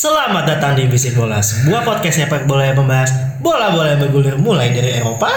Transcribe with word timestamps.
Selamat 0.00 0.48
datang 0.48 0.80
di 0.80 0.88
Bisik 0.88 1.12
Bola, 1.12 1.44
sebuah 1.44 1.84
podcast 1.84 2.24
sepak 2.24 2.48
bola 2.48 2.64
yang 2.64 2.80
membahas 2.80 3.36
bola-bola 3.36 3.92
yang 3.92 4.00
bergulir 4.00 4.32
mulai 4.40 4.72
dari 4.72 4.96
Eropa. 4.96 5.28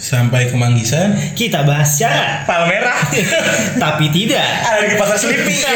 sampai 0.00 0.48
ke 0.48 0.56
Manggisan 0.56 1.12
Kita 1.36 1.68
bahas 1.68 1.92
secara 1.92 2.48
Palmerah 2.48 2.96
tapi 3.84 4.08
tidak. 4.08 4.48
ada 4.64 4.88
di 4.88 4.96
pasar 4.96 5.20
Selipi 5.20 5.60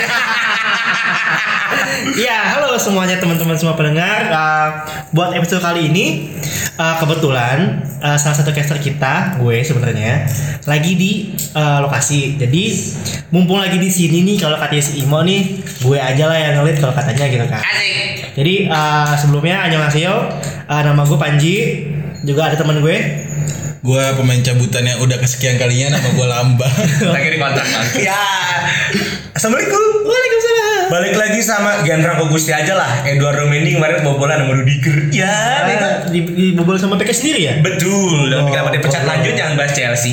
Ya, 2.24 2.56
halo 2.56 2.80
semuanya 2.80 3.20
teman-teman 3.20 3.60
semua 3.60 3.76
pendengar. 3.76 4.32
Uh, 4.32 4.68
buat 5.12 5.36
episode 5.36 5.60
kali 5.60 5.92
ini, 5.92 6.32
uh, 6.82 6.94
kebetulan 6.98 7.86
uh, 8.02 8.18
salah 8.18 8.36
satu 8.42 8.50
caster 8.50 8.78
kita, 8.82 9.38
gue 9.38 9.62
sebenarnya, 9.62 10.26
lagi 10.66 10.92
di 10.98 11.12
uh, 11.54 11.78
lokasi. 11.86 12.34
Jadi 12.34 12.64
mumpung 13.30 13.62
lagi 13.62 13.78
di 13.78 13.86
sini 13.86 14.26
nih, 14.26 14.36
kalau 14.42 14.58
katanya 14.58 14.84
si 14.84 14.92
Imo 15.06 15.22
nih, 15.22 15.62
gue 15.62 15.98
aja 15.98 16.24
lah 16.26 16.38
yang 16.38 16.52
ngelit 16.60 16.82
kalau 16.82 16.94
katanya 16.94 17.24
gitu 17.30 17.46
kan. 17.46 17.62
asik 17.62 18.34
Jadi 18.34 18.54
uh, 18.66 19.14
sebelumnya 19.14 19.62
annyeonghaseyo, 19.68 20.14
uh, 20.66 20.82
nama 20.82 21.02
gue 21.06 21.18
Panji, 21.18 21.56
juga 22.26 22.50
ada 22.50 22.58
teman 22.58 22.82
gue. 22.82 22.98
gue 23.82 24.04
pemain 24.14 24.38
cabutan 24.38 24.86
yang 24.86 25.02
udah 25.02 25.18
kesekian 25.18 25.58
kalinya 25.58 25.98
nama 25.98 26.14
gue 26.14 26.22
Lamba 26.22 26.70
lagi 27.18 27.34
di 27.34 27.38
kontak 27.42 27.66
ya 27.98 28.14
assalamualaikum. 29.34 29.82
Balik 30.92 31.16
lagi 31.16 31.40
sama 31.40 31.80
Gianfranco 31.88 32.28
Gusti 32.28 32.52
aja 32.52 32.76
lah 32.76 33.00
Eduardo 33.08 33.48
Mendy 33.48 33.72
kemarin 33.72 34.04
bobolan 34.04 34.44
sama 34.44 34.60
Rudiger 34.60 35.08
ya 35.08 35.64
bego. 35.64 35.88
Uh, 35.88 35.96
di, 36.12 36.20
dibobol 36.52 36.76
sama 36.76 37.00
PK 37.00 37.10
sendiri 37.16 37.40
ya? 37.48 37.54
betul 37.64 38.28
dan 38.28 38.44
Oh, 38.44 38.52
kenapa 38.52 38.68
dia 38.76 38.84
pecat 38.84 39.00
oh. 39.00 39.08
lanjut 39.08 39.32
jangan 39.32 39.54
bahas 39.56 39.72
Chelsea 39.72 40.12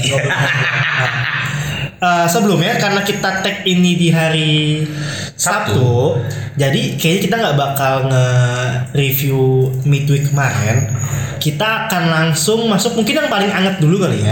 Uh, 2.00 2.24
sebelumnya 2.32 2.80
karena 2.80 3.04
kita 3.04 3.44
tag 3.44 3.68
ini 3.68 4.00
di 4.00 4.08
hari 4.08 4.88
Sabtu, 5.36 6.16
jadi 6.56 6.96
kayaknya 6.96 7.22
kita 7.28 7.36
nggak 7.36 7.58
bakal 7.60 8.08
nge-review 8.08 9.68
midweek 9.84 10.32
kemarin. 10.32 10.96
Kita 11.44 11.92
akan 11.92 12.04
langsung 12.08 12.72
masuk 12.72 12.96
mungkin 12.96 13.20
yang 13.20 13.28
paling 13.28 13.52
anget 13.52 13.84
dulu 13.84 14.00
kali 14.00 14.24
ya. 14.24 14.32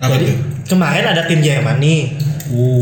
Apa 0.00 0.16
jadi 0.16 0.40
kemarin 0.64 1.04
ada 1.12 1.28
tim 1.28 1.44
Jerman 1.44 1.76
nih 1.84 2.16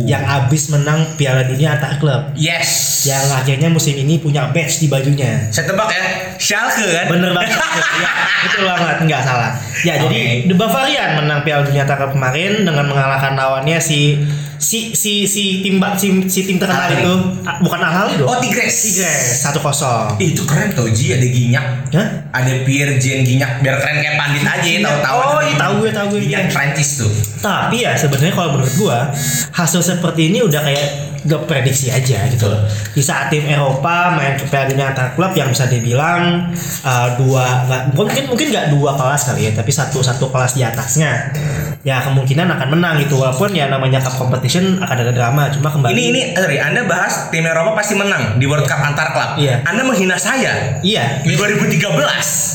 yang 0.04 0.22
abis 0.26 0.70
menang 0.74 1.06
Piala 1.14 1.46
Dunia 1.46 1.78
antar 1.78 1.96
klub. 2.02 2.34
yes 2.34 3.02
Yang 3.06 3.24
akhirnya 3.32 3.68
musim 3.70 3.94
ini 3.96 4.18
punya 4.20 4.50
badge 4.50 4.82
di 4.82 4.86
bajunya. 4.90 5.48
saya 5.54 5.70
tebak 5.70 5.88
ya 5.88 6.04
Schalke 6.36 6.86
kan 6.90 7.06
Bener 7.08 7.30
banget. 7.36 7.54
ya, 8.02 8.10
betul 8.44 8.62
banget, 8.66 8.96
nggak 9.06 9.22
salah. 9.22 9.50
Ya, 9.81 9.95
jadi 9.98 10.45
Oke. 10.45 10.48
The 10.48 10.55
Bavarian 10.55 11.11
menang 11.17 11.41
Piala 11.41 11.62
Dunia 11.62 11.84
Klub 11.84 12.11
kemarin 12.11 12.62
dengan 12.62 12.84
mengalahkan 12.84 13.33
lawannya 13.33 13.77
si 13.77 14.20
si 14.56 14.92
si 14.92 15.25
si 15.25 15.64
tim 15.64 15.81
si, 15.97 16.09
si 16.28 16.41
tim 16.45 16.61
terkenal 16.61 16.84
Al-Ahly. 16.87 17.00
itu 17.00 17.14
Ah, 17.42 17.56
bukan 17.59 17.81
Al 17.81 17.92
Ahly 17.98 18.20
dong. 18.20 18.28
oh 18.28 18.37
Tigres 18.39 18.77
Tigres 18.77 19.41
satu 19.41 19.56
kosong. 19.59 20.20
Itu 20.20 20.45
keren 20.45 20.70
tau 20.70 20.84
Ji 20.87 21.11
ada 21.11 21.25
Ginyak 21.25 21.67
Hah? 21.91 22.09
ada 22.31 22.53
Pierre 22.62 22.95
Jean 22.97 23.25
Ginyak 23.25 23.59
biar 23.59 23.81
keren 23.81 23.97
kayak 23.98 24.17
pandit 24.17 24.45
aja 24.45 24.69
ya 24.69 24.81
tahu-tahu 24.83 25.19
Oh, 25.20 25.41
iya, 25.41 25.56
tahu 25.56 25.72
gue, 25.81 25.91
tahu 25.91 26.06
gue. 26.10 26.21
Ginyak. 26.28 26.53
Prancis 26.53 26.91
tuh 26.99 27.10
Tapi 27.41 27.77
ya 27.81 27.97
sebenarnya 27.97 28.33
kalau 28.33 28.50
menurut 28.54 28.75
gua 28.77 29.09
hasil 29.50 29.81
seperti 29.81 30.28
ini 30.28 30.44
udah 30.44 30.60
kayak 30.60 30.87
gak 31.25 31.42
prediksi 31.44 31.88
aja 31.88 32.25
gitu. 32.28 32.48
Di 32.92 33.03
saat 33.03 33.28
tim 33.28 33.44
Eropa 33.44 34.14
main 34.14 34.36
ke 34.36 34.44
Piala 34.47 34.69
Dunia 34.69 34.92
antar 34.92 35.12
klub 35.12 35.32
yang 35.32 35.50
bisa 35.50 35.66
dibilang 35.66 36.53
uh, 36.82 37.08
dua 37.16 37.66
nggak 37.66 37.82
mungkin 37.92 38.22
mungkin 38.28 38.47
nggak 38.48 38.66
dua 38.72 38.97
kelas 38.97 39.22
kali 39.28 39.48
ya, 39.48 39.53
tapi 39.53 39.70
satu 39.70 40.00
satu 40.00 40.28
kelas 40.28 40.56
di 40.56 40.62
atasnya. 40.62 41.32
Ya 41.80 42.04
kemungkinan 42.04 42.44
akan 42.44 42.69
menang 42.76 43.00
gitu 43.00 43.16
walaupun 43.16 43.56
ya 43.56 43.64
namanya 43.69 44.04
cup 44.04 44.12
competition 44.16 44.78
akan 44.78 44.97
ada 45.00 45.12
drama. 45.16 45.48
Cuma 45.48 45.72
kembali 45.72 45.92
Ini 45.92 46.03
ini 46.12 46.20
sorry, 46.36 46.60
Anda 46.60 46.84
bahas 46.84 47.32
tim 47.32 47.41
Eropa 47.42 47.72
pasti 47.72 47.97
menang 47.97 48.36
di 48.36 48.44
World 48.44 48.69
Cup 48.69 48.80
antar 48.80 49.16
klub. 49.16 49.41
Iya. 49.41 49.64
Anda 49.64 49.82
menghina 49.84 50.20
saya. 50.20 50.80
iya 50.84 51.25
2013 51.25 51.80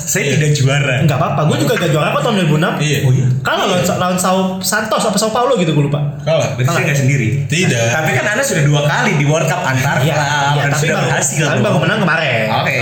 saya 0.06 0.24
Iya. 0.26 0.32
tidak 0.38 0.52
juara. 0.56 0.96
nggak 1.04 1.18
apa-apa. 1.18 1.42
Gue 1.50 1.58
juga 1.60 1.74
gak 1.76 1.92
juara 1.92 2.08
kok 2.14 2.22
tahun 2.22 2.36
2006. 2.46 2.80
Iya. 2.80 3.00
Oh 3.04 3.12
iya. 3.12 3.26
Kalau 3.42 3.64
lawan, 3.68 3.84
lawan 3.98 4.18
Sao 4.18 4.38
Santos 4.62 5.04
apa 5.04 5.18
Sao 5.18 5.34
Paulo 5.34 5.58
gitu 5.58 5.74
gue 5.74 5.86
lupa. 5.90 6.00
kalah 6.22 6.54
Berarti 6.56 6.70
saya 6.72 6.84
nggak 6.86 7.00
sendiri. 7.02 7.28
Tidak. 7.50 7.88
Tapi 7.92 8.10
kan 8.14 8.26
Anda 8.32 8.44
sudah 8.46 8.55
dua 8.62 8.82
kali 8.84 9.12
di 9.16 9.26
World 9.26 9.46
Cup 9.46 9.62
antar 9.62 10.00
Iya, 10.00 10.14
klub 10.14 10.24
iya, 10.24 10.40
dan 10.56 10.70
tapi 10.70 10.80
sudah 10.80 10.96
baru, 10.96 11.08
berhasil. 11.08 11.44
tapi 11.44 11.60
baru 11.60 11.78
menang 11.80 12.00
kemarin. 12.00 12.48
Oke. 12.56 12.78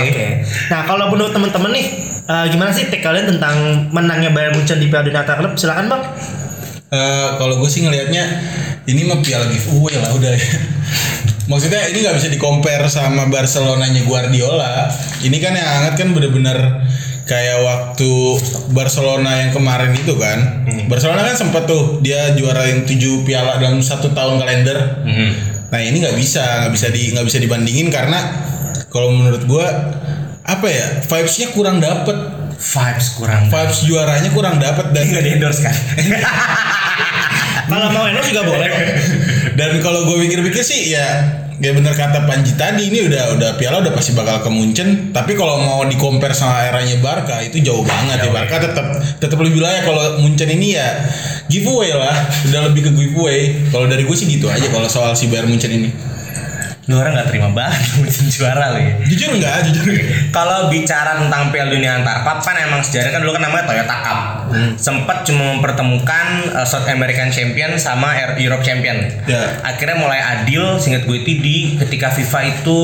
Nah, 0.68 0.80
kalau 0.84 1.04
menurut 1.08 1.32
teman-teman 1.32 1.70
nih, 1.72 1.86
eh, 2.24 2.46
gimana 2.48 2.70
sih 2.70 2.86
take 2.86 3.00
kalian 3.00 3.26
tentang 3.28 3.54
menangnya 3.90 4.30
Bayern 4.30 4.54
Munchen 4.54 4.76
di 4.76 4.86
Piala 4.86 5.02
Dunia 5.02 5.20
Antar 5.20 5.36
Klub? 5.36 5.52
Silakan 5.54 5.86
bang. 5.88 6.02
Eh, 6.88 7.28
kalau 7.36 7.58
gue 7.58 7.66
sih 7.66 7.82
ngelihatnya 7.82 8.22
ini 8.84 9.02
mah 9.02 9.18
piala 9.18 9.48
giveaway 9.48 9.96
lah 9.96 10.12
udah 10.12 10.30
ya. 10.30 10.40
Maksudnya 11.50 11.90
ini 11.90 12.00
nggak 12.00 12.16
bisa 12.16 12.28
di 12.28 12.38
compare 12.38 12.86
sama 12.86 13.26
Barcelonanya 13.26 14.00
Guardiola. 14.02 14.88
Ini 15.20 15.36
kan 15.38 15.52
yang 15.52 15.68
hangat 15.68 15.94
kan 15.96 16.08
bener-bener 16.12 16.56
kayak 17.24 17.60
waktu 17.60 18.10
Barcelona 18.70 19.44
yang 19.44 19.50
kemarin 19.50 19.92
itu 19.92 20.12
kan. 20.14 20.64
Barcelona 20.86 21.24
kan 21.24 21.36
sempat 21.36 21.64
tuh 21.64 22.00
dia 22.00 22.32
juara 22.32 22.64
yang 22.64 22.84
7 22.84 22.96
piala 23.24 23.56
dalam 23.56 23.80
satu 23.80 24.12
tahun 24.12 24.40
kalender. 24.40 25.04
Mhm. 25.04 25.30
Nah 25.74 25.82
ini 25.82 25.98
nggak 25.98 26.14
bisa 26.14 26.62
nggak 26.62 26.72
bisa 26.78 26.86
di 26.94 27.10
nggak 27.10 27.26
bisa 27.26 27.42
dibandingin 27.42 27.90
karena 27.90 28.22
kalau 28.94 29.10
menurut 29.10 29.42
gua 29.50 29.66
apa 30.46 30.66
ya 30.70 31.02
vibesnya 31.02 31.50
kurang 31.50 31.82
dapet 31.82 32.14
Vibes 32.54 33.18
kurang. 33.18 33.50
vibes 33.50 33.82
juaranya 33.82 34.30
kurang 34.30 34.62
dapet 34.62 34.94
dan 34.94 35.10
Nggak 35.10 35.24
di 35.26 35.30
endorse 35.34 35.60
kan? 35.66 35.74
Kalau 37.74 37.90
mau 37.90 38.06
endorse 38.06 38.30
juga 38.30 38.46
boleh. 38.46 38.68
dan 39.58 39.82
kalau 39.82 40.06
gue 40.06 40.16
pikir-pikir 40.28 40.62
sih 40.62 40.94
ya 40.94 41.06
ya 41.62 41.70
bener 41.70 41.94
kata 41.94 42.26
Panji 42.26 42.54
tadi 42.58 42.90
ini 42.90 43.06
udah 43.06 43.38
udah 43.38 43.50
piala 43.54 43.82
udah 43.82 43.92
pasti 43.94 44.14
bakal 44.14 44.42
ke 44.42 44.50
Munchen. 44.50 45.10
Tapi 45.14 45.38
kalau 45.38 45.62
mau 45.62 45.82
di 45.86 45.94
compare 45.94 46.34
sama 46.34 46.66
eranya 46.66 46.98
Barca 46.98 47.42
itu 47.42 47.62
jauh 47.62 47.84
banget 47.86 48.26
ya. 48.26 48.30
Barca 48.30 48.56
tetap 48.58 48.86
tetap 49.22 49.38
lebih 49.38 49.62
layak 49.62 49.86
kalau 49.86 50.18
Munchen 50.18 50.50
ini 50.50 50.74
ya 50.74 50.88
giveaway 51.46 51.94
lah. 51.94 52.14
Udah 52.50 52.60
lebih 52.70 52.88
ke 52.88 52.90
giveaway. 52.94 53.54
Kalau 53.70 53.86
dari 53.86 54.02
gue 54.02 54.16
sih 54.16 54.26
gitu 54.26 54.50
aja 54.50 54.66
kalau 54.70 54.88
soal 54.90 55.14
si 55.14 55.30
Bayern 55.30 55.50
Munchen 55.50 55.70
ini 55.70 55.90
Lu 56.84 57.00
orang 57.00 57.16
nggak 57.16 57.32
terima 57.32 57.48
banget 57.48 57.80
juara 58.36 58.72
lo 58.72 58.78
ya. 58.78 58.92
jujur 59.04 59.32
enggak 59.32 59.64
jujur 59.64 59.88
Kalau 60.28 60.68
bicara 60.68 61.16
tentang 61.16 61.48
Piala 61.48 61.72
Dunia 61.72 61.96
antar 61.96 62.20
klub 62.20 62.38
kan 62.38 62.56
emang 62.60 62.84
sejarah 62.84 63.08
kan 63.08 63.20
dulu 63.20 63.32
kan 63.32 63.42
namanya 63.42 63.64
Toyota 63.64 63.96
Cup. 63.98 64.18
Sempat 64.76 65.24
cuma 65.24 65.56
mempertemukan 65.56 66.26
uh, 66.52 66.62
South 66.62 66.84
American 66.86 67.32
Champion 67.32 67.74
sama 67.74 68.12
Air- 68.12 68.36
Europe 68.36 68.60
Champion. 68.60 69.00
Ya. 69.24 69.56
Akhirnya 69.62 69.96
mulai 69.96 70.20
adil 70.20 70.76
singkat 70.76 71.04
gue 71.04 71.18
itu 71.18 71.32
di 71.40 71.56
ketika 71.76 72.10
FIFA 72.10 72.40
itu 72.52 72.78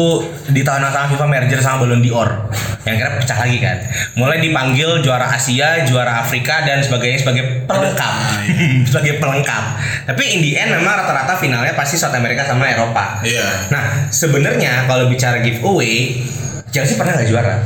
di 0.48 0.64
tahun 0.64 0.88
sama 0.88 1.06
FIFA 1.06 1.26
merger 1.26 1.60
sama 1.60 1.84
Ballon 1.84 2.00
d'Or. 2.00 2.48
Yang 2.82 2.96
kira 2.96 3.10
pecah 3.14 3.38
lagi 3.38 3.58
kan. 3.60 3.76
Mulai 4.14 4.40
dipanggil 4.40 5.04
juara 5.04 5.28
Asia, 5.28 5.84
juara 5.84 6.18
Afrika 6.18 6.64
dan 6.64 6.80
sebagainya 6.80 7.20
sebagai 7.20 7.44
pelengkap. 7.68 8.14
sebagai 8.88 9.20
pelengkap. 9.20 9.64
Tapi 10.08 10.22
in 10.32 10.40
the 10.40 10.56
end 10.56 10.72
memang 10.72 10.96
rata-rata 10.96 11.36
finalnya 11.36 11.76
pasti 11.76 11.94
South 11.94 12.16
America 12.16 12.42
sama 12.42 12.64
Eropa. 12.66 13.20
Iya. 13.20 13.68
Nah, 13.68 13.89
sebenarnya 14.10 14.84
kalau 14.86 15.08
bicara 15.08 15.40
giveaway, 15.40 16.22
Chelsea 16.70 16.94
pernah 16.94 17.18
nggak 17.18 17.28
juara. 17.28 17.56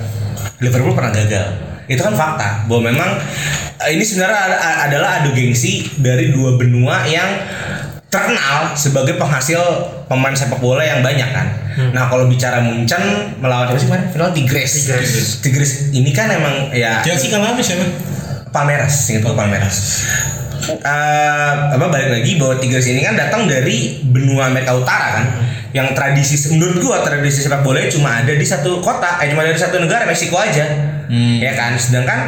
Liverpool 0.60 0.94
pernah 0.96 1.12
gagal. 1.12 1.46
Itu 1.84 2.00
kan 2.00 2.16
fakta 2.16 2.64
bahwa 2.64 2.88
memang 2.88 3.10
eh, 3.84 3.90
ini 3.92 4.00
sebenarnya 4.00 4.40
ada- 4.48 4.78
adalah 4.88 5.08
adu 5.20 5.36
gengsi 5.36 5.84
dari 6.00 6.32
dua 6.32 6.56
benua 6.56 7.04
yang 7.04 7.44
terkenal 8.08 8.72
sebagai 8.78 9.18
penghasil 9.18 9.58
pemain 10.06 10.32
sepak 10.32 10.62
bola 10.62 10.86
yang 10.86 11.02
banyak 11.02 11.26
kan. 11.34 11.50
Nah, 11.90 12.06
kalau 12.06 12.30
bicara 12.30 12.62
Munchen 12.62 13.34
melawan 13.42 13.66
siapa 13.66 13.80
sih 13.82 13.88
kemarin? 13.90 14.06
Final 14.14 14.30
Tigres. 14.30 14.72
Tigres. 14.86 15.10
Tigres 15.42 15.70
ini 15.90 16.14
kan 16.14 16.30
emang 16.30 16.70
ya 16.70 17.02
Chelsea 17.02 17.26
kalah 17.28 17.52
habis 17.52 17.66
ya 17.66 17.76
men 17.82 17.90
Palmeiras, 18.54 19.10
gue 19.10 19.34
Palmeiras. 19.34 20.06
Eh, 20.70 21.52
apa 21.76 21.86
balik 21.92 22.08
lagi 22.20 22.40
bahwa 22.40 22.56
Tigres 22.56 22.88
ini 22.88 23.04
kan 23.04 23.14
datang 23.18 23.44
dari 23.44 24.00
benua 24.00 24.48
Amerika 24.48 24.72
Utara 24.72 25.20
kan, 25.20 25.24
yang 25.76 25.92
tradisi 25.92 26.40
menurut 26.54 26.80
gua 26.80 27.04
tradisi 27.04 27.44
sepak 27.44 27.60
bola 27.60 27.84
cuma 27.92 28.24
ada 28.24 28.32
di 28.32 28.46
satu 28.46 28.80
kota, 28.80 29.20
eh 29.20 29.28
cuma 29.28 29.44
dari 29.44 29.58
satu 29.58 29.76
negara 29.76 30.08
Meksiko 30.08 30.38
aja, 30.40 30.64
ya 31.40 31.52
kan. 31.52 31.76
Sedangkan 31.76 32.20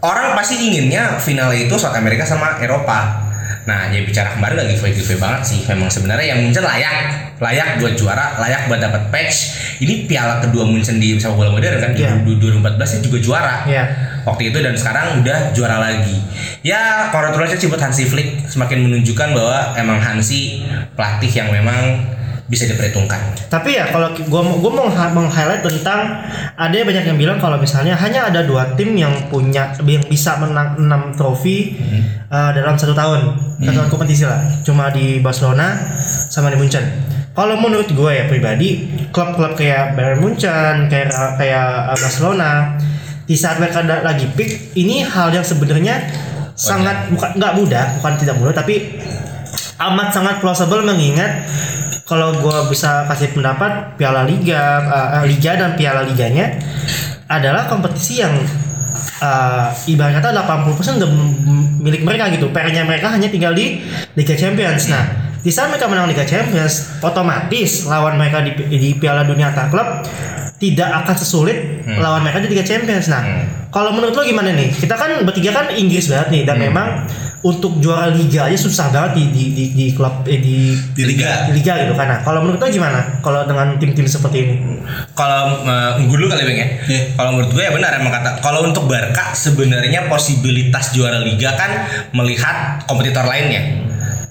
orang 0.00 0.38
pasti 0.38 0.60
inginnya 0.60 1.18
final 1.18 1.50
itu 1.50 1.74
South 1.74 1.96
Amerika 1.96 2.22
sama 2.22 2.62
Eropa. 2.62 3.26
Nah, 3.68 3.92
ya 3.92 4.00
bicara 4.02 4.34
kemarin 4.34 4.56
lagi 4.64 4.72
giveaway 4.74 4.96
giveaway 4.96 5.20
banget 5.20 5.42
sih. 5.46 5.60
Memang 5.68 5.92
sebenarnya 5.92 6.32
yang 6.32 6.40
Munchen 6.42 6.64
layak, 6.64 6.96
layak 7.38 7.78
buat 7.78 7.94
juara, 7.94 8.40
layak 8.40 8.66
buat 8.66 8.80
dapat 8.80 9.12
patch. 9.12 9.36
Ini 9.84 10.08
piala 10.08 10.40
kedua 10.40 10.64
Munchen 10.64 10.96
di 10.96 11.20
sepak 11.20 11.36
bola 11.36 11.52
modern 11.52 11.76
kan? 11.78 11.92
Iya. 11.92 12.24
Di 12.24 12.34
2014 12.40 12.98
nya 12.98 13.00
juga 13.04 13.18
juara. 13.20 13.56
Iya. 13.68 13.84
Waktu 14.22 14.52
itu 14.52 14.58
dan 14.60 14.74
sekarang 14.74 15.20
udah 15.20 15.52
juara 15.52 15.78
lagi. 15.78 16.16
Ya, 16.60 17.08
congratulations 17.08 17.58
sih 17.58 17.68
buat 17.68 17.80
Hansi 17.80 18.04
Flick 18.04 18.46
semakin 18.46 18.84
menunjukkan 18.84 19.28
bahwa 19.32 19.58
emang 19.74 19.98
Hansi 19.98 20.64
pelatih 20.92 21.30
yang 21.30 21.48
memang 21.48 22.04
bisa 22.46 22.66
diperhitungkan. 22.66 23.46
Tapi 23.46 23.78
ya 23.78 23.86
kalau 23.88 24.10
gue 24.10 24.26
gue 24.26 24.72
mau 24.74 24.90
meng- 24.90 25.14
meng-highlight 25.14 25.62
tentang 25.62 26.18
ada 26.52 26.74
banyak 26.74 27.06
yang 27.06 27.14
bilang 27.14 27.38
kalau 27.38 27.54
misalnya 27.54 27.94
hanya 27.94 28.26
ada 28.26 28.42
dua 28.42 28.74
tim 28.74 28.98
yang 28.98 29.30
punya 29.30 29.70
yang 29.86 30.02
bisa 30.10 30.34
menang 30.34 30.74
6 30.74 31.14
trofi 31.14 31.78
uh, 32.26 32.50
dalam 32.50 32.74
satu 32.74 32.90
tahun 32.90 33.38
satu 33.62 33.70
tahun 33.70 33.88
kompetisi 33.88 34.26
lah 34.26 34.42
cuma 34.66 34.90
di 34.90 35.22
Barcelona 35.22 35.78
sama 36.26 36.50
di 36.50 36.58
Munchen. 36.58 36.82
Kalau 37.30 37.54
menurut 37.54 37.86
gue 37.86 38.10
ya 38.10 38.26
pribadi 38.26 38.82
klub-klub 39.14 39.54
kayak 39.54 39.94
Bayern 39.94 40.18
Munchen 40.18 40.90
kayak 40.90 41.14
kayak 41.38 41.66
uh, 41.86 41.96
Barcelona 41.96 42.74
di 43.30 43.38
saat 43.38 43.62
mereka 43.62 43.86
lagi 43.86 44.26
peak 44.34 44.74
ini 44.74 45.06
hal 45.06 45.30
yang 45.30 45.46
sebenarnya 45.46 46.02
sangat 46.58 47.14
bukan 47.14 47.38
nggak 47.38 47.54
mudah 47.54 47.84
bukan 48.02 48.12
tidak 48.18 48.34
mudah 48.42 48.50
tapi 48.50 48.98
amat 49.78 50.10
sangat 50.10 50.42
plausible 50.42 50.82
mengingat 50.82 51.46
kalau 52.10 52.34
gua 52.42 52.66
bisa 52.66 53.06
kasih 53.06 53.30
pendapat 53.30 53.94
Piala 53.94 54.26
Liga 54.26 54.82
uh, 54.82 55.22
Liga 55.22 55.54
dan 55.54 55.78
Piala 55.78 56.02
Liganya 56.02 56.58
adalah 57.30 57.70
kompetisi 57.70 58.18
yang 58.18 58.34
uh, 59.22 59.70
ibarat 59.86 60.18
kata 60.18 60.34
80% 60.34 60.98
udah 60.98 61.10
milik 61.78 62.02
mereka 62.02 62.26
gitu. 62.34 62.50
PR-nya 62.50 62.82
mereka 62.82 63.14
hanya 63.14 63.30
tinggal 63.30 63.54
di 63.54 63.78
Liga 64.18 64.34
Champions. 64.34 64.90
Nah, 64.90 65.29
di 65.40 65.50
saat 65.52 65.72
mereka 65.72 65.88
menang 65.88 66.08
Liga 66.08 66.24
Champions, 66.28 67.00
otomatis 67.00 67.88
lawan 67.88 68.20
mereka 68.20 68.44
di, 68.44 68.52
di 68.68 68.90
Piala 68.96 69.24
Dunia 69.24 69.52
Antar 69.52 69.72
Klub 69.72 69.88
tidak 70.60 70.92
akan 70.92 71.16
sesulit 71.16 71.88
lawan 71.88 72.20
mereka 72.20 72.44
di 72.44 72.52
Liga 72.52 72.60
Champions. 72.60 73.08
Nah, 73.08 73.24
kalau 73.72 73.96
menurut 73.96 74.12
lo 74.12 74.20
gimana 74.20 74.52
nih? 74.52 74.68
Kita 74.68 74.92
kan 74.92 75.24
bertiga 75.24 75.56
kan 75.56 75.72
Inggris 75.72 76.12
banget 76.12 76.28
nih 76.28 76.42
dan 76.44 76.60
memang 76.60 77.08
untuk 77.40 77.80
juara 77.80 78.12
liga 78.12 78.44
aja 78.44 78.58
susah 78.60 78.92
banget 78.92 79.16
di 79.16 79.24
di 79.32 79.44
di, 79.56 79.64
di 79.72 79.86
klub 79.96 80.28
eh, 80.28 80.36
di 80.36 80.76
Di 80.92 81.08
liga. 81.08 81.48
di 81.48 81.56
liga 81.56 81.72
gitu 81.80 81.96
kan. 81.96 82.12
Nah, 82.12 82.18
kalau 82.20 82.44
menurut 82.44 82.60
lo 82.60 82.68
gimana? 82.68 83.00
Kalau 83.24 83.48
dengan 83.48 83.80
tim-tim 83.80 84.04
seperti 84.04 84.36
ini? 84.44 84.54
Kalau 85.16 85.64
uh, 85.64 85.96
gue 85.96 86.16
dulu 86.20 86.28
kali 86.28 86.44
bang 86.44 86.58
ya. 86.60 86.68
Iya. 86.84 87.02
Kalau 87.16 87.30
menurut 87.32 87.50
gue 87.56 87.62
ya 87.64 87.72
benar 87.72 87.96
emang 87.96 88.12
kata. 88.12 88.44
Kalau 88.44 88.60
untuk 88.68 88.84
Barca 88.84 89.32
sebenarnya 89.32 90.12
posibilitas 90.12 90.92
juara 90.92 91.24
liga 91.24 91.56
kan 91.56 91.88
melihat 92.12 92.84
kompetitor 92.84 93.24
lainnya. 93.24 93.88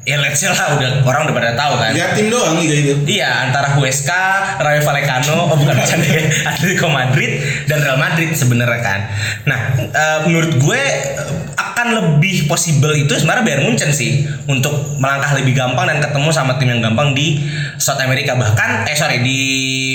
Ya 0.10 0.18
let's 0.18 0.42
say 0.42 0.50
lah 0.50 0.74
udah 0.74 1.06
orang 1.06 1.30
udah 1.30 1.36
pada 1.38 1.54
tahu 1.54 1.78
kan. 1.78 1.94
Lihat 1.94 2.18
tim 2.18 2.34
doang 2.34 2.58
liga 2.58 2.74
itu. 2.74 2.98
Iya 3.06 3.46
antara 3.46 3.78
Huesca, 3.78 4.58
Rayo 4.58 4.82
Vallecano, 4.82 5.54
oh 5.54 5.54
bukan 5.54 5.78
bercanda 5.86 6.10
ya, 6.10 6.26
Atletico 6.50 6.90
Madrid 6.90 7.38
dan 7.70 7.86
Real 7.86 8.02
Madrid 8.02 8.34
sebenarnya 8.34 8.82
kan. 8.82 9.00
Nah 9.46 9.60
eh, 9.78 10.20
menurut 10.26 10.58
gue 10.58 10.82
eh, 10.82 11.30
akan 11.54 11.88
lebih 11.94 12.50
possible 12.50 12.98
itu 12.98 13.14
sebenarnya 13.14 13.46
Bayern 13.46 13.70
Munchen 13.70 13.94
sih 13.94 14.26
untuk 14.50 14.98
melangkah 14.98 15.38
lebih 15.38 15.54
gampang 15.54 15.86
dan 15.86 16.02
ketemu 16.02 16.34
sama 16.34 16.58
tim 16.58 16.74
yang 16.74 16.82
gampang 16.82 17.14
di 17.14 17.46
South 17.78 18.02
America 18.02 18.34
bahkan 18.34 18.90
eh 18.90 18.98
sorry 18.98 19.22
di 19.22 19.38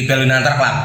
Piala 0.07 0.23
Dunia 0.23 0.39
Antar 0.39 0.55
Club. 0.63 0.77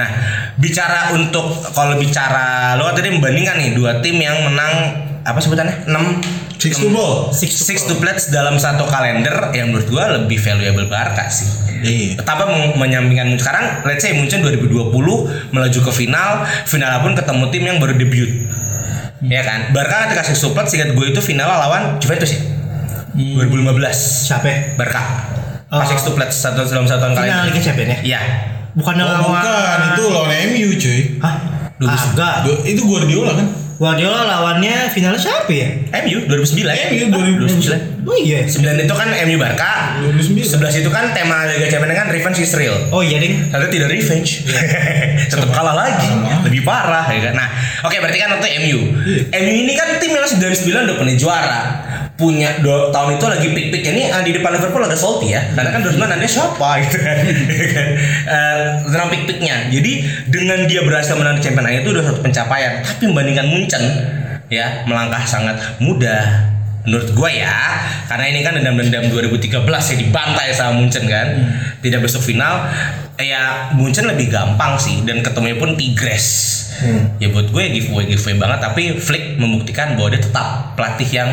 Nah 0.00 0.08
bicara 0.56 1.12
untuk 1.12 1.60
kalau 1.76 2.00
bicara 2.00 2.72
lo 2.80 2.88
tadi 2.96 3.12
membandingkan 3.12 3.60
nih 3.60 3.76
dua 3.76 4.00
tim 4.00 4.16
yang 4.16 4.48
menang 4.48 5.04
apa 5.28 5.38
sebutannya 5.44 5.84
6 5.84 6.47
Six 6.58 6.74
to 6.76 6.90
ball. 6.90 7.30
Six 7.30 7.50
to 7.54 7.62
Six 7.64 7.78
to 7.84 7.94
plates 7.96 8.28
dalam 8.28 8.58
satu 8.58 8.82
kalender 8.84 9.30
yang 9.52 9.70
menurut 9.70 9.86
gua 9.86 10.10
lebih 10.12 10.36
valuable 10.36 10.86
Barca 10.86 11.26
sih. 11.26 11.46
Iya. 11.78 12.18
Meng- 12.18 12.74
menyampingkan 12.76 13.38
sekarang 13.38 13.84
let's 13.84 14.02
say 14.02 14.10
Munchen 14.10 14.42
2020 14.42 14.90
melaju 15.48 15.78
ke 15.80 15.92
final, 15.92 16.30
final 16.64 16.98
pun 17.00 17.14
ketemu 17.14 17.44
tim 17.48 17.62
yang 17.64 17.76
baru 17.78 17.94
debut. 17.94 18.30
Ya 19.20 19.40
kan? 19.40 19.70
Barca 19.70 20.06
ketika 20.06 20.22
six 20.24 20.38
to 20.38 20.50
plates 20.50 20.70
seingat 20.70 20.90
gue 20.92 21.06
itu 21.06 21.20
final 21.20 21.46
lawan 21.46 21.98
Juventus 21.98 22.34
ya. 22.34 22.40
2015 23.14 24.26
Siapa? 24.26 24.74
Barca. 24.74 25.02
Pas 25.68 25.78
Oh. 25.78 25.86
six 25.86 26.00
to 26.00 26.12
plates 26.12 26.34
satu 26.34 26.64
dalam 26.64 26.82
satu 26.82 27.02
tahun 27.04 27.14
Final 27.14 27.26
kalender. 27.28 27.46
Liga 27.46 27.60
Champions 27.60 27.90
ya? 27.92 27.98
Iya. 28.04 28.20
Bukan 28.72 28.94
Oh, 28.94 29.02
lawan 29.02 29.20
bukan, 29.24 29.78
itu 29.90 30.04
lawan 30.08 30.30
MU 30.48 30.68
cuy. 30.72 31.00
Hah? 31.18 31.34
Agak. 31.78 32.34
Du- 32.42 32.62
Itu 32.64 32.82
Guardiola 32.84 33.32
kan? 33.34 33.46
Guardiola 33.78 34.26
lawannya 34.26 34.90
finalnya 34.90 35.22
siapa 35.22 35.54
ya? 35.54 35.70
MU 36.02 36.26
2009. 36.26 36.66
MU 36.66 37.04
2009. 37.14 38.02
2009. 38.02 38.10
Oh 38.10 38.16
iya. 38.18 38.42
9 38.42 38.58
itu 38.74 38.94
kan 38.98 39.08
MU 39.22 39.38
Barca. 39.38 40.02
2009. 40.02 40.58
11 40.58 40.82
itu 40.82 40.90
kan 40.90 41.14
tema 41.14 41.46
Liga 41.46 41.70
Champions 41.70 41.94
kan 41.94 42.10
revenge 42.10 42.42
is 42.42 42.50
real. 42.58 42.74
Oh 42.90 43.06
iya 43.06 43.22
ding. 43.22 43.38
Ternyata 43.46 43.70
tidak 43.70 43.88
revenge. 43.94 44.42
Tetap 45.30 45.54
kalah 45.54 45.78
lagi. 45.78 46.10
Lebih 46.50 46.66
parah 46.66 47.06
ya 47.06 47.30
kan. 47.30 47.38
Nah, 47.38 47.48
oke 47.86 47.94
berarti 48.02 48.18
kan 48.18 48.34
waktu 48.34 48.48
MU. 48.66 48.78
MU 49.30 49.54
ini 49.62 49.72
kan 49.78 50.02
tim 50.02 50.10
yang 50.10 50.26
dari 50.26 50.56
9 50.58 50.74
udah 50.74 50.96
pernah 50.98 51.14
juara. 51.14 51.62
Punya 52.18 52.58
do, 52.58 52.90
tahun 52.90 53.14
itu 53.14 53.26
lagi 53.30 53.46
pick-pick 53.54 53.94
ini 53.94 54.10
ah, 54.10 54.26
di 54.26 54.34
depan 54.34 54.50
Liverpool 54.50 54.82
ada 54.82 54.98
salty 54.98 55.38
ya. 55.38 55.54
Karena 55.54 55.70
kan 55.70 55.86
2009 55.86 56.18
ada 56.18 56.26
siapa 56.26 56.68
gitu 56.82 56.98
kan. 56.98 57.16
Eh, 58.28 58.60
tentang 58.84 59.08
pick-picknya. 59.08 59.72
Jadi 59.72 59.92
dengan 60.28 60.66
dia 60.68 60.84
berhasil 60.84 61.16
menang 61.16 61.38
di 61.38 61.42
Champions 61.46 61.64
League 61.70 61.86
itu 61.86 61.90
udah 61.94 62.04
satu 62.04 62.20
pencapaian. 62.20 62.84
Tapi 62.84 63.08
membandingkan 63.08 63.46
Munchen 63.48 63.84
ya 64.52 64.84
melangkah 64.84 65.24
sangat 65.24 65.56
mudah 65.80 66.50
menurut 66.88 67.08
gue 67.12 67.30
ya. 67.38 67.56
Karena 68.10 68.24
ini 68.32 68.40
kan 68.40 68.56
dendam-dendam 68.58 69.12
2013 69.14 69.64
ya 69.68 69.96
dibantai 69.96 70.52
sama 70.52 70.76
Munchen 70.76 71.04
kan. 71.06 71.28
Tidak 71.80 72.00
besok 72.02 72.26
final. 72.26 72.66
Ya 73.16 73.70
Munchen 73.78 74.10
lebih 74.10 74.28
gampang 74.28 74.74
sih. 74.76 75.06
Dan 75.06 75.22
ketemunya 75.22 75.54
pun 75.54 75.78
Tigres. 75.78 76.26
Ya 77.22 77.30
buat 77.30 77.52
gue 77.52 77.64
giveaway 77.78 78.10
giveaway 78.10 78.36
banget. 78.40 78.58
Tapi 78.64 78.82
Flick 78.98 79.36
membuktikan 79.36 79.94
bahwa 79.94 80.12
dia 80.12 80.22
tetap 80.24 80.74
pelatih 80.74 81.08
yang 81.12 81.30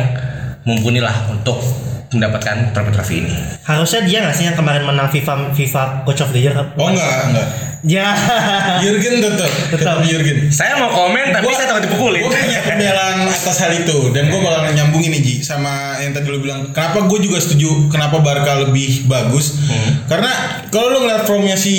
mumpuni 0.66 0.98
lah 0.98 1.30
untuk 1.30 1.62
mendapatkan 2.10 2.70
trofi-trofi 2.70 3.26
ini 3.26 3.34
Harusnya 3.66 4.00
dia 4.06 4.18
nggak 4.22 4.34
sih 4.34 4.44
yang 4.46 4.54
kemarin 4.58 4.86
menang 4.86 5.10
FIFA 5.10 5.50
FIFA 5.54 5.82
Coach 6.06 6.22
of 6.22 6.30
the 6.30 6.38
Year? 6.38 6.54
Oh 6.54 6.86
enggak, 6.90 7.34
enggak. 7.34 7.48
Ya. 7.86 8.14
Jurgen 8.82 9.22
tetap, 9.22 9.50
tetap 9.70 10.02
Jurgen. 10.02 10.50
saya 10.50 10.74
mau 10.78 10.90
komen 10.90 11.30
tapi 11.30 11.50
saya 11.54 11.70
takut 11.70 11.86
dipukulin 11.86 12.26
Gue 12.26 12.34
punya 12.34 12.62
pembelaan 12.66 13.30
atas 13.30 13.58
hal 13.62 13.72
itu 13.78 14.10
dan 14.10 14.26
gue 14.26 14.40
bakal 14.42 14.74
nyambungin 14.74 15.14
nih 15.14 15.22
Ji 15.22 15.34
sama 15.42 16.02
yang 16.02 16.10
tadi 16.10 16.26
lo 16.30 16.42
bilang. 16.42 16.74
Kenapa 16.74 17.06
gue 17.06 17.18
juga 17.22 17.38
setuju 17.38 17.86
kenapa 17.90 18.18
Barca 18.22 18.58
lebih 18.58 19.06
bagus? 19.06 19.62
Karena 20.10 20.30
kalau 20.70 20.94
lo 20.94 20.98
ngeliat 21.06 21.26
formnya 21.26 21.54
si 21.54 21.74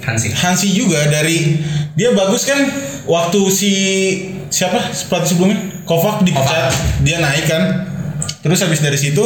Hansi. 0.00 0.32
Hansi 0.32 0.72
juga 0.72 1.08
dari 1.12 1.60
dia 1.92 2.16
bagus 2.16 2.48
kan 2.48 2.56
waktu 3.04 3.40
si 3.52 3.72
siapa 4.48 4.80
pelatih 5.12 5.28
sebelumnya 5.36 5.58
Kovac 5.84 6.22
dipecat 6.24 6.72
dia 7.02 7.18
naik 7.20 7.44
kan 7.50 7.89
terus 8.40 8.60
habis 8.64 8.80
dari 8.80 8.96
situ 8.96 9.24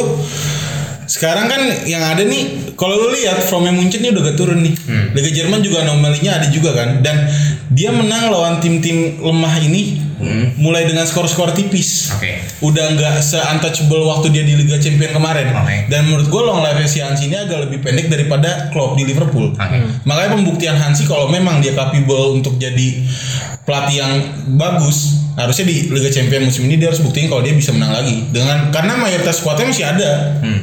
sekarang 1.05 1.45
kan 1.45 1.61
yang 1.85 2.01
ada 2.01 2.25
nih 2.25 2.73
kalau 2.73 2.97
lu 2.97 3.13
lihat 3.13 3.37
formnya 3.45 3.71
Munchen 3.71 4.01
ini 4.01 4.09
udah 4.09 4.23
gak 4.25 4.37
turun 4.41 4.59
nih. 4.65 4.73
Liga 5.13 5.31
Jerman 5.31 5.61
juga 5.61 5.85
anomalinya 5.85 6.41
ada 6.41 6.49
juga 6.49 6.73
kan. 6.73 7.05
Dan 7.05 7.29
dia 7.71 7.93
menang 7.93 8.33
lawan 8.33 8.57
tim-tim 8.57 9.21
lemah 9.21 9.53
ini 9.61 10.01
mulai 10.57 10.89
dengan 10.89 11.05
skor-skor 11.05 11.53
tipis. 11.53 12.09
Oke. 12.15 12.41
udah 12.63 12.95
nggak 12.95 13.19
se-untouchable 13.19 14.07
waktu 14.07 14.31
dia 14.31 14.43
di 14.47 14.55
Liga 14.57 14.79
Champion 14.79 15.11
kemarin. 15.13 15.51
Oke. 15.53 15.91
dan 15.91 16.07
menurut 16.07 16.27
gue 16.31 16.41
long 16.41 16.63
life 16.63 16.81
si 16.87 17.03
Hansi 17.03 17.27
ini 17.27 17.37
agak 17.37 17.69
lebih 17.69 17.83
pendek 17.83 18.07
daripada 18.07 18.71
Klopp 18.71 18.95
di 18.95 19.03
Liverpool. 19.05 19.53
Oke. 19.53 19.77
makanya 20.07 20.39
pembuktian 20.39 20.79
Hansi 20.79 21.03
kalau 21.05 21.27
memang 21.27 21.59
dia 21.59 21.75
capable 21.75 22.39
untuk 22.39 22.55
jadi 22.55 23.03
pelatih 23.67 23.95
yang 24.01 24.13
bagus 24.55 25.24
harusnya 25.35 25.65
di 25.65 25.87
Liga 25.87 26.09
Champion 26.09 26.43
musim 26.43 26.63
ini 26.63 26.75
dia 26.75 26.87
harus 26.87 26.99
buktiin 26.99 27.27
kalau 27.27 27.39
dia 27.39 27.51
bisa 27.51 27.69
menang 27.69 27.91
lagi 27.93 28.23
dengan 28.29 28.67
karena 28.69 28.95
mayoritas 28.95 29.37
skuadnya 29.37 29.67
masih 29.67 29.85
ada 29.85 30.09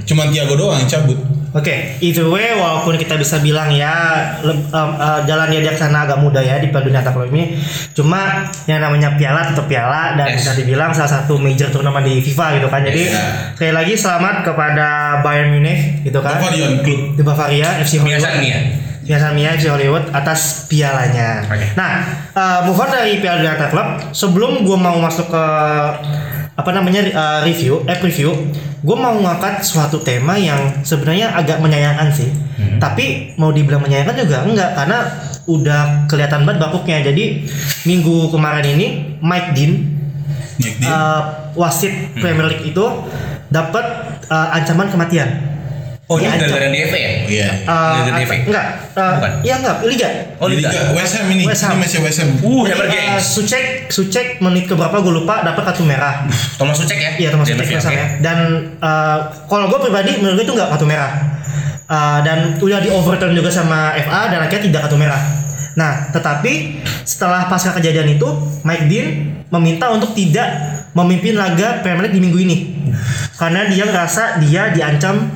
cuman 0.02 0.28
Thiago 0.28 0.54
doang 0.54 0.76
yang 0.76 0.88
cabut 0.90 1.20
Oke, 1.52 2.00
itu 2.00 2.32
way 2.32 2.56
walaupun 2.56 2.96
kita 2.96 3.12
bisa 3.12 3.36
bilang 3.36 3.68
ya 3.68 3.92
leb- 4.40 4.72
em, 4.72 4.90
eh, 4.96 5.20
jalan 5.28 5.52
dia 5.52 5.60
di 5.60 5.76
sana 5.76 6.08
agak 6.08 6.16
mudah 6.16 6.40
ya 6.40 6.56
di 6.56 6.72
Piala 6.72 6.80
Dunia 6.80 7.04
Klub 7.04 7.28
ini. 7.28 7.60
Cuma 7.92 8.40
yang 8.64 8.80
namanya 8.80 9.20
piala 9.20 9.52
tetap 9.52 9.68
piala 9.68 10.16
dan 10.16 10.32
Yes. 10.32 10.40
bisa 10.40 10.56
dibilang 10.56 10.96
salah 10.96 11.20
satu 11.20 11.36
major 11.36 11.68
turnamen 11.68 12.08
di 12.08 12.24
FIFA 12.24 12.56
gitu 12.56 12.72
kan. 12.72 12.80
Jadi 12.80 13.04
Yes. 13.04 13.52
sekali 13.52 13.68
lagi 13.68 13.92
selamat 13.92 14.48
kepada 14.48 14.86
Bayern 15.20 15.52
Munich 15.52 16.00
gitu 16.00 16.24
kan. 16.24 16.40
Bavarian 16.40 16.80
Club 16.80 17.00
Di 17.12 17.22
Bavaria 17.22 17.68
FC 17.84 18.00
biasa 18.00 18.40
nih 18.40 18.48
ya 18.48 18.60
Biasa 19.02 19.34
Mia 19.34 19.58
FC 19.58 19.66
Hollywood 19.66 20.10
atas 20.14 20.70
pialanya. 20.70 21.42
Oke. 21.46 21.74
Nah, 21.74 22.06
uh, 22.32 22.58
move 22.66 22.78
on 22.78 22.90
dari 22.90 23.18
Piala 23.18 23.42
Dunia 23.42 23.70
Club. 23.70 24.14
Sebelum 24.14 24.62
gue 24.62 24.78
mau 24.78 24.94
masuk 25.02 25.30
ke 25.30 25.44
apa 26.52 26.70
namanya 26.70 27.02
uh, 27.16 27.40
review, 27.42 27.82
eh 27.88 27.98
preview, 27.98 28.30
gue 28.84 28.96
mau 28.96 29.16
ngangkat 29.18 29.64
suatu 29.64 30.04
tema 30.04 30.36
yang 30.38 30.84
sebenarnya 30.86 31.34
agak 31.34 31.58
menyayangkan 31.58 32.08
sih. 32.14 32.30
Tapi 32.78 33.34
mau 33.38 33.54
dibilang 33.54 33.82
menyayangkan 33.82 34.26
juga 34.26 34.42
enggak 34.42 34.70
karena 34.74 34.98
udah 35.46 36.06
kelihatan 36.06 36.46
banget 36.46 36.58
bapuknya. 36.62 36.98
Jadi 37.02 37.46
minggu 37.86 38.30
kemarin 38.30 38.66
ini 38.78 39.18
Mike 39.18 39.50
Dean 39.54 39.72
Nick 40.62 40.78
Dean. 40.78 40.90
uh, 40.90 41.20
wasit 41.58 41.90
Premier 42.18 42.46
League 42.48 42.70
itu 42.70 42.84
dapat 43.48 43.84
uh, 44.30 44.56
ancaman 44.56 44.88
kematian. 44.88 45.51
Oh, 46.12 46.20
ini 46.20 46.28
gara-gara 46.36 46.68
di 46.68 46.78
FA 46.84 46.98
ya? 47.00 47.12
Iya. 47.24 47.48
Uh, 47.64 47.72
Gara-gara 47.72 48.20
di 48.20 48.24
FA? 48.28 48.36
enggak, 48.44 48.66
uh, 48.92 49.12
Bukan. 49.16 49.32
iya 49.40 49.54
enggak, 49.64 49.76
liga. 49.88 50.08
Oh, 50.36 50.46
Liga. 50.52 50.68
Liga 50.68 50.80
West 50.92 51.14
Ham 51.16 51.26
ini. 51.32 51.44
West 51.48 51.62
Ham. 51.64 51.72
Ini 51.72 51.80
masih 51.80 51.98
West 52.04 52.18
Ham. 52.20 52.28
Uh, 52.44 52.62
Hammer 52.68 52.84
uh, 52.84 52.92
Gangs. 52.92 53.24
Sucek, 53.24 53.64
Sucek 53.88 54.26
menit 54.44 54.68
ke 54.68 54.76
berapa 54.76 54.92
gue 55.00 55.12
lupa 55.24 55.40
dapat 55.40 55.62
kartu 55.72 55.88
merah. 55.88 56.28
Thomas 56.60 56.76
Sucek 56.76 57.00
ya? 57.00 57.10
Iya 57.16 57.28
termasuk 57.32 57.56
Di 57.56 57.64
cek 57.64 57.68
FA, 57.72 57.76
West 57.80 57.88
Ham 57.88 57.96
ya. 57.96 58.06
Dan 58.20 58.38
uh, 58.84 59.18
kalau 59.48 59.72
gue 59.72 59.78
pribadi 59.88 60.20
menurut 60.20 60.36
gue 60.36 60.44
itu 60.44 60.52
nggak 60.52 60.68
kartu 60.76 60.84
merah. 60.84 61.12
Uh, 61.88 62.20
dan 62.24 62.56
udah 62.60 62.80
di 62.84 62.88
overturn 62.92 63.32
juga 63.32 63.48
sama 63.48 63.96
FA 63.96 64.28
dan 64.28 64.44
akhirnya 64.44 64.68
tidak 64.68 64.80
kartu 64.84 65.00
merah. 65.00 65.20
Nah, 65.72 66.12
tetapi 66.12 66.84
setelah 67.08 67.48
pasca 67.48 67.72
kejadian 67.72 68.20
itu, 68.20 68.28
Mike 68.60 68.86
Dean 68.92 69.06
meminta 69.48 69.88
untuk 69.88 70.12
tidak 70.12 70.48
memimpin 70.92 71.32
laga 71.36 71.80
Premier 71.80 72.08
League 72.08 72.16
di 72.16 72.22
minggu 72.22 72.38
ini. 72.44 72.56
Karena 73.40 73.64
dia 73.68 73.88
ngerasa 73.88 74.44
dia 74.44 74.68
diancam 74.76 75.32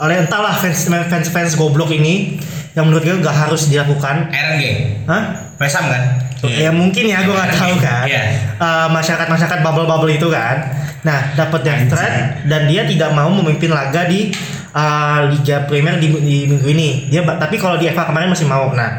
oleh 0.00 0.16
entahlah 0.24 0.56
fans 0.56 0.88
fans 0.88 1.28
fans 1.28 1.52
goblok 1.58 1.92
ini 1.92 2.40
yang 2.72 2.88
menurut 2.88 3.04
gue 3.04 3.16
nggak 3.20 3.36
harus 3.48 3.68
dilakukan. 3.68 4.32
Gang. 4.32 5.04
Hah? 5.04 5.22
Ham 5.62 5.86
kan? 5.86 6.02
Ya 6.42 6.74
mungkin 6.74 7.06
ya, 7.06 7.22
gue 7.22 7.30
nggak 7.30 7.54
tahu 7.54 7.74
kan. 7.78 8.02
Iya. 8.08 8.22
Eh, 8.58 8.86
masyarakat-masyarakat 8.90 9.58
bubble-bubble 9.62 10.10
itu 10.10 10.26
kan. 10.26 10.58
Nah, 11.06 11.34
dapat 11.38 11.62
death 11.62 11.86
threat 11.90 12.46
dan 12.50 12.66
dia 12.66 12.82
tidak 12.82 13.14
mau 13.14 13.30
memimpin 13.30 13.70
laga 13.70 14.10
di 14.10 14.34
eh, 14.74 15.20
Liga 15.30 15.68
Premier 15.70 16.02
di, 16.02 16.10
di 16.18 16.36
minggu 16.50 16.66
ini. 16.66 17.12
Dia 17.12 17.22
tapi 17.38 17.62
kalau 17.62 17.78
di 17.78 17.86
FA 17.94 18.10
kemarin 18.10 18.32
masih 18.32 18.50
mau. 18.50 18.74
Nah, 18.74 18.90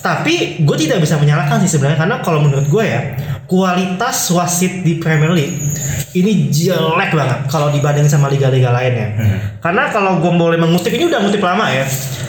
tapi 0.00 0.64
gue 0.64 0.76
tidak 0.80 1.04
bisa 1.04 1.20
menyalahkan 1.20 1.60
sih 1.60 1.76
sebenarnya 1.76 2.00
karena 2.00 2.16
kalau 2.24 2.40
menurut 2.40 2.64
gue 2.68 2.84
ya 2.84 3.16
kualitas 3.44 4.32
wasit 4.32 4.80
di 4.80 4.96
Premier 4.96 5.32
League 5.32 5.60
ini 6.14 6.48
jelek 6.48 7.10
banget 7.10 7.38
kalau 7.50 7.74
dibandingin 7.74 8.06
sama 8.06 8.30
liga-liga 8.30 8.70
lainnya. 8.70 9.18
Karena 9.58 9.90
kalau 9.90 10.22
gue 10.22 10.30
boleh 10.30 10.54
mengutip 10.54 10.94
ini 10.94 11.10
udah 11.10 11.18
ngutip 11.26 11.42
lama 11.42 11.66
ya. 11.74 11.82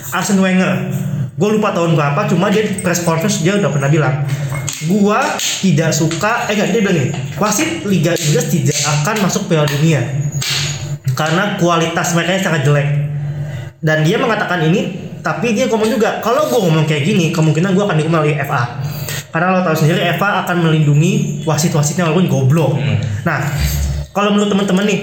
Arsene 0.09 0.41
Wenger, 0.41 0.89
gue 1.37 1.49
lupa 1.53 1.69
tahun 1.69 1.93
berapa, 1.93 2.25
cuma 2.33 2.49
dia 2.49 2.65
di 2.65 2.81
press 2.81 3.05
conference 3.05 3.45
dia 3.45 3.61
udah 3.61 3.69
pernah 3.69 3.89
bilang, 3.91 4.25
gua 4.89 5.37
tidak 5.61 5.91
suka, 5.93 6.49
eh 6.49 6.57
enggak 6.57 6.69
dia 6.73 6.81
bilang 6.81 6.97
gini, 6.97 7.09
wasit 7.37 7.69
Liga 7.85 8.17
Inggris 8.17 8.47
tidak 8.49 8.79
akan 8.85 9.15
masuk 9.27 9.45
Piala 9.45 9.69
Dunia 9.69 10.01
karena 11.15 11.55
kualitas 11.61 12.11
mereka 12.17 12.41
sangat 12.41 12.65
jelek. 12.67 12.87
Dan 13.85 14.01
dia 14.01 14.17
mengatakan 14.17 14.65
ini, 14.65 15.04
tapi 15.25 15.57
dia 15.57 15.65
ngomong 15.65 15.89
juga, 15.89 16.21
kalau 16.21 16.45
gua 16.53 16.69
ngomong 16.69 16.85
kayak 16.85 17.01
gini, 17.01 17.33
kemungkinan 17.33 17.73
gua 17.73 17.89
akan 17.89 17.97
dihukum 17.97 18.21
oleh 18.21 18.37
FA. 18.45 18.77
Karena 19.33 19.57
lo 19.57 19.65
tahu 19.65 19.73
sendiri 19.73 20.05
FA 20.21 20.45
akan 20.45 20.69
melindungi 20.69 21.41
wasit-wasitnya 21.49 22.05
walaupun 22.05 22.29
goblok. 22.29 22.77
Nah, 23.25 23.41
kalau 24.13 24.37
menurut 24.37 24.53
teman-teman 24.53 24.85
nih, 24.85 24.99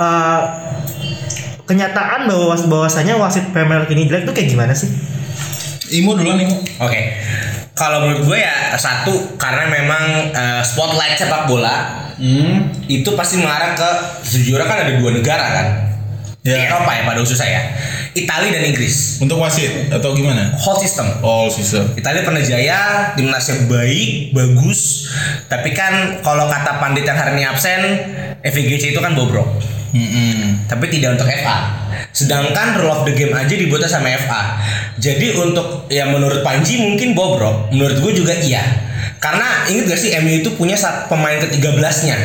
eh, 0.00 0.40
kenyataan 1.68 2.24
bahwa 2.24 2.56
bahwasanya 2.56 3.20
wasit 3.20 3.52
Premier 3.52 3.84
League 3.84 3.92
ini 3.92 4.08
jelek 4.08 4.24
tuh 4.24 4.34
kayak 4.34 4.48
gimana 4.48 4.72
sih? 4.72 4.88
Imo 6.00 6.16
duluan 6.16 6.40
Imo. 6.40 6.56
Oke. 6.80 7.14
Kalau 7.76 8.06
menurut 8.06 8.26
gue 8.26 8.38
ya 8.38 8.74
satu 8.80 9.36
karena 9.36 9.68
memang 9.68 10.02
eh, 10.32 10.62
spotlight 10.64 11.20
sepak 11.20 11.44
bola 11.44 12.00
Hmm. 12.14 12.70
itu 12.86 13.10
pasti 13.18 13.42
mengarah 13.42 13.74
ke 13.74 13.90
sejujurnya 14.22 14.70
kan 14.70 14.86
ada 14.86 15.02
dua 15.02 15.10
negara 15.10 15.46
kan. 15.50 15.66
Di 16.44 16.52
Ya. 16.52 16.68
Eropa 16.68 16.92
ya 16.92 17.08
pada 17.08 17.24
khususnya 17.24 17.48
ya. 17.48 17.62
Italia 18.12 18.52
dan 18.52 18.68
Inggris. 18.68 19.16
Untuk 19.24 19.40
wasit 19.40 19.88
atau 19.88 20.12
gimana? 20.12 20.52
Whole 20.60 20.76
system. 20.76 21.08
All 21.24 21.48
system. 21.48 21.96
Italia 21.96 22.20
pernah 22.20 22.44
jaya, 22.44 22.80
timnasnya 23.16 23.64
baik, 23.64 24.36
bagus. 24.36 25.08
Tapi 25.48 25.72
kan 25.72 26.20
kalau 26.20 26.44
kata 26.44 26.84
pandit 26.84 27.08
yang 27.08 27.16
hari 27.16 27.40
ini 27.40 27.48
absen, 27.48 27.80
FIGC 28.44 28.92
itu 28.92 29.00
kan 29.00 29.16
bobrok. 29.16 29.48
Hmm. 29.96 30.68
Tapi 30.68 30.92
tidak 30.92 31.16
untuk 31.16 31.32
FA. 31.32 31.80
Sedangkan 32.12 32.76
rule 32.76 32.92
of 32.92 33.08
the 33.08 33.16
game 33.16 33.32
aja 33.32 33.54
dibuatnya 33.56 33.88
sama 33.88 34.12
FA. 34.12 34.60
Jadi 35.00 35.32
untuk 35.40 35.88
ya 35.88 36.12
menurut 36.12 36.44
Panji 36.44 36.76
mungkin 36.76 37.16
bobrok, 37.16 37.72
menurut 37.72 38.04
gue 38.04 38.12
juga 38.20 38.36
iya. 38.36 38.60
Karena 39.16 39.64
inget 39.72 39.88
gak 39.88 39.96
sih 39.96 40.12
MU 40.20 40.44
itu 40.44 40.52
punya 40.60 40.76
pemain 41.08 41.40
ke-13-nya 41.40 42.16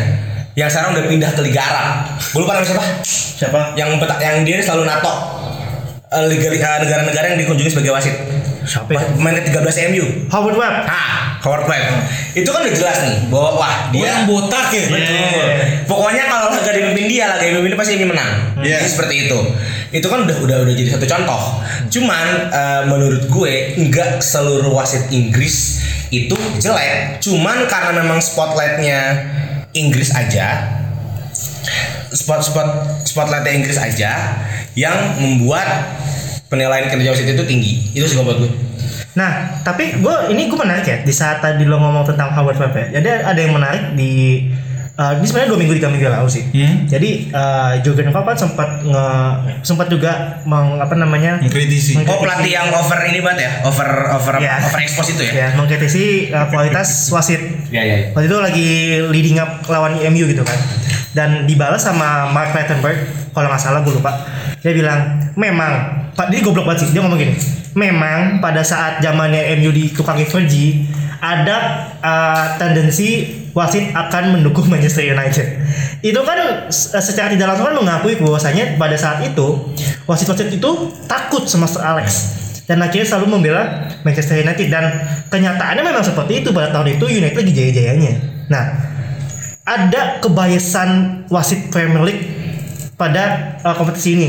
yang 0.60 0.68
sekarang 0.68 0.92
udah 0.92 1.06
pindah 1.08 1.32
ke 1.32 1.42
Liga 1.48 1.62
Arab. 1.64 1.88
Gue 2.36 2.44
lupa 2.44 2.60
namanya 2.60 2.68
siapa? 2.68 2.84
Siapa? 3.40 3.60
Yang 3.80 3.90
peta- 4.04 4.20
yang 4.20 4.44
dia 4.44 4.60
selalu 4.60 4.84
NATO. 4.92 5.14
Eh, 6.10 6.26
Liga 6.28 6.52
eh, 6.52 6.80
negara-negara 6.84 7.26
yang 7.32 7.40
dikunjungi 7.40 7.72
sebagai 7.72 7.96
wasit. 7.96 8.16
Siapa 8.68 8.92
ya? 8.92 9.02
Pemain 9.16 9.40
ke-13 9.40 9.94
MU. 9.96 10.06
Howard 10.28 10.58
Webb. 10.60 10.76
Ah, 10.90 11.40
Howard 11.48 11.64
Webb. 11.70 11.86
Itu 12.36 12.50
kan 12.52 12.68
udah 12.68 12.76
jelas 12.76 12.98
nih 13.08 13.18
bahwa 13.32 13.50
wah 13.56 13.76
Dia 13.96 14.04
yang 14.04 14.24
botak 14.28 14.68
ya? 14.76 14.86
Betul. 14.92 15.48
Pokoknya 15.88 16.28
kalau 16.28 16.52
laga 16.52 16.72
dipimpin 16.76 17.06
dia, 17.08 17.26
laga 17.32 17.46
dipimpin 17.46 17.74
pasti 17.80 17.96
ini 17.96 18.06
menang. 18.10 18.58
Iya. 18.60 18.84
Jadi 18.84 18.88
seperti 18.92 19.16
itu. 19.30 19.40
Itu 19.90 20.06
kan 20.12 20.28
udah 20.28 20.38
udah 20.44 20.58
udah 20.68 20.74
jadi 20.76 21.00
satu 21.00 21.06
contoh. 21.08 21.42
Cuman 21.88 22.26
eh, 22.52 22.82
menurut 22.90 23.24
gue 23.32 23.54
nggak 23.88 24.20
seluruh 24.20 24.76
wasit 24.76 25.08
Inggris 25.14 25.80
itu 26.12 26.36
jelek. 26.60 27.24
Cuman 27.24 27.70
karena 27.70 28.02
memang 28.02 28.20
spotlightnya 28.20 29.30
Inggris 29.74 30.10
aja, 30.16 30.66
spot 32.14 32.42
spot 32.42 32.70
spotlightnya 33.06 33.54
Inggris 33.54 33.78
aja 33.78 34.38
yang 34.74 35.22
membuat 35.22 35.66
penilaian 36.50 36.90
kinerja 36.90 37.14
wasit 37.14 37.30
itu 37.30 37.46
tinggi. 37.46 37.74
Itu 37.94 38.10
sih 38.10 38.18
buat 38.22 38.42
gue. 38.42 38.52
Nah, 39.18 39.62
tapi 39.66 40.00
gue 40.00 40.16
ini 40.34 40.50
gue 40.50 40.60
menarik 40.60 40.86
ya 40.86 40.98
di 41.02 41.14
saat 41.14 41.42
tadi 41.42 41.66
lo 41.66 41.82
ngomong 41.82 42.06
tentang 42.06 42.30
Howard 42.34 42.58
Webb 42.62 42.76
ya. 42.78 42.86
Jadi 43.00 43.08
ada 43.10 43.40
yang 43.40 43.54
menarik 43.58 43.94
di 43.98 44.46
uh, 45.00 45.16
ini 45.16 45.24
sebenarnya 45.24 45.50
dua 45.50 45.60
minggu 45.60 45.74
tiga 45.80 45.88
minggu 45.88 46.06
lalu 46.06 46.28
sih. 46.28 46.44
Hmm? 46.52 46.84
Jadi 46.86 47.32
uh, 47.32 47.80
Jurgen 47.80 48.12
Klopp 48.12 48.28
kan 48.28 48.38
sempat 48.38 48.84
nge 48.84 49.06
sempat 49.64 49.88
juga 49.88 50.44
meng, 50.44 50.76
apa 50.78 50.92
namanya 50.94 51.40
Mengkritisi. 51.40 51.96
Meng- 51.96 52.12
Oh 52.12 52.20
pelatih 52.20 52.52
yang 52.52 52.68
over 52.76 53.00
ini 53.08 53.24
banget 53.24 53.48
ya, 53.48 53.52
over 53.64 53.88
over 54.12 54.34
Ya. 54.44 54.60
over 54.60 54.80
expose 54.80 55.16
itu 55.16 55.24
ya. 55.24 55.34
ya 55.34 55.48
mengkritisi 55.56 56.06
uh, 56.30 56.52
kualitas 56.52 56.90
wasit. 57.16 57.40
Ya 57.72 57.82
ya. 57.82 58.12
Waktu 58.12 58.28
itu 58.28 58.38
lagi 58.38 58.70
leading 59.08 59.38
up 59.40 59.64
lawan 59.66 59.96
MU 60.04 60.28
gitu 60.28 60.44
kan. 60.44 60.60
Dan 61.10 61.48
dibalas 61.48 61.82
sama 61.82 62.30
Mark 62.30 62.52
Clattenburg 62.52 63.02
kalau 63.32 63.48
nggak 63.48 63.58
salah 63.58 63.82
gue 63.82 63.96
lupa. 63.96 64.14
Dia 64.60 64.76
bilang 64.76 65.00
memang 65.34 65.72
Pak 66.14 66.28
dia 66.30 66.44
goblok 66.44 66.68
banget 66.68 66.84
sih. 66.84 66.90
Dia 66.92 67.00
ngomong 67.00 67.16
gini. 67.16 67.34
Memang 67.74 68.38
pada 68.38 68.60
saat 68.60 69.00
zamannya 69.00 69.56
MU 69.56 69.72
ditukangi 69.72 70.26
Fergie 70.26 70.84
ada 71.20 71.58
uh, 72.02 72.46
tendensi 72.58 73.39
wasit 73.52 73.92
akan 73.92 74.40
mendukung 74.40 74.70
Manchester 74.74 75.04
United. 75.04 75.48
Itu 76.00 76.22
kan 76.24 76.68
s- 76.68 76.94
secara 76.96 77.30
tidak 77.30 77.52
langsung 77.52 77.68
kan 77.68 77.76
mengakui 77.76 78.16
bahwasanya 78.16 78.76
pada 78.76 78.96
saat 78.96 79.20
itu 79.22 79.76
wasit-wasit 80.06 80.50
itu 80.50 80.70
takut 81.06 81.46
sama 81.46 81.66
Sir 81.66 81.82
Alex 81.82 82.08
dan 82.66 82.80
akhirnya 82.80 83.06
selalu 83.06 83.34
membela 83.34 83.90
Manchester 84.02 84.38
United 84.38 84.70
dan 84.70 84.86
kenyataannya 85.28 85.82
memang 85.82 86.02
seperti 86.02 86.42
itu 86.42 86.50
pada 86.50 86.70
tahun 86.70 86.96
itu 86.96 87.06
United 87.10 87.36
lagi 87.36 87.52
jaya-jayanya. 87.52 88.14
Nah, 88.48 88.64
ada 89.64 90.18
kebiasan 90.20 90.90
wasit 91.28 91.70
Premier 91.70 92.02
League 92.02 92.24
pada 92.94 93.56
uh, 93.62 93.74
kompetisi 93.74 94.14
ini. 94.14 94.28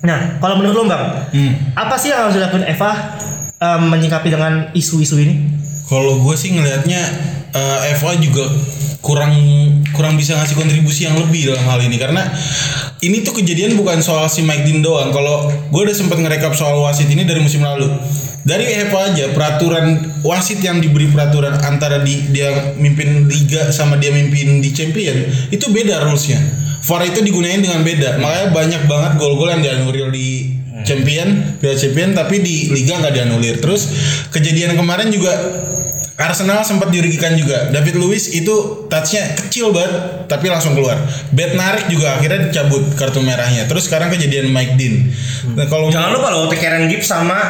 Nah, 0.00 0.40
kalau 0.40 0.56
menurut 0.56 0.74
lo 0.74 0.84
bang, 0.86 1.04
Hmm. 1.30 1.52
apa 1.76 1.94
sih 1.94 2.08
yang 2.08 2.24
harus 2.24 2.34
dilakukan 2.34 2.64
Eva 2.64 2.90
um, 3.58 3.82
menyikapi 3.88 4.32
dengan 4.32 4.72
isu-isu 4.72 5.20
ini? 5.20 5.34
Kalau 5.84 6.16
gue 6.18 6.34
sih 6.34 6.50
ngelihatnya 6.50 7.00
eh, 7.54 7.94
FA 7.98 8.16
juga 8.18 8.46
kurang 9.00 9.32
kurang 9.96 10.20
bisa 10.20 10.36
ngasih 10.36 10.60
kontribusi 10.60 11.08
yang 11.08 11.16
lebih 11.16 11.50
dalam 11.50 11.64
hal 11.64 11.80
ini 11.80 11.96
karena 11.96 12.28
ini 13.00 13.24
tuh 13.24 13.40
kejadian 13.40 13.80
bukan 13.80 14.04
soal 14.04 14.28
si 14.28 14.44
Mike 14.44 14.68
Dean 14.68 14.84
doang. 14.84 15.08
Kalau 15.08 15.48
gue 15.48 15.80
udah 15.88 15.96
sempat 15.96 16.20
ngerekap 16.20 16.52
soal 16.52 16.76
wasit 16.84 17.08
ini 17.08 17.24
dari 17.24 17.40
musim 17.40 17.64
lalu. 17.64 17.88
Dari 18.44 18.64
FA 18.88 19.12
aja 19.12 19.32
peraturan 19.32 20.20
wasit 20.24 20.60
yang 20.64 20.80
diberi 20.80 21.08
peraturan 21.08 21.60
antara 21.64 22.00
di, 22.00 22.28
dia 22.32 22.76
mimpin 22.76 23.28
liga 23.28 23.68
sama 23.72 24.00
dia 24.00 24.12
mimpin 24.12 24.64
di 24.64 24.72
champion 24.72 25.16
itu 25.48 25.68
beda 25.72 26.08
rulesnya. 26.08 26.40
VAR 26.80 27.04
itu 27.04 27.20
digunain 27.20 27.60
dengan 27.60 27.84
beda. 27.84 28.16
Makanya 28.16 28.46
banyak 28.56 28.82
banget 28.88 29.12
gol-gol 29.20 29.52
yang 29.52 29.60
dianulir 29.60 30.08
di 30.08 30.59
champion, 30.86 31.58
Piala 31.58 31.76
Champion 31.76 32.10
tapi 32.12 32.42
di 32.42 32.70
liga 32.72 32.98
nggak 32.98 33.14
dianulir. 33.14 33.58
Terus 33.58 33.90
kejadian 34.32 34.74
kemarin 34.76 35.08
juga 35.12 35.32
Arsenal 36.20 36.60
sempat 36.60 36.92
dirugikan 36.92 37.32
juga. 37.32 37.72
David 37.72 37.96
Luiz 37.96 38.28
itu 38.28 38.84
touchnya 38.92 39.32
kecil 39.40 39.72
banget 39.72 40.28
tapi 40.28 40.52
langsung 40.52 40.76
keluar. 40.76 41.00
Bet 41.32 41.56
narik 41.56 41.88
juga 41.88 42.20
akhirnya 42.20 42.52
dicabut 42.52 42.84
kartu 42.92 43.24
merahnya. 43.24 43.64
Terus 43.64 43.88
sekarang 43.88 44.12
kejadian 44.12 44.52
Mike 44.52 44.76
Dean. 44.76 45.08
Nah 45.56 45.64
kalau 45.64 45.88
Jangan 45.88 46.12
lupa 46.12 46.28
loh 46.28 46.52
Karen 46.52 46.92
Gibbs 46.92 47.08
sama 47.08 47.40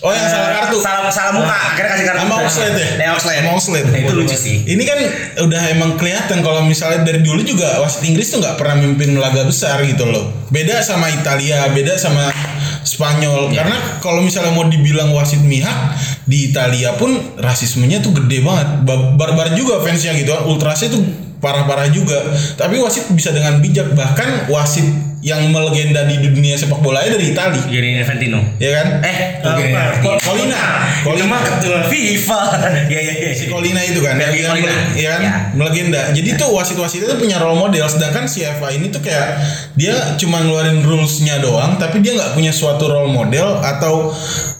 Oh 0.00 0.10
yang 0.16 0.24
eh, 0.24 0.32
salah 0.32 0.50
kartu. 0.56 0.76
Salah 0.80 1.12
salah 1.12 1.32
muka. 1.36 1.52
Akhirnya 1.52 1.90
kasih 1.92 2.06
kartu. 2.08 2.20
Sama 2.24 2.36
Oxlade 2.40 2.80
ya? 2.80 2.88
Ya 2.96 3.10
Oxlade. 3.12 3.40
Sama 3.44 3.52
Oxlade. 3.60 3.88
Nah, 3.92 3.98
itu 4.00 4.12
lucu 4.16 4.36
sih. 4.36 4.56
Ini 4.64 4.82
kan 4.88 4.98
udah 5.44 5.62
emang 5.76 5.90
kelihatan 6.00 6.40
kalau 6.40 6.64
misalnya 6.64 7.04
dari 7.04 7.20
dulu 7.20 7.44
juga 7.44 7.84
wasit 7.84 8.08
Inggris 8.08 8.32
tuh 8.32 8.40
nggak 8.40 8.56
pernah 8.56 8.80
mimpin 8.80 9.12
laga 9.20 9.44
besar 9.44 9.84
gitu 9.84 10.08
loh. 10.08 10.32
Beda 10.48 10.80
sama 10.80 11.12
Italia, 11.12 11.68
beda 11.70 12.00
sama 12.00 12.32
Spanyol. 12.80 13.52
Iya. 13.52 13.60
Karena 13.60 13.76
kalau 14.00 14.24
misalnya 14.24 14.56
mau 14.56 14.64
dibilang 14.64 15.12
wasit 15.12 15.44
mihak 15.44 15.76
di 16.24 16.48
Italia 16.48 16.96
pun 16.96 17.36
rasismenya 17.36 18.00
tuh 18.00 18.16
gede 18.24 18.40
banget. 18.40 18.68
Ba- 18.88 19.12
Barbar 19.20 19.52
juga 19.52 19.84
fansnya 19.84 20.16
gitu. 20.16 20.32
Ultrasnya 20.48 20.96
tuh 20.96 21.04
parah-parah 21.44 21.92
juga. 21.92 22.16
Tapi 22.56 22.80
wasit 22.80 23.04
bisa 23.12 23.36
dengan 23.36 23.60
bijak 23.60 23.92
bahkan 23.92 24.48
wasit 24.48 25.09
yang 25.20 25.52
melegenda 25.52 26.08
di 26.08 26.16
dunia 26.16 26.56
sepak 26.56 26.80
bola 26.80 27.04
dari 27.04 27.28
Italia, 27.28 27.60
Gianni 27.68 28.00
Infantino. 28.00 28.40
ya 28.56 28.70
kan? 28.72 28.86
Eh, 29.04 29.18
Apa? 29.44 29.60
Infantino. 29.60 30.16
Colina. 30.16 30.60
Colina. 31.04 31.36
ketua 31.40 31.78
FIFA. 31.86 32.40
Iya 32.90 33.00
iya 33.00 33.14
iya. 33.20 33.30
si 33.32 33.46
Colina 33.46 33.80
itu 33.80 34.00
kan 34.00 34.16
yang 34.16 34.32
Colina. 34.32 34.72
ya 34.96 35.08
kan 35.14 35.20
Ya. 35.20 35.32
melegenda 35.52 36.00
jadi 36.10 36.34
tuh 36.34 36.50
wasit-wasit 36.50 37.04
itu 37.04 37.14
punya 37.14 37.38
role 37.38 37.54
model 37.54 37.86
sedangkan 37.86 38.26
si 38.26 38.42
FA 38.42 38.72
ini 38.72 38.88
tuh 38.88 38.98
kayak 38.98 39.38
dia 39.76 39.94
cuma 40.16 40.42
ngeluarin 40.42 40.82
rulesnya 40.82 41.38
doang 41.38 41.76
tapi 41.76 42.00
dia 42.00 42.16
nggak 42.18 42.34
punya 42.34 42.50
suatu 42.50 42.88
role 42.88 43.12
model 43.12 43.60
atau 43.62 44.10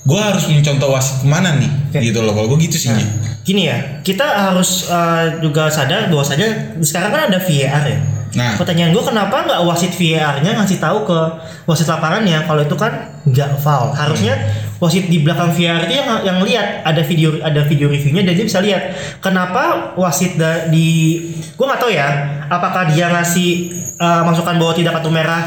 gue 0.00 0.20
harus 0.20 0.46
mencontoh 0.46 0.92
wasit 0.92 1.22
ke 1.22 1.26
mana 1.26 1.56
nih 1.58 1.70
Oke. 1.90 1.98
gitu 2.04 2.22
loh 2.22 2.32
kalau 2.32 2.46
gue 2.54 2.58
gitu 2.64 2.76
sih 2.78 2.90
Ji. 2.94 3.06
Gini 3.40 3.66
ya, 3.66 4.04
kita 4.04 4.22
harus 4.52 4.86
uh, 4.86 5.40
juga 5.40 5.66
sadar 5.72 6.06
bahwasanya 6.06 6.76
sekarang 6.84 7.10
kan 7.10 7.22
ada 7.32 7.38
VAR 7.40 7.84
ya. 7.88 7.98
Nah. 8.34 8.54
Pertanyaan 8.54 8.94
gue 8.94 9.02
kenapa 9.02 9.42
nggak 9.42 9.60
wasit 9.66 9.92
VAR-nya 9.94 10.54
ngasih 10.54 10.78
tahu 10.78 11.02
ke 11.02 11.18
wasit 11.66 11.90
lapangannya 11.90 12.46
kalau 12.46 12.62
itu 12.62 12.76
kan 12.78 13.10
nggak 13.26 13.58
foul. 13.58 13.90
Harusnya 13.90 14.38
wasit 14.78 15.10
di 15.10 15.20
belakang 15.20 15.50
VAR 15.50 15.90
itu 15.90 15.98
yang 15.98 16.22
yang 16.22 16.38
lihat 16.40 16.86
ada 16.86 17.02
video 17.02 17.42
ada 17.42 17.66
video 17.66 17.90
reviewnya 17.90 18.22
dan 18.24 18.32
dia 18.38 18.46
bisa 18.46 18.62
lihat 18.62 18.96
kenapa 19.18 19.92
wasit 19.98 20.38
da- 20.38 20.70
di 20.70 21.18
gue 21.58 21.64
nggak 21.66 21.80
tahu 21.82 21.92
ya 21.92 22.08
apakah 22.48 22.88
dia 22.94 23.10
ngasih 23.12 23.76
uh, 24.00 24.22
masukan 24.24 24.56
bahwa 24.56 24.72
tidak 24.72 24.98
kartu 24.98 25.10
merah 25.12 25.42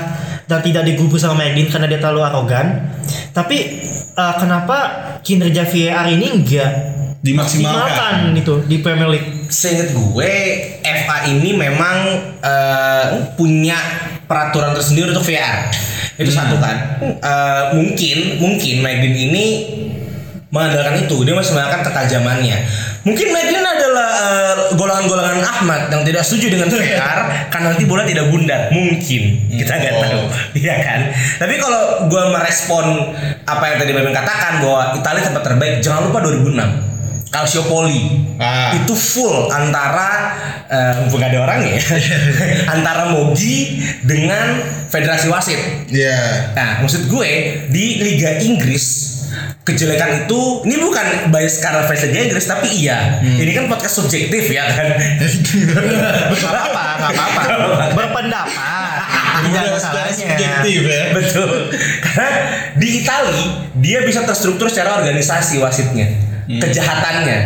dan 0.46 0.60
tidak 0.60 0.84
digubris 0.84 1.24
sama 1.24 1.40
Magdin 1.40 1.72
karena 1.72 1.88
dia 1.88 2.00
terlalu 2.04 2.22
arogan. 2.28 2.94
Tapi 3.32 3.58
uh, 4.14 4.36
kenapa 4.38 4.78
kinerja 5.24 5.66
VAR 5.66 6.08
ini 6.12 6.28
enggak 6.30 6.72
dimaksimalkan 7.24 8.36
dimakan 8.36 8.38
gitu 8.38 8.54
di 8.68 8.78
Premier 8.84 9.10
League. 9.10 9.43
Seinget 9.54 9.94
gue 9.94 10.34
FA 10.82 11.18
ini 11.30 11.54
memang 11.54 11.98
eh, 12.42 13.06
punya 13.38 13.78
peraturan 14.26 14.74
tersendiri 14.74 15.14
untuk 15.14 15.30
VR. 15.30 15.70
Itu 16.18 16.34
satu 16.34 16.58
kan. 16.58 16.98
Eh, 17.22 17.64
mungkin 17.78 18.42
mungkin 18.42 18.76
Magdin 18.82 19.14
ini 19.14 19.46
mengandalkan 20.50 21.02
itu 21.02 21.22
dia 21.22 21.34
masih 21.34 21.54
mengandalkan 21.54 21.86
ketajamannya. 21.86 22.58
Mungkin 23.06 23.28
Magdin 23.30 23.62
adalah 23.62 24.10
eh, 24.10 24.56
golongan-golongan 24.74 25.46
Ahmad 25.46 25.82
yang 25.94 26.02
tidak 26.02 26.26
setuju 26.26 26.58
dengan 26.58 26.74
VR 26.74 27.18
karena 27.54 27.78
nanti 27.78 27.86
bola 27.86 28.10
tidak 28.10 28.34
bundar. 28.34 28.74
Mungkin 28.74 29.22
kita 29.54 29.70
nggak 29.70 29.94
Oh. 29.94 30.02
tahu, 30.02 30.22
iya 30.66 30.76
kan. 30.82 31.00
Tapi 31.38 31.62
kalau 31.62 32.10
gue 32.10 32.24
merespon 32.34 33.14
apa 33.46 33.64
yang 33.70 33.78
tadi 33.78 33.92
Beben 33.94 34.18
katakan 34.18 34.66
bahwa 34.66 34.98
Italia 34.98 35.22
tempat 35.22 35.44
terbaik, 35.46 35.78
jangan 35.78 36.10
lupa 36.10 36.26
2006 36.26 36.93
Calciopoli. 37.34 38.30
Ah. 38.38 38.74
itu 38.78 38.94
full 38.94 39.50
antara 39.50 40.38
eh, 40.70 40.94
mumpung 41.02 41.22
nggak 41.22 41.32
ada 41.34 41.40
orang 41.46 41.60
ya 41.66 41.78
antara 42.78 43.10
Mogi 43.14 43.82
dengan 44.06 44.62
federasi 44.90 45.34
wasit. 45.34 45.58
Ya 45.90 46.54
nah 46.54 46.86
maksud 46.86 47.10
gue 47.10 47.30
di 47.74 47.86
Liga 48.06 48.38
Inggris 48.38 49.14
kejelekan 49.64 50.28
itu 50.28 50.62
ini 50.68 50.76
bukan 50.78 51.32
bias 51.32 51.64
karena 51.64 51.88
fans 51.88 52.04
Liga 52.06 52.20
Inggris 52.28 52.46
tapi 52.46 52.68
iya. 52.70 53.18
Ini 53.24 53.52
kan 53.56 53.66
podcast 53.72 54.04
subjektif 54.04 54.52
ya 54.52 54.68
kan? 54.70 54.88
Gak 56.44 56.54
apa, 56.54 56.84
gak 57.00 57.10
apa-apa. 57.16 57.86
Berpendapat. 57.96 59.00
Tidak 59.44 59.50
Udah 59.50 59.62
ada 59.64 59.80
secara 59.80 60.10
salahnya. 60.12 60.16
subjektif 60.16 60.80
ya. 60.84 61.04
Betul. 61.16 61.50
Karena 62.04 62.30
di 62.76 62.88
Itali 63.02 63.44
dia 63.80 64.00
bisa 64.04 64.24
terstruktur 64.28 64.68
secara 64.68 65.00
organisasi 65.00 65.60
wasitnya 65.64 66.33
kejahatannya. 66.48 67.40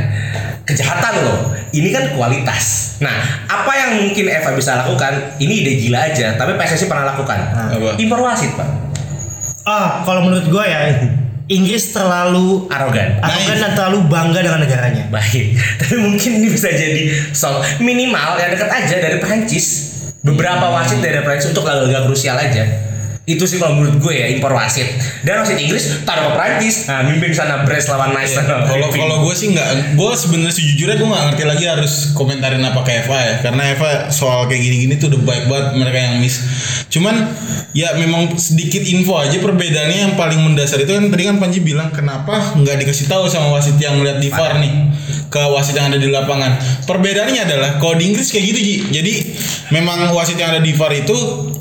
Kejahatan 0.68 1.13
loh. 1.24 1.39
Ini 1.72 1.89
kan 1.92 2.04
kualitas. 2.16 2.98
Nah 3.00 3.48
apa 3.48 3.72
yang 3.75 3.89
mungkin 4.04 4.27
Eva 4.27 4.51
bisa 4.56 4.84
lakukan? 4.84 5.39
Ini 5.39 5.54
ide 5.63 5.72
gila 5.80 6.12
aja 6.12 6.36
tapi 6.36 6.60
PSSI 6.60 6.86
pernah 6.89 7.16
lakukan. 7.16 7.39
Impor 8.00 8.20
wasit 8.24 8.51
pak. 8.56 8.68
Ah, 9.68 10.00
kalau 10.08 10.24
menurut 10.24 10.48
gue 10.48 10.63
ya, 10.63 10.80
Inggris 11.58 11.92
terlalu 11.92 12.68
arogan. 12.72 13.20
arogan 13.20 13.58
dan 13.60 13.72
terlalu 13.75 14.00
bangga 14.08 14.39
dengan 14.44 14.60
negaranya. 14.63 15.04
baik. 15.12 15.56
Tapi 15.84 15.96
mungkin 16.00 16.44
ini 16.44 16.48
bisa 16.51 16.72
jadi 16.72 17.12
sol 17.36 17.60
minimal 17.83 18.40
yang 18.40 18.51
dekat 18.51 18.68
aja 18.68 18.96
dari 19.00 19.20
Perancis 19.20 19.96
beberapa 20.27 20.68
wasit 20.72 21.00
dari 21.00 21.24
Perancis 21.24 21.55
untuk 21.55 21.64
laga-laga 21.64 22.03
krusial 22.03 22.36
aja 22.36 22.86
itu 23.27 23.44
sih 23.44 23.59
kalau 23.59 23.75
menurut 23.75 24.00
gue 24.00 24.13
ya 24.16 24.31
impor 24.31 24.55
wasit. 24.55 24.87
Dan 25.27 25.44
wasit 25.44 25.59
Inggris 25.59 26.07
taruh 26.07 26.31
ke 26.31 26.40
Perancis. 26.40 26.87
Nah 26.87 27.03
mimpin 27.03 27.35
sana 27.35 27.68
Brest 27.68 27.92
lawan 27.92 28.16
Nice 28.16 28.40
Iya, 28.40 28.63
Kalau 28.63 28.87
kalau 28.87 29.18
gue 29.27 29.35
sih 29.35 29.51
nggak, 29.51 30.00
gue 30.00 30.11
sebenarnya 30.16 30.55
sejujurnya 30.55 30.96
gue 30.96 31.07
nggak 31.11 31.24
ngerti 31.27 31.44
lagi 31.44 31.66
harus 31.68 32.16
komentarin 32.16 32.63
apa 32.63 32.87
ke 32.87 33.03
Eva 33.03 33.20
ya, 33.20 33.35
karena 33.44 33.75
Eva 33.75 33.90
soal 34.16 34.48
kayak 34.48 34.63
gini-gini 34.63 34.96
tuh 34.96 35.11
udah 35.11 35.22
baik 35.27 35.44
banget 35.51 35.68
mereka 35.75 36.00
yang 36.07 36.16
miss. 36.24 36.40
Cuman 36.87 37.35
ya 37.75 38.00
memang 38.00 38.31
sedikit 38.40 38.79
info 38.87 39.20
aja 39.20 39.35
perbedaannya 39.44 40.07
yang 40.07 40.13
paling 40.16 40.40
mendasar 40.40 40.79
itu 40.79 40.96
kan 40.96 41.11
tadi 41.11 41.27
kan 41.27 41.35
Panji 41.35 41.59
bilang 41.59 41.92
kenapa 41.92 42.55
nggak 42.55 42.79
dikasih 42.79 43.11
tahu 43.11 43.27
sama 43.27 43.51
wasit 43.59 43.75
yang 43.75 44.00
melihat 44.00 44.24
di 44.24 44.31
VAR 44.31 44.55
nih? 44.63 44.72
Ke 45.27 45.44
wasit 45.51 45.75
yang 45.75 45.92
ada 45.92 46.00
di 46.00 46.07
lapangan. 46.07 46.55
Perbedaannya 46.87 47.44
adalah 47.44 47.70
kalau 47.83 48.00
di 48.00 48.07
Inggris 48.07 48.31
kayak 48.31 48.55
gitu 48.55 48.59
Ji. 48.63 48.75
Jadi 49.03 49.13
memang 49.75 50.16
wasit 50.16 50.40
yang 50.40 50.55
ada 50.55 50.63
di 50.63 50.72
VAR 50.72 50.96
itu 50.96 51.18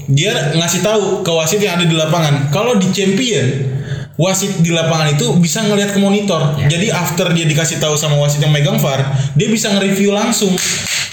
dia 0.06 0.54
ngasih 0.54 0.80
tahu 0.86 1.26
ke 1.26 1.30
wasit 1.34 1.58
yang 1.58 1.78
ada 1.78 1.86
di 1.86 1.96
lapangan. 1.98 2.50
Kalau 2.54 2.78
di 2.78 2.86
Champion 2.94 3.46
wasit 4.16 4.64
di 4.64 4.72
lapangan 4.72 5.12
itu 5.12 5.36
bisa 5.38 5.62
ngelihat 5.66 5.92
ke 5.92 6.00
monitor. 6.00 6.56
Ya. 6.56 6.72
Jadi 6.72 6.86
after 6.88 7.26
dia 7.36 7.44
dikasih 7.44 7.76
tahu 7.82 7.94
sama 7.98 8.16
wasit 8.16 8.40
yang 8.40 8.52
megang 8.52 8.80
VAR, 8.80 9.04
dia 9.36 9.48
bisa 9.50 9.72
nge-review 9.76 10.12
langsung. 10.12 10.56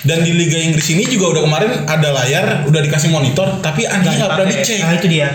Dan 0.03 0.19
di 0.19 0.35
Liga 0.35 0.59
Inggris 0.59 0.83
ini 0.91 1.07
juga 1.07 1.39
udah 1.39 1.41
kemarin 1.47 1.71
ada 1.87 2.09
layar, 2.11 2.67
udah 2.67 2.81
dikasih 2.83 3.07
monitor, 3.07 3.63
tapi 3.63 3.87
anjing 3.87 4.19
nggak 4.19 4.31
pernah 4.35 4.49
dicek. 4.51 4.83
Nah 4.83 4.95
itu 4.99 5.07
dia. 5.07 5.31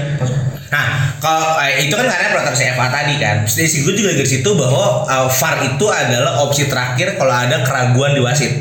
Nah, 0.68 1.16
kalau 1.24 1.56
eh, 1.64 1.88
itu 1.88 1.94
kan 1.96 2.04
karena 2.04 2.28
peraturan 2.36 2.52
CFA 2.52 2.86
tadi 2.92 3.14
kan. 3.16 3.36
Dari 3.48 3.68
situ 3.68 3.88
juga 3.96 4.12
dari 4.12 4.28
situ 4.28 4.50
bahwa 4.52 5.08
uh, 5.08 5.28
VAR 5.32 5.64
itu 5.64 5.86
adalah 5.88 6.44
opsi 6.44 6.68
terakhir 6.68 7.16
kalau 7.16 7.32
ada 7.32 7.64
keraguan 7.64 8.12
di 8.12 8.20
wasit. 8.20 8.52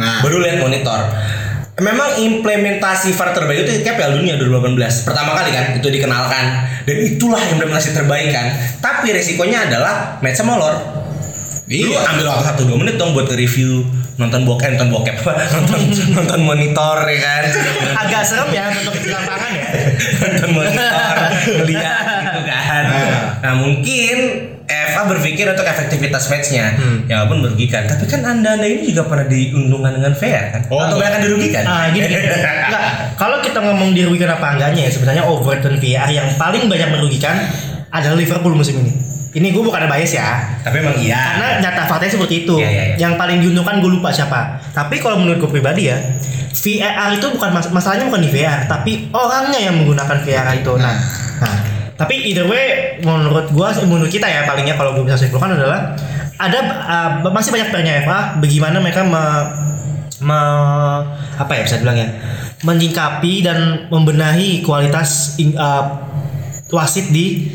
Nah. 0.00 0.24
baru 0.24 0.40
lihat 0.40 0.64
monitor. 0.64 1.12
Memang 1.80 2.20
implementasi 2.20 3.16
VAR 3.16 3.32
terbaik 3.32 3.64
itu 3.64 3.80
kayak 3.80 3.96
Piala 3.96 4.14
Dunia 4.20 4.36
2018 4.36 4.76
pertama 5.08 5.32
kali 5.32 5.50
kan 5.50 5.64
itu 5.74 5.88
dikenalkan 5.88 6.44
dan 6.84 6.96
itulah 7.00 7.40
implementasi 7.50 7.96
terbaik 7.96 8.28
kan. 8.30 8.52
Tapi 8.78 9.10
resikonya 9.10 9.66
adalah 9.66 10.20
match 10.20 10.44
molor. 10.44 10.76
Lu 11.70 11.94
Iya. 11.94 12.02
ambil 12.02 12.26
waktu 12.34 12.44
satu 12.50 12.66
dua 12.66 12.82
menit 12.82 12.98
dong 12.98 13.14
buat 13.14 13.30
review 13.30 13.86
nonton 14.18 14.42
bokep, 14.42 14.74
nonton 14.74 14.90
bokep, 14.90 15.16
nonton 15.54 15.80
nonton 16.12 16.40
monitor 16.42 16.98
ya 17.06 17.18
kan. 17.22 17.42
Agak 18.04 18.22
serem 18.26 18.50
ya 18.50 18.74
untuk 18.74 18.98
di 18.98 19.08
lapangan 19.08 19.50
ya. 19.54 19.68
nonton 20.26 20.50
monitor 20.50 21.16
lihat 21.64 22.04
gitu 22.26 22.40
kan 22.44 22.82
nah 23.40 23.54
mungkin 23.56 24.16
FA 25.00 25.08
berpikir 25.08 25.46
untuk 25.46 25.64
efektivitas 25.64 26.26
matchnya 26.26 26.76
ya 27.04 27.14
walaupun 27.18 27.38
merugikan 27.42 27.84
tapi 27.84 28.04
kan 28.04 28.20
anda 28.22 28.52
anda 28.52 28.64
ini 28.64 28.84
juga 28.86 29.06
pernah 29.06 29.24
diuntungkan 29.24 29.92
dengan 29.94 30.12
fair 30.12 30.50
kan 30.50 30.60
Oh, 30.66 30.76
atau 30.78 30.96
bahkan 30.96 31.20
dirugikan 31.20 31.64
Ah 31.64 31.88
gini, 31.88 32.04
gini. 32.06 32.20
Enggak, 32.20 32.82
kalau 33.14 33.38
kita 33.38 33.58
ngomong 33.58 33.90
dirugikan 33.90 34.30
apa 34.30 34.54
enggaknya 34.54 34.84
ya 34.84 34.90
sebenarnya 34.90 35.24
Overton 35.24 35.74
VAR 35.74 36.08
yang 36.08 36.28
paling 36.34 36.66
banyak 36.66 36.88
merugikan 36.90 37.36
adalah 37.88 38.14
Liverpool 38.14 38.52
musim 38.52 38.76
ini. 38.78 38.92
Ini 39.30 39.46
gue 39.48 39.62
bukan 39.62 39.78
ada 39.78 39.88
bias 39.88 40.10
ya. 40.12 40.42
tapi 40.60 40.78
emang 40.78 40.98
iya 40.98 41.14
Karena 41.32 41.48
nyata 41.60 41.82
faktanya 41.86 42.12
seperti 42.12 42.34
itu. 42.40 42.54
Iya, 42.56 42.66
iya, 42.68 42.82
iya. 42.84 42.96
Yang 42.98 43.14
paling 43.16 43.38
diuntungkan 43.38 43.78
gue 43.78 43.90
lupa 43.92 44.10
siapa. 44.10 44.58
Tapi 44.68 44.98
kalau 44.98 45.16
menurut 45.16 45.38
gue 45.38 45.50
pribadi 45.52 45.86
ya, 45.86 45.96
VAR 46.50 47.10
itu 47.12 47.26
bukan 47.30 47.50
mas- 47.50 47.70
masalahnya 47.70 48.06
bukan 48.06 48.20
di 48.20 48.30
VAR, 48.32 48.66
tapi 48.66 49.06
orangnya 49.08 49.60
yang 49.60 49.74
menggunakan 49.76 50.18
VAR 50.18 50.50
itu. 50.52 50.74
Nah, 50.76 50.98
nah, 51.38 51.56
tapi 52.00 52.32
either 52.32 52.48
way 52.48 52.96
menurut 53.04 53.52
gue, 53.52 53.68
menurut 53.84 54.08
kita 54.08 54.24
ya 54.24 54.48
palingnya 54.48 54.72
kalau 54.80 54.96
gue 54.96 55.04
bisa 55.04 55.20
simpulkan 55.20 55.52
adalah 55.52 55.92
ada 56.40 56.58
uh, 56.88 57.28
masih 57.28 57.52
banyak 57.52 57.68
PR-nya 57.68 58.08
FA 58.08 58.40
bagaimana 58.40 58.80
mereka 58.80 59.04
me, 59.04 59.24
me- 60.24 61.02
apa 61.36 61.52
ya 61.52 61.68
bisa 61.68 61.76
dibilang 61.76 62.00
ya 62.00 62.08
menyingkapi 62.64 63.44
dan 63.44 63.58
membenahi 63.92 64.64
kualitas 64.64 65.36
uh, 65.60 66.00
wasit 66.72 67.12
di 67.12 67.52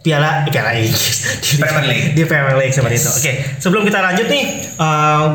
Piala 0.00 0.48
eh, 0.48 0.48
Piala 0.48 0.72
Inggris 0.72 1.44
di 1.44 1.60
Premier 1.60 1.84
League. 1.84 2.06
di 2.16 2.22
Premier 2.24 2.56
League 2.56 2.72
seperti 2.72 2.96
itu. 2.96 3.10
Oke, 3.12 3.32
sebelum 3.60 3.84
kita 3.84 4.00
lanjut 4.00 4.32
nih, 4.32 4.44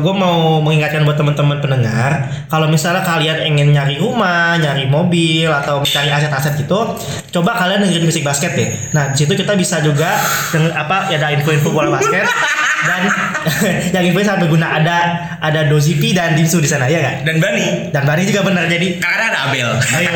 gue 0.02 0.14
mau 0.18 0.58
mengingatkan 0.58 1.06
buat 1.06 1.14
teman-teman 1.14 1.62
pendengar, 1.62 2.26
kalau 2.50 2.66
misalnya 2.66 3.06
kalian 3.06 3.46
ingin 3.46 3.70
nyari 3.70 4.02
rumah, 4.02 4.58
nyari 4.58 4.90
mobil 4.90 5.46
atau 5.46 5.86
mencari 5.86 6.10
aset-aset 6.10 6.58
gitu, 6.58 6.98
coba 7.30 7.50
kalian 7.62 7.86
dengerin 7.86 8.10
musik 8.10 8.26
basket 8.26 8.58
deh. 8.58 8.74
Nah, 8.90 9.14
di 9.14 9.22
situ 9.22 9.38
kita 9.38 9.54
bisa 9.54 9.78
juga 9.86 10.18
denger, 10.50 10.74
apa 10.74 11.14
ya 11.14 11.22
ada 11.22 11.30
info-info 11.38 11.70
bola 11.70 11.94
basket 11.94 12.26
dan 12.86 13.02
yang 13.94 14.02
giveaway 14.04 14.22
sangat 14.22 14.40
berguna 14.42 14.66
ada 14.72 14.98
ada 15.38 15.60
Dozipi 15.66 16.10
dan 16.10 16.32
Dimsu 16.32 16.58
di 16.58 16.66
sana 16.66 16.86
ya 16.86 16.98
nggak 16.98 17.16
Dan 17.22 17.36
Bani. 17.36 17.66
dan 17.90 18.02
Bani 18.02 18.22
juga 18.22 18.40
benar 18.42 18.66
jadi 18.66 18.96
Karena 18.96 19.24
ada 19.26 19.38
Abel. 19.44 19.68
Ayo. 19.92 20.10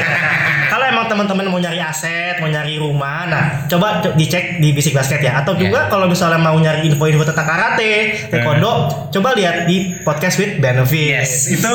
Kalau 0.67 0.85
emang 0.87 1.07
teman-teman 1.07 1.47
mau 1.47 1.59
nyari 1.59 1.79
aset, 1.79 2.39
mau 2.39 2.47
nyari 2.47 2.75
rumah, 2.77 3.27
nah 3.27 3.43
coba 3.67 3.99
co- 4.01 4.15
dicek 4.15 4.59
di 4.59 4.71
Bisik 4.71 4.91
Basket 4.93 5.19
ya. 5.19 5.37
Atau 5.37 5.55
juga 5.55 5.87
kalau 5.87 6.07
misalnya 6.07 6.39
mau 6.39 6.55
nyari 6.55 6.87
info-info 6.87 7.23
tentang 7.25 7.43
karate, 7.45 8.15
taekwondo, 8.29 8.73
coba 9.11 9.35
lihat 9.35 9.67
di 9.67 9.99
podcast 10.01 10.39
with 10.39 10.59
benefit. 10.59 11.21
Yes, 11.21 11.51
itu 11.51 11.75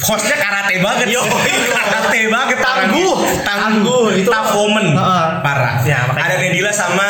hostnya 0.00 0.38
karate 0.38 0.78
banget. 0.78 1.10
Yo, 1.10 1.22
karate 1.76 2.20
banget. 2.28 2.56
Tangguh. 2.56 3.10
orangnya. 3.10 3.42
Tangguh. 3.42 4.04
Itu 4.14 4.30
tough 4.30 4.54
woman. 4.56 4.86
Heeh. 4.88 5.26
Parah. 5.42 5.74
Ya, 5.82 5.98
makanya- 6.04 6.22
Ada 6.24 6.34
Nedila 6.40 6.72
sama 6.72 7.08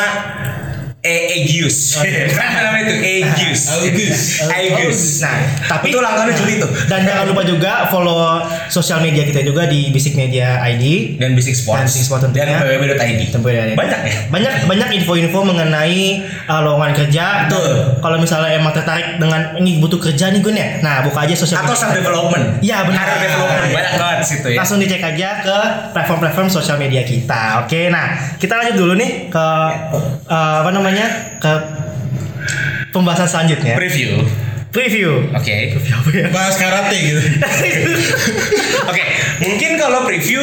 E 1.03 1.43
Egius. 1.43 1.99
Kan 2.39 2.63
namanya 2.63 2.87
itu 2.87 2.95
Egius. 3.03 3.75
Agus. 3.75 4.21
Egius. 4.47 5.19
Nah, 5.19 5.35
tapi 5.67 5.91
itu 5.91 5.99
tahunnya 5.99 6.31
Juli 6.31 6.63
tuh. 6.63 6.71
Dan 6.87 7.03
jangan 7.03 7.27
lupa 7.27 7.43
juga 7.43 7.91
follow 7.91 8.39
sosial 8.71 9.03
media 9.03 9.27
kita 9.27 9.43
juga 9.43 9.67
di 9.67 9.91
Basic 9.91 10.15
Media 10.15 10.63
ID. 10.63 11.19
Dan 11.19 11.35
Basic 11.35 11.59
Sports. 11.59 11.75
Dan 11.75 11.85
Basic 11.91 12.03
Sports 12.07 12.23
tentunya. 12.23 12.55
Dan 12.55 12.63
www.id. 12.63 13.21
Tempoyak. 13.35 13.75
Banyak 13.75 13.99
ya. 13.99 14.13
Banyak 14.31 14.53
banyak 14.63 14.89
info-info 15.03 15.43
mengenai 15.43 16.23
uh, 16.47 16.63
lowongan 16.63 16.95
kerja. 16.95 17.51
Betul. 17.51 17.99
Kalau 17.99 18.17
misalnya 18.23 18.55
emang 18.55 18.71
tertarik 18.71 19.19
dengan 19.19 19.59
ini 19.59 19.83
butuh 19.83 19.99
kerja 19.99 20.31
nih 20.31 20.39
Gun 20.39 20.55
ya. 20.55 20.79
Nah, 20.79 21.03
buka 21.03 21.27
aja 21.27 21.35
sosial 21.35 21.67
Atau 21.67 21.75
media. 21.75 21.83
self 21.83 21.99
development. 21.99 22.45
Iya, 22.63 22.77
benar. 22.87 23.03
Career 23.11 23.27
development 23.27 23.71
banyak 23.75 23.93
banget 23.99 24.17
di 24.23 24.27
situ 24.31 24.47
ya. 24.55 24.57
Langsung 24.63 24.79
dicek 24.79 25.03
aja 25.03 25.29
ke 25.43 25.57
platform-platform 25.91 26.47
sosial 26.47 26.79
media 26.79 27.03
kita. 27.03 27.67
Oke, 27.67 27.91
nah 27.91 28.15
kita 28.39 28.55
lanjut 28.55 28.79
dulu 28.79 28.95
nih 28.95 29.27
ke 29.27 29.47
uh, 30.31 30.55
apa 30.63 30.71
namanya 30.71 30.92
ke 31.41 31.53
pembahasan 32.93 33.27
selanjutnya. 33.27 33.73
Preview. 33.73 34.23
Preview. 34.73 35.29
Oke. 35.37 35.77
Apa 35.77 36.09
ya? 36.09 36.27
Bahas 36.33 36.57
karate 36.57 36.97
gitu. 36.97 37.21
Oke, 38.89 39.03
mungkin 39.45 39.77
kalau 39.77 40.01
preview 40.01 40.41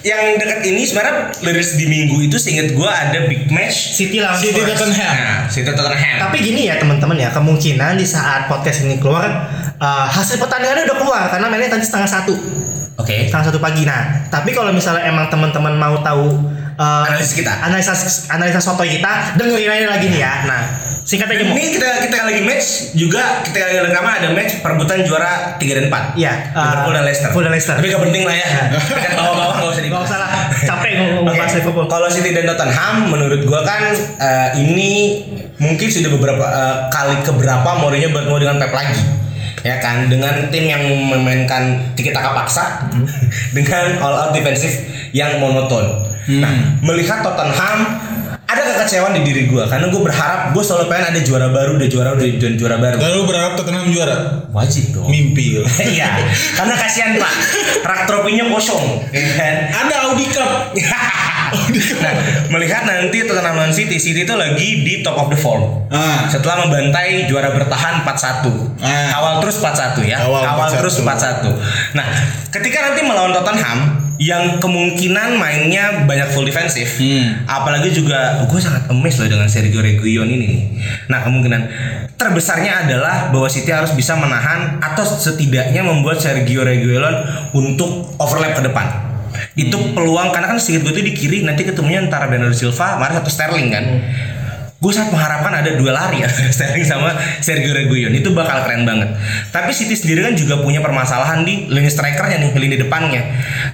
yang 0.00 0.40
dekat 0.40 0.64
ini 0.64 0.88
sebenarnya 0.88 1.36
liris 1.44 1.76
di 1.76 1.84
minggu 1.84 2.24
itu 2.24 2.40
seingat 2.40 2.72
gua 2.72 2.88
ada 2.88 3.28
big 3.28 3.52
match 3.52 3.92
City 3.92 4.24
lawan 4.24 4.40
City 4.40 4.64
Spurs. 4.64 4.80
Tottenham. 4.80 5.12
Nah, 5.12 5.40
City 5.52 5.68
Tottenham. 5.68 6.16
Tapi 6.24 6.36
gini 6.40 6.72
ya 6.72 6.80
teman-teman 6.80 7.20
ya 7.20 7.28
kemungkinan 7.36 8.00
di 8.00 8.08
saat 8.08 8.48
podcast 8.48 8.80
ini 8.80 8.96
keluar 8.96 9.28
uh, 9.76 10.08
hasil 10.08 10.40
pertandingannya 10.40 10.88
udah 10.88 10.96
keluar 10.96 11.22
karena 11.28 11.46
mainnya 11.52 11.76
tadi 11.76 11.84
setengah 11.84 12.08
satu 12.08 12.32
Oke. 12.96 13.28
setengah 13.28 13.52
satu 13.52 13.60
pagi. 13.60 13.84
Nah 13.84 14.24
tapi 14.32 14.56
kalau 14.56 14.72
misalnya 14.72 15.04
emang 15.04 15.28
teman-teman 15.28 15.76
mau 15.76 16.00
tahu 16.00 16.55
uh, 16.78 17.08
Analisis 17.08 17.34
kita. 17.36 17.52
analisa 17.64 17.92
analisa 18.32 18.60
sotoy 18.60 18.88
kita 19.00 19.36
dengerin 19.36 19.68
aja 19.68 19.88
lagi 19.90 20.06
nih 20.12 20.20
ya. 20.20 20.32
Nah 20.48 20.62
singkat 21.06 21.30
aja. 21.30 21.46
Ini 21.46 21.64
kita 21.70 21.88
kita 22.02 22.16
lagi 22.26 22.42
match 22.42 22.92
juga 22.98 23.40
kita 23.46 23.56
lagi 23.62 23.78
rekaman 23.86 24.12
ada 24.18 24.28
match 24.34 24.58
perebutan 24.58 25.06
juara 25.06 25.54
3 25.54 25.62
dan 25.62 25.84
4. 25.86 26.18
Iya, 26.18 26.32
Liverpool 26.50 26.92
uh, 26.92 26.96
dan 26.98 27.04
Leicester. 27.06 27.28
Liverpool 27.30 27.44
dan 27.46 27.52
Leicester. 27.54 27.74
Tapi 27.78 27.86
gak 27.94 28.02
penting 28.02 28.22
lah 28.26 28.36
ya. 28.36 28.48
Dekat 28.90 29.12
bawah-bawah 29.14 29.54
enggak 29.54 29.70
usah 29.70 29.76
Gak 29.78 29.86
dibahas. 29.86 30.08
usah 30.10 30.18
lah 30.18 30.30
capek 30.66 30.90
ngomong 30.98 31.24
Liverpool. 31.30 31.86
Kalau 31.86 32.08
City 32.10 32.30
dan 32.34 32.44
Tottenham 32.50 32.94
menurut 33.14 33.40
gua 33.46 33.60
kan 33.62 33.82
eh, 34.18 34.48
ini 34.58 34.90
mungkin 35.62 35.88
sudah 35.88 36.10
beberapa 36.10 36.42
eh, 36.42 36.76
kali 36.90 37.16
keberapa 37.22 37.70
Mourinho 37.78 38.10
bertemu 38.10 38.36
dengan 38.42 38.56
Pep 38.66 38.74
lagi. 38.74 38.98
Ya 39.62 39.82
kan 39.82 40.06
dengan 40.06 40.46
tim 40.54 40.62
yang 40.62 40.82
memainkan 41.10 41.94
tiki 41.98 42.14
taka 42.14 42.30
paksa 42.34 42.86
dengan 43.56 43.98
all 44.02 44.14
out 44.26 44.30
defensif 44.34 44.90
yang 45.14 45.38
monoton. 45.38 46.15
Nah, 46.26 46.82
melihat 46.82 47.22
Tottenham 47.22 47.78
ada 48.46 48.62
kekecewaan 48.62 49.10
di 49.18 49.22
diri 49.26 49.50
gua 49.50 49.66
karena 49.66 49.90
gue 49.90 49.98
berharap 49.98 50.54
gue 50.54 50.62
selalu 50.62 50.86
pengen 50.86 51.14
ada 51.14 51.20
juara 51.22 51.48
baru, 51.50 51.78
ada 51.78 51.86
juara 51.90 52.14
udah 52.14 52.26
dan 52.38 52.54
juara 52.54 52.76
baru. 52.78 52.96
Lalu 53.02 53.20
berharap 53.26 53.52
Tottenham 53.58 53.90
juara. 53.90 54.46
Wajib 54.54 54.94
dong. 54.94 55.10
Mimpi. 55.10 55.58
Iya, 55.96 56.18
karena 56.58 56.74
kasihan 56.74 57.14
Pak, 57.16 57.34
rak 57.86 58.00
tropinya 58.10 58.44
kosong, 58.50 59.06
ya 59.14 59.22
kan? 59.38 59.54
Ada 59.86 59.94
Audi 60.10 60.26
Cup. 60.30 60.50
nah, 62.02 62.14
melihat 62.50 62.82
nanti 62.86 63.22
Tottenham 63.26 63.54
lawan 63.54 63.72
City, 63.74 63.98
City 63.98 64.26
itu 64.26 64.34
lagi 64.34 64.82
di 64.82 65.02
top 65.02 65.18
of 65.18 65.28
the 65.30 65.38
form. 65.38 65.86
Ah. 65.90 66.26
Setelah 66.26 66.66
membantai 66.66 67.26
juara 67.30 67.54
bertahan 67.54 68.02
4-1. 68.02 68.82
Ah. 68.82 69.10
Kawal 69.14 69.34
terus 69.42 69.56
4-1 69.62 70.10
ya. 70.10 70.16
Kawal 70.26 70.42
Kawal 70.42 70.68
4-1. 70.74 70.80
terus 70.82 70.96
4-1. 71.02 71.94
Nah, 71.98 72.06
ketika 72.50 72.78
nanti 72.90 73.00
melawan 73.06 73.32
Tottenham 73.34 74.05
yang 74.16 74.56
kemungkinan 74.56 75.36
mainnya 75.36 76.04
banyak 76.08 76.32
full 76.32 76.48
defensif. 76.48 76.96
Hmm. 76.96 77.44
Apalagi 77.44 77.92
juga 77.92 78.44
gue 78.48 78.60
sangat 78.60 78.88
amazed 78.88 79.20
loh 79.20 79.28
dengan 79.28 79.48
Sergio 79.48 79.84
Reguilon 79.84 80.28
ini 80.28 80.44
nih. 80.48 80.62
Nah, 81.12 81.24
kemungkinan 81.24 81.62
terbesarnya 82.16 82.88
adalah 82.88 83.28
bahwa 83.28 83.48
City 83.48 83.68
harus 83.68 83.92
bisa 83.92 84.16
menahan 84.16 84.80
atau 84.80 85.04
setidaknya 85.04 85.84
membuat 85.84 86.20
Sergio 86.20 86.64
Reguilon 86.64 87.16
untuk 87.52 88.16
overlap 88.16 88.56
ke 88.56 88.64
depan. 88.64 88.86
Itu 89.56 89.92
peluang 89.92 90.32
karena 90.32 90.56
kan 90.56 90.58
sedikit 90.60 90.88
gue 90.88 91.00
tuh 91.00 91.04
di 91.04 91.12
kiri 91.12 91.44
nanti 91.44 91.64
ketemunya 91.64 92.00
antara 92.04 92.28
Bernardo 92.28 92.56
Silva, 92.56 92.96
Mahrez 92.96 93.20
atau 93.20 93.32
Sterling 93.32 93.68
kan. 93.68 93.84
Gue 94.86 94.94
sangat 94.94 95.18
mengharapkan 95.18 95.50
ada 95.50 95.74
dua 95.74 95.90
lari 95.90 96.22
antara 96.22 96.46
Sterling 96.54 96.86
sama 96.86 97.10
Sergio 97.42 97.74
Reguilon 97.74 98.14
itu 98.14 98.30
bakal 98.30 98.62
keren 98.62 98.86
banget. 98.86 99.18
Tapi 99.50 99.74
City 99.74 99.98
sendiri 99.98 100.22
kan 100.22 100.38
juga 100.38 100.62
punya 100.62 100.78
permasalahan 100.78 101.42
di 101.42 101.66
lini 101.66 101.90
strikernya 101.90 102.38
nih, 102.38 102.54
lini 102.54 102.78
depannya. 102.78 103.18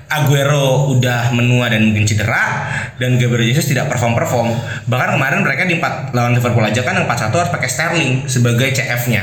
Aguero 0.09 0.89
udah 0.89 1.37
menua 1.37 1.69
dan 1.69 1.93
mungkin 1.93 2.09
cedera 2.09 2.65
dan 2.97 3.21
Gabriel 3.21 3.45
Jesus 3.45 3.69
tidak 3.69 3.93
perform 3.93 4.17
perform. 4.17 4.57
Bahkan 4.89 5.21
kemarin 5.21 5.45
mereka 5.45 5.69
di 5.69 5.77
empat 5.77 6.17
lawan 6.17 6.33
Liverpool 6.33 6.65
aja 6.65 6.81
kan 6.81 6.97
yang 6.97 7.05
4-1 7.05 7.29
harus 7.29 7.53
pakai 7.53 7.69
Sterling 7.69 8.13
sebagai 8.25 8.73
CF-nya. 8.73 9.21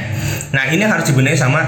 Nah 0.53 0.69
ini 0.69 0.85
harus 0.85 1.09
dibenahi 1.09 1.41
sama 1.41 1.65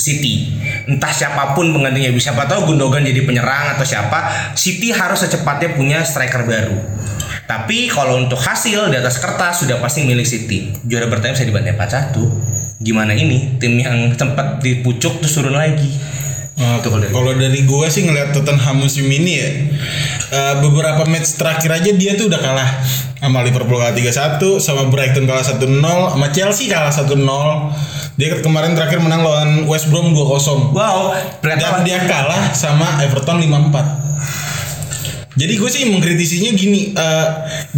City. 0.00 0.56
Entah 0.88 1.12
siapa 1.12 1.52
pun 1.52 1.76
penggantinya 1.76 2.08
bisa 2.16 2.32
siapa 2.32 2.48
tahu 2.48 2.72
Gundogan 2.72 3.04
jadi 3.04 3.20
penyerang 3.20 3.76
atau 3.76 3.84
siapa. 3.84 4.32
City 4.56 4.96
harus 4.96 5.28
secepatnya 5.28 5.76
punya 5.76 6.00
striker 6.00 6.48
baru. 6.48 6.80
Tapi 7.48 7.88
kalau 7.88 8.20
untuk 8.20 8.36
hasil 8.36 8.92
di 8.92 8.96
atas 9.00 9.16
kertas 9.18 9.64
sudah 9.64 9.80
pasti 9.80 10.04
milik 10.04 10.28
City. 10.28 10.68
Juara 10.84 11.08
bertahan 11.08 11.32
bisa 11.32 11.48
dibantai 11.48 11.72
4-1. 11.72 12.84
Gimana 12.84 13.16
ini? 13.16 13.56
Tim 13.56 13.80
yang 13.80 14.12
sempat 14.12 14.60
di 14.60 14.84
pucuk 14.84 15.24
terus 15.24 15.32
turun 15.32 15.56
lagi. 15.56 15.88
Itu 16.58 16.90
kalau 16.90 17.00
dari- 17.00 17.14
kalau 17.14 17.32
dari 17.38 17.60
gue 17.62 17.86
sih 17.86 18.02
ngeliat 18.02 18.34
Tottenham 18.34 18.82
musim 18.82 19.06
ini 19.06 19.32
ya 19.38 19.50
uh, 20.34 20.54
beberapa 20.58 21.06
match 21.06 21.38
terakhir 21.38 21.70
aja 21.70 21.94
dia 21.94 22.18
tuh 22.18 22.26
udah 22.26 22.40
kalah 22.42 22.66
sama 23.22 23.46
Liverpool 23.46 23.78
kalah 23.78 23.94
3-1 23.94 24.58
sama 24.58 24.90
Brighton 24.90 25.22
kalah 25.30 25.46
1-0 25.46 25.62
sama 25.62 26.26
Chelsea 26.34 26.66
kalah 26.66 26.90
1-0 26.90 27.14
dia 28.18 28.42
kemarin 28.42 28.74
terakhir 28.74 28.98
menang 28.98 29.22
lawan 29.22 29.70
West 29.70 29.86
Brom 29.86 30.10
2-0 30.10 30.74
Wow, 30.74 31.14
dan 31.46 31.62
ternyata 31.62 31.86
dia 31.86 32.02
kalah 32.10 32.50
sama 32.50 33.06
Everton 33.06 33.38
5-4 33.38 34.17
jadi 35.38 35.54
gue 35.54 35.70
sih 35.70 35.86
mengkritisinya 35.86 36.50
gini 36.58 36.98
eh, 36.98 37.26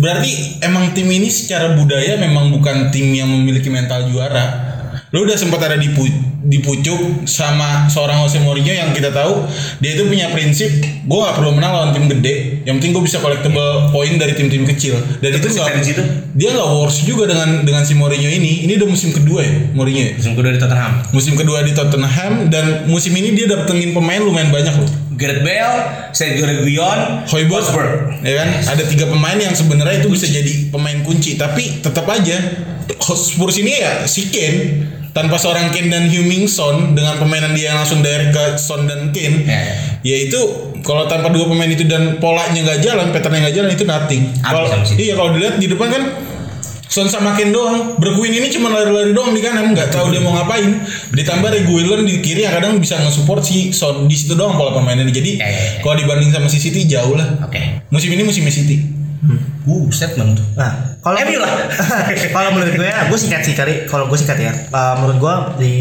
berarti 0.00 0.64
emang 0.64 0.96
tim 0.96 1.04
ini 1.12 1.28
secara 1.28 1.76
budaya 1.76 2.16
memang 2.16 2.48
bukan 2.56 2.88
tim 2.88 3.12
yang 3.12 3.28
memiliki 3.28 3.68
mental 3.68 4.08
juara. 4.08 4.72
Lu 5.12 5.28
udah 5.28 5.36
sempat 5.36 5.60
ada 5.68 5.76
di 5.76 5.92
pu- 6.40 6.48
di 6.48 6.58
pucuk 6.64 7.28
sama 7.28 7.84
seorang 7.92 8.24
Jose 8.24 8.40
Mourinho 8.40 8.72
yang 8.72 8.96
kita 8.96 9.12
tahu 9.12 9.44
dia 9.84 9.92
itu 9.92 10.08
punya 10.08 10.32
prinsip 10.32 10.72
gue 10.80 11.18
gak 11.20 11.36
perlu 11.36 11.52
menang 11.52 11.72
lawan 11.72 11.90
tim 11.92 12.08
gede 12.08 12.64
yang 12.64 12.80
penting 12.80 12.96
gue 12.96 13.04
bisa 13.04 13.20
collectible 13.20 13.92
poin 13.92 14.16
dari 14.16 14.32
tim-tim 14.32 14.64
kecil 14.64 14.96
dan 15.20 15.36
itu 15.36 15.46
nggak 15.52 15.68
dari 15.68 15.84
situ? 15.84 16.02
dia 16.36 16.56
nggak 16.56 16.68
worse 16.80 17.04
juga 17.04 17.28
dengan 17.28 17.64
dengan 17.68 17.82
si 17.84 17.92
Mourinho 17.92 18.28
ini 18.32 18.64
ini 18.64 18.72
udah 18.80 18.88
musim 18.88 19.12
kedua 19.12 19.44
ya 19.44 19.52
Mourinho 19.76 20.00
ya? 20.00 20.12
musim 20.16 20.32
kedua 20.36 20.52
di 20.56 20.60
Tottenham. 20.60 20.92
musim 21.12 21.34
kedua 21.36 21.58
di 21.60 21.72
Tottenham 21.76 22.32
dan 22.48 22.64
musim 22.88 23.12
ini 23.12 23.36
dia 23.36 23.46
datengin 23.50 23.92
pemain 23.92 24.20
lumayan 24.24 24.48
banyak 24.48 24.74
loh 24.80 24.90
Gareth 25.20 25.44
Bale, 25.44 26.08
Sergio 26.16 26.48
Reguilon, 26.48 27.28
Hoiberg, 27.28 27.68
ya 28.24 28.40
kan? 28.40 28.48
Ada 28.72 28.88
tiga 28.88 29.04
pemain 29.04 29.36
yang 29.36 29.52
sebenarnya 29.52 30.00
itu 30.00 30.08
bisa 30.08 30.24
jadi 30.24 30.72
pemain 30.72 30.96
kunci, 31.04 31.36
tapi 31.36 31.84
tetap 31.84 32.08
aja 32.08 32.40
Spurs 32.98 33.60
ini 33.60 33.76
ya 33.80 34.08
si 34.08 34.32
Kane 34.32 34.60
tanpa 35.10 35.36
seorang 35.36 35.74
Kane 35.74 35.90
dan 35.90 36.06
Hummingson 36.06 36.94
dengan 36.94 37.18
permainan 37.18 37.52
dia 37.54 37.74
yang 37.74 37.82
langsung 37.82 38.02
direct 38.02 38.30
ke 38.30 38.44
Son 38.58 38.86
dan 38.86 39.10
Kane, 39.10 39.42
Ya, 39.46 39.60
ya 40.06 40.16
itu 40.30 40.40
kalau 40.86 41.04
tanpa 41.10 41.28
dua 41.34 41.50
pemain 41.50 41.68
itu 41.68 41.84
dan 41.84 42.22
polanya 42.22 42.60
nggak 42.62 42.80
jalan, 42.80 43.06
patternnya 43.10 43.48
nggak 43.48 43.56
jalan 43.56 43.70
itu 43.74 43.84
nothing. 43.84 44.22
Kalau 44.40 44.66
iya 44.96 45.14
kalau 45.18 45.30
dilihat 45.34 45.58
di 45.58 45.66
depan 45.66 45.88
kan 45.90 46.02
Son 46.90 47.06
sama 47.06 47.38
Kane 47.38 47.54
doang. 47.54 48.02
Berguin 48.02 48.34
ini 48.34 48.50
cuma 48.50 48.66
lari-lari 48.74 49.14
doang 49.14 49.30
di 49.30 49.38
kanan, 49.38 49.70
nggak 49.70 49.94
tahu 49.94 50.10
dia 50.10 50.18
mau 50.18 50.34
ngapain. 50.34 50.82
Ditambah 51.14 51.46
Reguilon 51.54 52.02
di 52.02 52.18
kiri 52.18 52.42
yang 52.42 52.58
kadang 52.58 52.82
bisa 52.82 52.98
nge-support 52.98 53.46
si 53.46 53.70
Son 53.70 54.10
di 54.10 54.18
situ 54.18 54.34
doang 54.34 54.58
pola 54.58 54.74
permainannya. 54.74 55.14
Jadi 55.14 55.38
Ya, 55.38 55.46
ya, 55.46 55.54
ya. 55.54 55.70
kalau 55.86 55.94
dibanding 56.02 56.34
sama 56.34 56.50
si 56.50 56.58
City 56.58 56.90
jauh 56.90 57.14
lah. 57.14 57.46
Oke. 57.46 57.86
Musim 57.94 58.10
ini 58.10 58.26
musim 58.26 58.42
City. 58.50 58.99
Uh, 59.20 59.92
statement. 59.92 60.40
Nah, 60.56 60.96
kalau 61.04 61.20
MU 61.28 61.36
lah. 61.36 61.52
kalau 62.34 62.56
menurut 62.56 62.72
gue 62.72 62.88
ya, 62.88 63.04
gue 63.04 63.18
singkat 63.20 63.44
sih 63.44 63.52
kali. 63.52 63.84
Kalau 63.84 64.08
gue 64.08 64.16
singkat 64.16 64.40
ya, 64.40 64.52
uh, 64.72 64.96
menurut 64.96 65.18
gue 65.20 65.34
di 65.60 65.74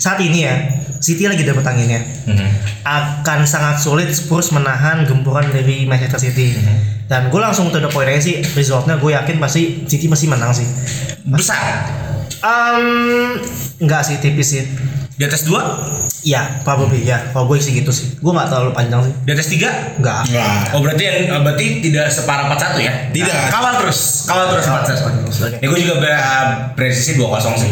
saat 0.00 0.16
ini 0.24 0.48
ya, 0.48 0.56
City 0.98 1.28
lagi 1.28 1.44
dapat 1.44 1.62
anginnya. 1.68 2.00
Mhm. 2.26 2.48
Akan 2.82 3.44
sangat 3.44 3.78
sulit 3.78 4.10
Spurs 4.10 4.50
menahan 4.50 5.04
gempuran 5.04 5.52
dari 5.52 5.84
Manchester 5.84 6.32
City. 6.32 6.56
Dan 7.08 7.28
gue 7.28 7.40
langsung 7.40 7.68
to 7.68 7.78
the 7.78 7.88
point 7.92 8.08
aja 8.08 8.20
sih, 8.20 8.40
resultnya 8.56 8.96
gue 8.96 9.12
yakin 9.12 9.36
pasti 9.36 9.84
City 9.84 10.08
masih 10.08 10.32
menang 10.32 10.56
sih. 10.56 10.66
Besar. 11.28 11.88
Um, 12.40 13.36
enggak 13.84 14.02
sih 14.04 14.16
tipis 14.18 14.48
sih. 14.56 14.64
Di 15.18 15.26
atas 15.26 15.42
dua? 15.42 15.90
Iya, 16.22 16.62
probably 16.62 17.02
ya. 17.02 17.18
Kalau 17.34 17.50
gue 17.50 17.58
sih 17.58 17.74
gitu 17.74 17.90
sih. 17.90 18.14
Gue 18.22 18.30
nggak 18.30 18.54
terlalu 18.54 18.70
panjang 18.70 19.02
sih. 19.02 19.14
Di 19.26 19.30
atas 19.34 19.48
tiga? 19.50 19.70
Enggak. 19.98 20.30
Enggak. 20.30 20.62
Oh 20.70 20.78
berarti 20.78 21.02
yang 21.02 21.42
berarti 21.42 21.66
tidak 21.82 22.06
separah 22.06 22.46
41 22.46 22.86
ya? 22.86 22.92
Tidak. 23.10 23.26
Nah, 23.26 23.50
kawal 23.50 23.72
terus, 23.82 24.30
kawal 24.30 24.46
terus 24.54 24.66
41. 24.70 25.58
Ya 25.58 25.66
gue 25.66 25.80
juga 25.82 25.94
ber, 25.98 26.14
prediksi 26.78 27.18
2-0 27.18 27.34
sih. 27.58 27.70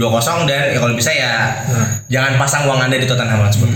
2-0 0.00 0.50
dan 0.50 0.74
ya 0.74 0.78
kalau 0.82 0.94
bisa 0.96 1.12
ya 1.12 1.62
jangan 2.08 2.40
pasang 2.40 2.66
uang 2.66 2.80
Anda 2.82 2.96
di 2.98 3.06
Tottenham 3.06 3.44
Hotspur. 3.46 3.70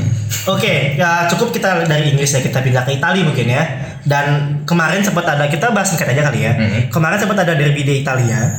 Oke, 0.50 0.98
ya 0.98 1.31
cukup 1.31 1.55
kita 1.55 1.87
dari 1.87 2.11
Inggris 2.11 2.35
ya 2.35 2.40
kita 2.42 2.64
pindah 2.66 2.83
ke 2.83 2.98
Italia 2.98 3.22
mungkin 3.22 3.46
ya. 3.46 3.62
Dan 4.03 4.59
kemarin 4.66 5.07
sempat 5.07 5.24
ada 5.24 5.46
kita 5.46 5.70
bahas 5.70 5.94
singkat 5.94 6.11
aja 6.11 6.27
kali 6.27 6.44
ya. 6.44 6.53
Mhm. 6.59 6.81
Kemarin 6.90 7.18
sempat 7.22 7.38
ada 7.46 7.55
derby 7.55 7.87
di 7.87 8.03
Italia 8.03 8.59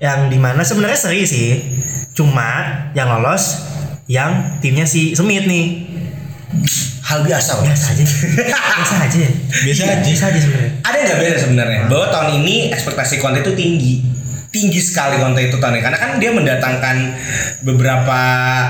yang 0.00 0.32
di 0.32 0.40
mana 0.40 0.64
sebenarnya 0.64 0.96
seri 0.96 1.28
sih. 1.28 1.50
Cuma 2.16 2.88
yang 2.96 3.12
lolos 3.12 3.69
yang 4.10 4.58
timnya 4.58 4.82
si 4.82 5.14
Smith 5.14 5.46
nih. 5.46 5.86
Hal 7.00 7.22
biasa. 7.22 7.62
Biasa 7.62 7.86
aja. 7.90 8.04
Biasa 8.04 8.94
aja. 9.00 9.18
Biasa 9.66 9.80
Iya, 9.80 9.92
aja. 9.92 10.02
Biasa 10.04 10.24
aja 10.26 10.38
sebenarnya. 10.40 10.70
Ada 10.80 10.96
nggak 11.00 11.18
beda 11.20 11.36
sebenarnya 11.38 11.80
bahwa 11.86 12.06
tahun 12.08 12.28
ini 12.40 12.54
ekspektasi 12.70 13.14
Conte 13.18 13.38
itu 13.40 13.54
tinggi 13.54 13.94
tinggi 14.50 14.82
sekali 14.82 15.14
Conte 15.16 15.46
itu 15.46 15.62
tahun 15.62 15.78
ini 15.78 15.82
karena 15.86 15.94
kan 15.96 16.10
dia 16.18 16.34
mendatangkan 16.34 16.96
beberapa 17.62 18.18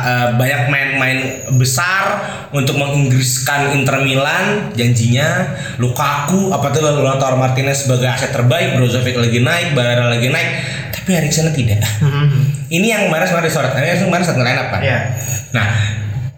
eh, 0.03 0.29
banyak 0.37 0.63
main-main 0.69 1.19
besar 1.57 2.21
untuk 2.53 2.77
menginggriskan 2.77 3.73
Inter 3.73 4.05
Milan 4.05 4.77
janjinya 4.77 5.57
Lukaku 5.77 6.53
apa 6.53 6.69
tuh 6.69 6.85
Lautaro 6.85 7.41
Martinez 7.41 7.89
sebagai 7.89 8.13
aset 8.13 8.29
terbaik 8.29 8.77
Brozovic 8.77 9.17
lagi 9.17 9.41
naik 9.41 9.73
Barella 9.73 10.13
lagi 10.13 10.29
naik 10.29 10.49
tapi 10.93 11.17
Eriksen 11.17 11.49
tidak 11.49 11.81
Mhm. 12.05 12.60
Ini 12.71 12.87
yang 12.89 13.03
kemarin 13.07 13.27
sebenarnya 13.27 13.49
disorot 13.49 13.73
Eriksen 13.75 14.07
kemarin 14.07 14.25
satu 14.25 14.41
line 14.41 14.57
up 14.57 14.69
kan 14.71 14.81
Iya. 14.81 14.99
nah 15.51 15.69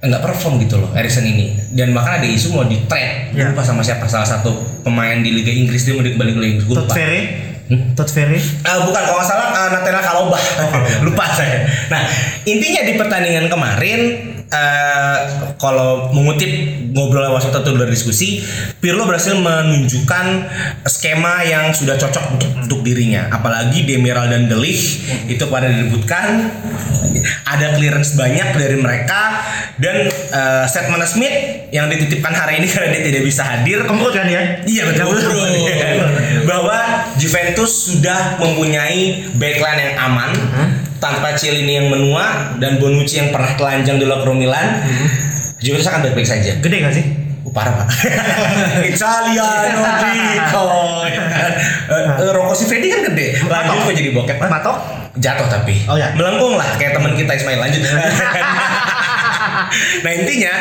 nggak 0.03 0.19
perform 0.19 0.59
gitu 0.59 0.83
loh 0.83 0.91
Eriksen 0.93 1.23
ini 1.23 1.55
dan 1.71 1.93
bahkan 1.93 2.19
ada 2.19 2.27
isu 2.27 2.51
mau 2.51 2.65
di 2.65 2.83
trade 2.85 3.31
Iya. 3.33 3.53
lupa 3.53 3.63
sama 3.63 3.81
siapa 3.81 4.05
salah 4.05 4.27
satu 4.27 4.51
pemain 4.83 5.21
di 5.21 5.31
Liga 5.31 5.49
Inggris 5.49 5.85
dia 5.85 5.93
mau 5.93 6.03
kembali 6.03 6.31
ke 6.33 6.41
Liga 6.41 6.51
Inggris 6.59 6.67
Todd 6.67 6.85
lupa 6.85 6.95
Ferry. 6.97 7.23
Hmm? 7.63 7.95
Todd 7.95 8.11
Ferry. 8.11 8.37
Eh, 8.43 8.79
bukan 8.83 9.01
kalau 9.01 9.17
nggak 9.17 9.29
salah 9.29 9.47
uh, 9.49 9.69
Natena 9.71 10.01
Kalobah 10.03 10.43
lupa 11.07 11.25
saya 11.31 11.63
nah 11.87 12.03
intinya 12.43 12.83
di 12.83 12.93
pertandingan 12.97 13.47
kemarin 13.47 14.01
eh, 14.53 15.19
kalau 15.57 16.13
mengutip 16.13 16.53
ngobrol 16.93 17.25
sama 17.25 17.41
satu 17.41 17.73
dari 17.73 17.91
diskusi 17.91 18.45
Pirlo 18.83 19.07
berhasil 19.07 19.39
menunjukkan 19.39 20.27
skema 20.91 21.47
yang 21.47 21.71
sudah 21.71 21.95
cocok 21.95 22.35
untuk, 22.35 22.51
untuk 22.67 22.81
dirinya. 22.83 23.31
Apalagi 23.31 23.87
Demiral 23.87 24.27
dan 24.27 24.51
Delich 24.51 25.07
itu 25.31 25.47
pada 25.47 25.71
direbutkan. 25.71 26.51
Ada 27.47 27.79
clearance 27.79 28.19
banyak 28.19 28.59
dari 28.59 28.75
mereka. 28.83 29.39
Dan 29.79 30.11
uh, 30.11 30.67
Setman 30.67 30.99
Smith 31.07 31.71
yang 31.71 31.87
dititipkan 31.87 32.35
hari 32.35 32.59
ini 32.59 32.67
karena 32.75 32.91
dia 32.91 33.03
tidak 33.07 33.23
bisa 33.23 33.47
hadir. 33.47 33.87
Kemprut 33.87 34.11
kan 34.11 34.27
ya? 34.27 34.67
Iya 34.67 34.83
betul. 34.91 35.15
Bahwa 36.51 37.07
Juventus 37.15 37.71
sudah 37.95 38.43
mempunyai 38.43 39.31
backline 39.39 39.79
yang 39.79 39.95
aman 40.11 40.31
tanpa 41.03 41.35
Cielini 41.35 41.83
yang 41.83 41.91
menua 41.91 42.55
dan 42.63 42.79
Bonucci 42.79 43.19
yang 43.19 43.35
pernah 43.35 43.59
telanjang 43.59 43.99
di 43.99 44.07
locker 44.07 44.31
room 44.31 44.39
Milan. 44.39 44.87
Juventus 45.59 45.91
akan 45.91 46.07
baik-baik 46.07 46.29
saja. 46.31 46.55
Gede 46.63 46.77
gak 46.79 46.95
sih? 46.95 47.05
Uh, 47.43 47.51
parah 47.51 47.75
pak. 47.83 47.89
Italiano 48.95 49.83
Dico. 49.99 50.67
Eh, 51.91 52.31
Rocco 52.31 52.55
Siffredi 52.55 52.87
kan 52.91 53.03
gede. 53.11 53.43
Lanjut 53.47 53.91
kok 53.91 53.95
jadi 53.99 54.11
bokep. 54.15 54.39
Matok? 54.47 54.79
Jatuh 55.19 55.47
tapi. 55.51 55.75
Oh, 55.91 55.99
ya. 55.99 56.15
Melengkung 56.15 56.55
lah 56.55 56.67
kayak 56.79 56.95
teman 56.99 57.19
kita 57.19 57.35
Ismail 57.35 57.59
lanjut. 57.59 57.83
nah 60.07 60.13
intinya 60.13 60.55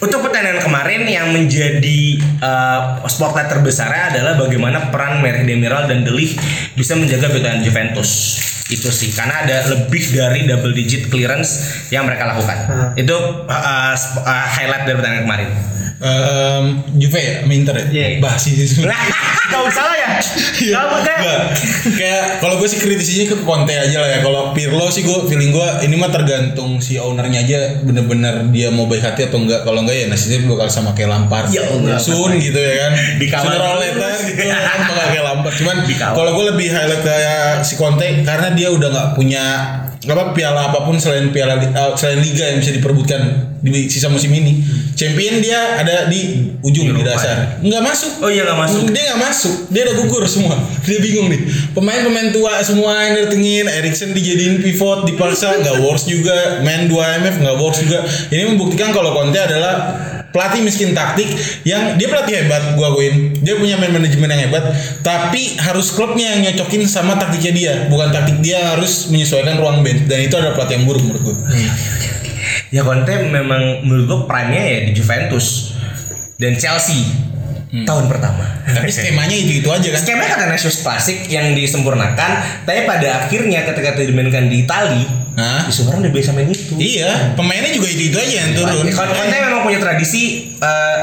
untuk 0.00 0.20
pertandingan 0.20 0.60
kemarin 0.60 1.02
yang 1.08 1.32
menjadi 1.32 2.20
uh, 2.44 3.00
spotlight 3.08 3.48
terbesarnya 3.48 4.12
adalah 4.12 4.36
bagaimana 4.36 4.92
peran 4.92 5.24
Merih 5.24 5.48
Demiral 5.48 5.88
dan 5.88 6.04
Delich 6.04 6.36
bisa 6.76 6.92
menjaga 6.96 7.32
backline 7.32 7.64
Juventus 7.64 8.36
itu 8.70 8.88
sih. 8.90 9.10
Karena 9.14 9.46
ada 9.46 9.66
lebih 9.70 10.04
dari 10.14 10.46
double 10.46 10.74
digit 10.74 11.08
clearance 11.08 11.84
yang 11.94 12.06
mereka 12.06 12.26
lakukan. 12.26 12.58
Hmm. 12.66 12.90
itu 12.98 13.14
uh, 13.46 13.52
uh, 13.52 13.94
uh, 13.94 14.46
highlight 14.50 14.84
dari 14.84 14.96
pertandingan 14.98 15.24
kemarin 15.24 15.50
Em, 15.96 16.84
Juve 17.00 17.20
ya, 17.24 17.34
sama 17.40 17.52
Inter 17.56 17.74
ya? 17.80 17.86
Iya. 17.88 18.06
Bah 18.20 18.36
sih 18.36 18.52
sih. 18.52 18.84
Gak 19.46 19.62
usah 19.64 19.84
lah 19.88 19.96
ya. 19.96 20.10
Iya. 20.60 20.80
Gak 20.92 21.40
kayak 21.96 22.24
kalau 22.44 22.60
gue 22.60 22.68
sih 22.68 22.76
kritisnya 22.76 23.32
ke 23.32 23.36
Conte 23.40 23.72
aja 23.72 23.96
lah 24.04 24.08
ya. 24.10 24.18
Kalau 24.20 24.52
Pirlo 24.52 24.92
sih 24.92 25.06
gue 25.06 25.18
feeling 25.24 25.56
gue 25.56 25.68
ini 25.88 25.96
mah 25.96 26.12
tergantung 26.12 26.84
si 26.84 27.00
ownernya 27.00 27.48
aja 27.48 27.58
bener-bener 27.80 28.44
dia 28.52 28.68
mau 28.68 28.84
baik 28.84 29.08
hati 29.08 29.32
atau 29.32 29.40
enggak. 29.40 29.64
Kalau 29.64 29.80
enggak 29.86 29.96
ya 29.96 30.06
nasibnya 30.12 30.44
bakal 30.44 30.68
sama 30.68 30.92
kayak 30.92 31.16
Lampard. 31.16 31.48
Ya. 31.48 31.64
Sun 31.96 32.36
gitu 32.44 32.60
ya 32.60 32.74
kan. 32.76 32.92
Sooner 33.16 33.60
or 33.62 33.80
terus. 33.80 33.80
later 33.80 34.12
gitu 34.28 34.42
kan 34.52 34.78
bakal 34.84 35.06
kayak 35.08 35.24
Lampard. 35.24 35.54
Cuman 35.56 35.76
kalau 36.12 36.30
gue 36.36 36.44
lebih 36.52 36.68
highlight 36.76 37.02
kayak 37.06 37.64
si 37.64 37.74
Conte 37.80 38.04
karena 38.20 38.52
dia 38.52 38.68
udah 38.68 38.88
nggak 38.92 39.08
punya 39.16 39.44
apa 40.06 40.30
piala 40.30 40.70
apa 40.70 40.86
pun 40.86 40.94
selain 40.96 41.34
piala 41.34 41.58
uh, 41.58 41.92
selain 41.98 42.22
liga 42.22 42.46
yang 42.46 42.62
bisa 42.62 42.70
diperebutkan 42.70 43.20
di 43.60 43.90
sisa 43.90 44.06
musim 44.06 44.30
ini. 44.30 44.62
Champion 44.96 45.44
dia 45.44 45.76
ada 45.76 46.08
di 46.08 46.48
ujung 46.64 46.96
di 46.96 47.02
dasar. 47.04 47.60
Nggak 47.60 47.82
masuk. 47.84 48.12
Oh 48.24 48.30
iya, 48.32 48.48
nggak 48.48 48.58
masuk. 48.64 48.80
Dia 48.88 49.02
nggak 49.12 49.20
masuk. 49.28 49.54
Dia 49.68 49.82
udah 49.84 49.96
gugur 50.00 50.24
semua. 50.24 50.56
Dia 50.88 50.98
bingung 51.02 51.28
nih. 51.28 51.40
Pemain-pemain 51.76 52.32
tua 52.32 52.64
semua 52.64 53.04
yang 53.04 53.14
datengin. 53.20 53.68
Erikson 53.68 54.16
dijadiin 54.16 54.64
pivot 54.64 55.04
dipaksa 55.04 55.60
nggak 55.60 55.84
works 55.84 56.08
juga. 56.08 56.64
Main 56.64 56.88
2 56.88 56.96
MF 56.96 57.34
nggak 57.44 57.56
works 57.60 57.84
juga. 57.84 58.08
Ini 58.32 58.56
membuktikan 58.56 58.94
kalau 58.96 59.12
Conte 59.12 59.36
adalah 59.36 60.15
pelatih 60.30 60.62
miskin 60.62 60.94
taktik 60.94 61.26
yang 61.66 61.94
dia 61.98 62.08
pelatih 62.10 62.44
hebat 62.44 62.74
gua 62.78 62.94
akuin. 62.94 63.34
Dia 63.42 63.58
punya 63.58 63.76
main 63.78 63.92
manajemen 63.94 64.30
yang 64.30 64.50
hebat 64.50 64.64
tapi 65.02 65.58
harus 65.58 65.92
klubnya 65.94 66.36
yang 66.36 66.50
nyocokin 66.50 66.86
sama 66.86 67.18
taktiknya 67.18 67.52
dia. 67.52 67.72
Bukan 67.90 68.08
taktik 68.10 68.38
dia 68.40 68.74
harus 68.76 69.10
menyesuaikan 69.12 69.58
ruang 69.58 69.82
bench. 69.86 70.06
Dan 70.06 70.26
itu 70.26 70.34
adalah 70.36 70.54
pelatih 70.58 70.82
yang 70.82 70.86
buruk 70.86 71.02
menurut 71.04 71.22
gua. 71.22 71.36
Ya 72.74 72.82
Conte 72.82 73.14
memang 73.30 73.86
menurut 73.86 74.04
gue 74.06 74.20
prime-nya 74.26 74.62
ya 74.62 74.78
di 74.90 74.92
Juventus 74.94 75.76
dan 76.36 76.58
Chelsea 76.58 77.06
tahun 77.84 78.04
pertama. 78.06 78.46
Tapi 78.64 78.88
skemanya 78.96 79.36
itu 79.36 79.60
itu 79.60 79.68
aja 79.68 79.88
kan? 79.92 80.00
Skemanya 80.00 80.46
Nations 80.46 80.80
Classic 80.80 81.26
yang 81.26 81.52
disempurnakan 81.52 82.30
tapi 82.62 82.86
pada 82.86 83.26
akhirnya 83.26 83.66
ketika 83.66 83.92
itu 83.92 84.14
dimainkan 84.14 84.48
di 84.48 84.62
Itali 84.62 85.04
Hah? 85.36 85.68
di 85.68 85.72
Sumarang 85.74 86.00
udah 86.00 86.12
biasa 86.14 86.30
main 86.32 86.48
itu. 86.48 86.72
Iya 86.78 87.36
pemainnya 87.36 87.74
juga 87.74 87.90
itu 87.90 88.08
itu 88.08 88.16
aja 88.16 88.34
yang 88.40 88.50
turun. 88.54 88.86
Kon- 88.88 89.12
Conte 89.12 89.36
memang 89.36 89.60
punya 89.60 89.76
tradisi 89.76 90.54
eh, 90.56 90.98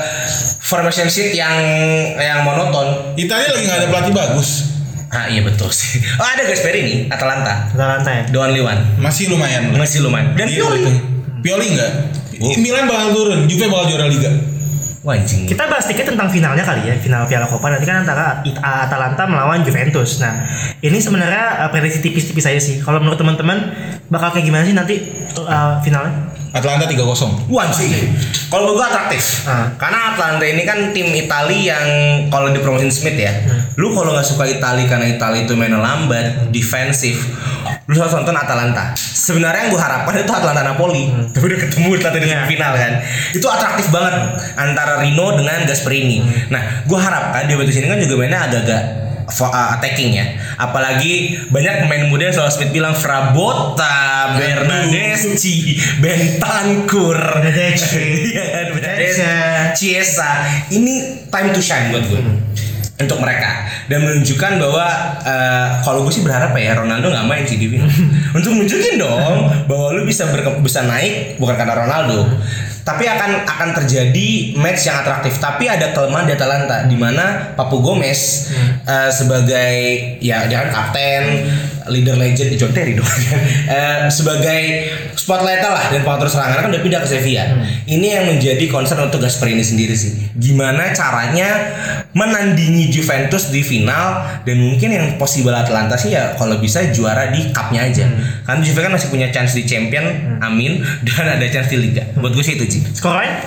formation 0.58 1.06
sheet 1.06 1.36
yang 1.36 1.54
yang 2.16 2.42
monoton. 2.42 3.14
Italia 3.14 3.52
lagi 3.52 3.66
nggak 3.68 3.80
ada 3.84 3.88
pelatih 3.92 4.14
bagus. 4.16 4.50
Ah 5.14 5.30
iya 5.30 5.46
betul 5.46 5.70
sih. 5.70 6.02
Oh 6.18 6.26
ada 6.26 6.42
Gasperini 6.42 7.06
Atalanta. 7.06 7.70
Atalanta 7.70 8.10
ya. 8.10 8.24
the 8.34 8.40
only 8.42 8.66
one 8.66 8.82
masih 8.98 9.30
lumayan. 9.30 9.70
Masih 9.78 10.02
lumayan. 10.02 10.34
Dan 10.34 10.50
Iya, 10.50 10.58
Pioli. 10.58 10.82
Pioli 11.44 11.66
enggak 11.76 11.92
Milan 12.58 12.90
bakal 12.90 13.14
turun 13.14 13.40
Juve 13.46 13.70
bakal 13.70 13.94
juara 13.94 14.08
Liga 14.10 14.32
Anjing 15.04 15.44
Kita 15.52 15.68
bahas 15.68 15.84
sedikit 15.84 16.16
tentang 16.16 16.32
finalnya 16.32 16.64
kali 16.64 16.88
ya, 16.88 16.96
final 16.96 17.28
Piala 17.28 17.44
Coppa 17.44 17.68
nanti 17.68 17.84
kan 17.84 18.08
antara 18.08 18.40
Atalanta 18.64 19.28
melawan 19.28 19.60
Juventus. 19.68 20.24
Nah, 20.24 20.48
ini 20.80 20.96
sebenarnya 20.96 21.68
uh, 21.68 21.70
prediksi 21.76 22.00
tipis-tipis 22.00 22.48
aja 22.48 22.62
sih. 22.64 22.80
Kalau 22.80 23.04
menurut 23.04 23.20
teman-teman 23.20 23.76
bakal 24.08 24.32
kayak 24.32 24.48
gimana 24.48 24.64
sih 24.64 24.72
nanti 24.72 24.96
uh, 25.44 25.84
finalnya? 25.84 26.33
Atlanta 26.54 26.86
3-0 26.86 27.50
Wah 27.50 27.68
sih. 27.74 28.14
Kalau 28.46 28.70
menurut 28.70 28.86
gua 28.86 28.88
atraktif. 28.94 29.42
Ah. 29.50 29.74
Karena 29.74 30.14
Atlanta 30.14 30.46
ini 30.46 30.62
kan 30.62 30.94
tim 30.94 31.10
Itali 31.10 31.66
yang 31.66 31.86
kalau 32.30 32.54
dipromosin 32.54 32.94
Smith 32.94 33.18
ya. 33.18 33.34
Lu 33.74 33.90
kalau 33.90 34.14
nggak 34.14 34.22
suka 34.22 34.46
Itali 34.46 34.86
karena 34.86 35.10
Itali 35.10 35.50
itu 35.50 35.58
mainnya 35.58 35.82
lambat, 35.82 36.54
defensif, 36.54 37.26
lu 37.90 37.98
harus 37.98 38.14
nonton 38.14 38.38
Atalanta. 38.38 38.94
Sebenarnya 38.94 39.66
yang 39.66 39.72
gua 39.74 39.82
harapkan 39.82 40.14
itu 40.14 40.30
Atlanta 40.30 40.62
Napoli. 40.62 41.10
Tapi 41.34 41.44
udah 41.50 41.60
ketemu 41.66 41.88
Atlanta 41.98 42.18
di 42.22 42.28
Iya. 42.30 42.46
final 42.46 42.74
kan. 42.78 42.94
Itu 43.34 43.48
atraktif 43.50 43.90
banget 43.90 44.14
antara 44.54 45.02
Rino 45.02 45.34
dengan 45.34 45.66
Gasperini. 45.66 46.22
Nah, 46.54 46.86
gua 46.86 47.02
harapkan 47.02 47.50
di 47.50 47.58
Juventus 47.58 47.82
ini 47.82 47.90
kan 47.90 47.98
juga 47.98 48.14
mainnya 48.22 48.46
agak-agak 48.46 48.84
fo- 49.26 49.48
uh, 49.48 49.70
attacking 49.74 50.16
ya. 50.16 50.26
Apalagi 50.56 51.14
banyak 51.48 51.74
pemain 51.82 52.04
muda 52.08 52.28
yang 52.28 52.36
selalu 52.36 52.52
Smith 52.52 52.72
bilang 52.72 52.94
Frabotta, 52.94 54.36
Bernadeschi, 54.36 55.78
Bentancur, 55.98 57.16
Bernadeschi. 57.16 58.08
Iya 58.32 58.44
kan, 58.46 58.66
Bernadeschi. 58.74 59.26
Chiesa. 59.74 60.32
Ini 60.70 60.94
time 61.28 61.50
to 61.52 61.60
shine 61.60 61.90
buat 61.90 62.04
gue. 62.06 62.22
Untuk 62.94 63.18
mereka 63.18 63.66
dan 63.90 64.06
menunjukkan 64.06 64.62
bahwa 64.62 64.86
eh, 65.26 65.68
kalau 65.82 66.06
gue 66.06 66.14
sih 66.14 66.22
berharap 66.22 66.54
ya 66.54 66.78
Ronaldo 66.78 67.10
nggak 67.10 67.26
main 67.26 67.44
sih 67.44 67.58
di 67.58 67.68
final. 67.68 67.90
Untuk 68.38 68.54
nunjukin 68.54 69.02
dong 69.02 69.50
bahwa 69.66 69.98
lu 69.98 70.06
bisa 70.06 70.30
bisa 70.62 70.86
naik 70.86 71.42
bukan 71.42 71.58
karena 71.58 71.74
Ronaldo, 71.74 72.30
tapi 72.86 73.10
akan 73.10 73.50
akan 73.50 73.70
terjadi 73.82 74.56
match 74.62 74.88
yang 74.88 75.02
atraktif. 75.02 75.42
Tapi 75.42 75.68
ada 75.68 75.90
kelemahan 75.92 76.30
di 76.30 76.34
Atalanta 76.38 76.86
di 76.86 76.94
mana 76.94 77.56
Papu 77.58 77.82
Gomez 77.82 78.54
eh, 78.86 79.10
sebagai 79.10 79.74
ya 80.22 80.46
dia 80.46 80.68
kan 80.68 80.70
kapten 80.70 81.24
leader 81.90 82.16
legend 82.16 82.56
John 82.56 82.72
Terry 82.72 82.96
dong 82.96 83.08
Eh, 83.64 84.12
sebagai 84.12 84.62
spotlight 85.16 85.64
lah 85.64 85.90
dan 85.90 86.04
pengatur 86.04 86.28
serangan 86.28 86.68
kan 86.68 86.70
udah 86.70 86.84
pindah 86.84 87.00
ke 87.02 87.08
Sevilla. 87.10 87.48
Ini 87.88 88.08
yang 88.20 88.26
menjadi 88.36 88.66
concern 88.68 89.08
untuk 89.08 89.24
Gasperini 89.24 89.64
sendiri 89.64 89.96
sih. 89.96 90.30
Gimana 90.36 90.92
caranya 90.92 91.74
menandingi 92.14 92.92
Juventus 92.92 93.50
di 93.50 93.64
final 93.66 94.22
dan 94.46 94.58
mungkin 94.60 94.90
yang 94.94 95.06
possible 95.18 95.56
Atlanta 95.56 95.96
sih 95.98 96.14
ya 96.14 96.36
kalau 96.38 96.60
bisa 96.60 96.86
juara 96.92 97.32
di 97.32 97.50
cupnya 97.56 97.88
aja. 97.88 98.06
Kan 98.44 98.62
Juve 98.62 98.84
kan 98.84 98.92
masih 98.94 99.10
punya 99.10 99.32
chance 99.34 99.56
di 99.58 99.64
Champion, 99.64 100.38
amin, 100.44 100.84
dan 101.08 101.40
ada 101.40 101.46
chance 101.50 101.72
di 101.72 101.78
Liga. 101.80 102.04
Buat 102.20 102.36
gue 102.36 102.44
sih 102.46 102.60
itu 102.60 102.66
Ji. 102.68 102.80
Skornya 102.94 103.40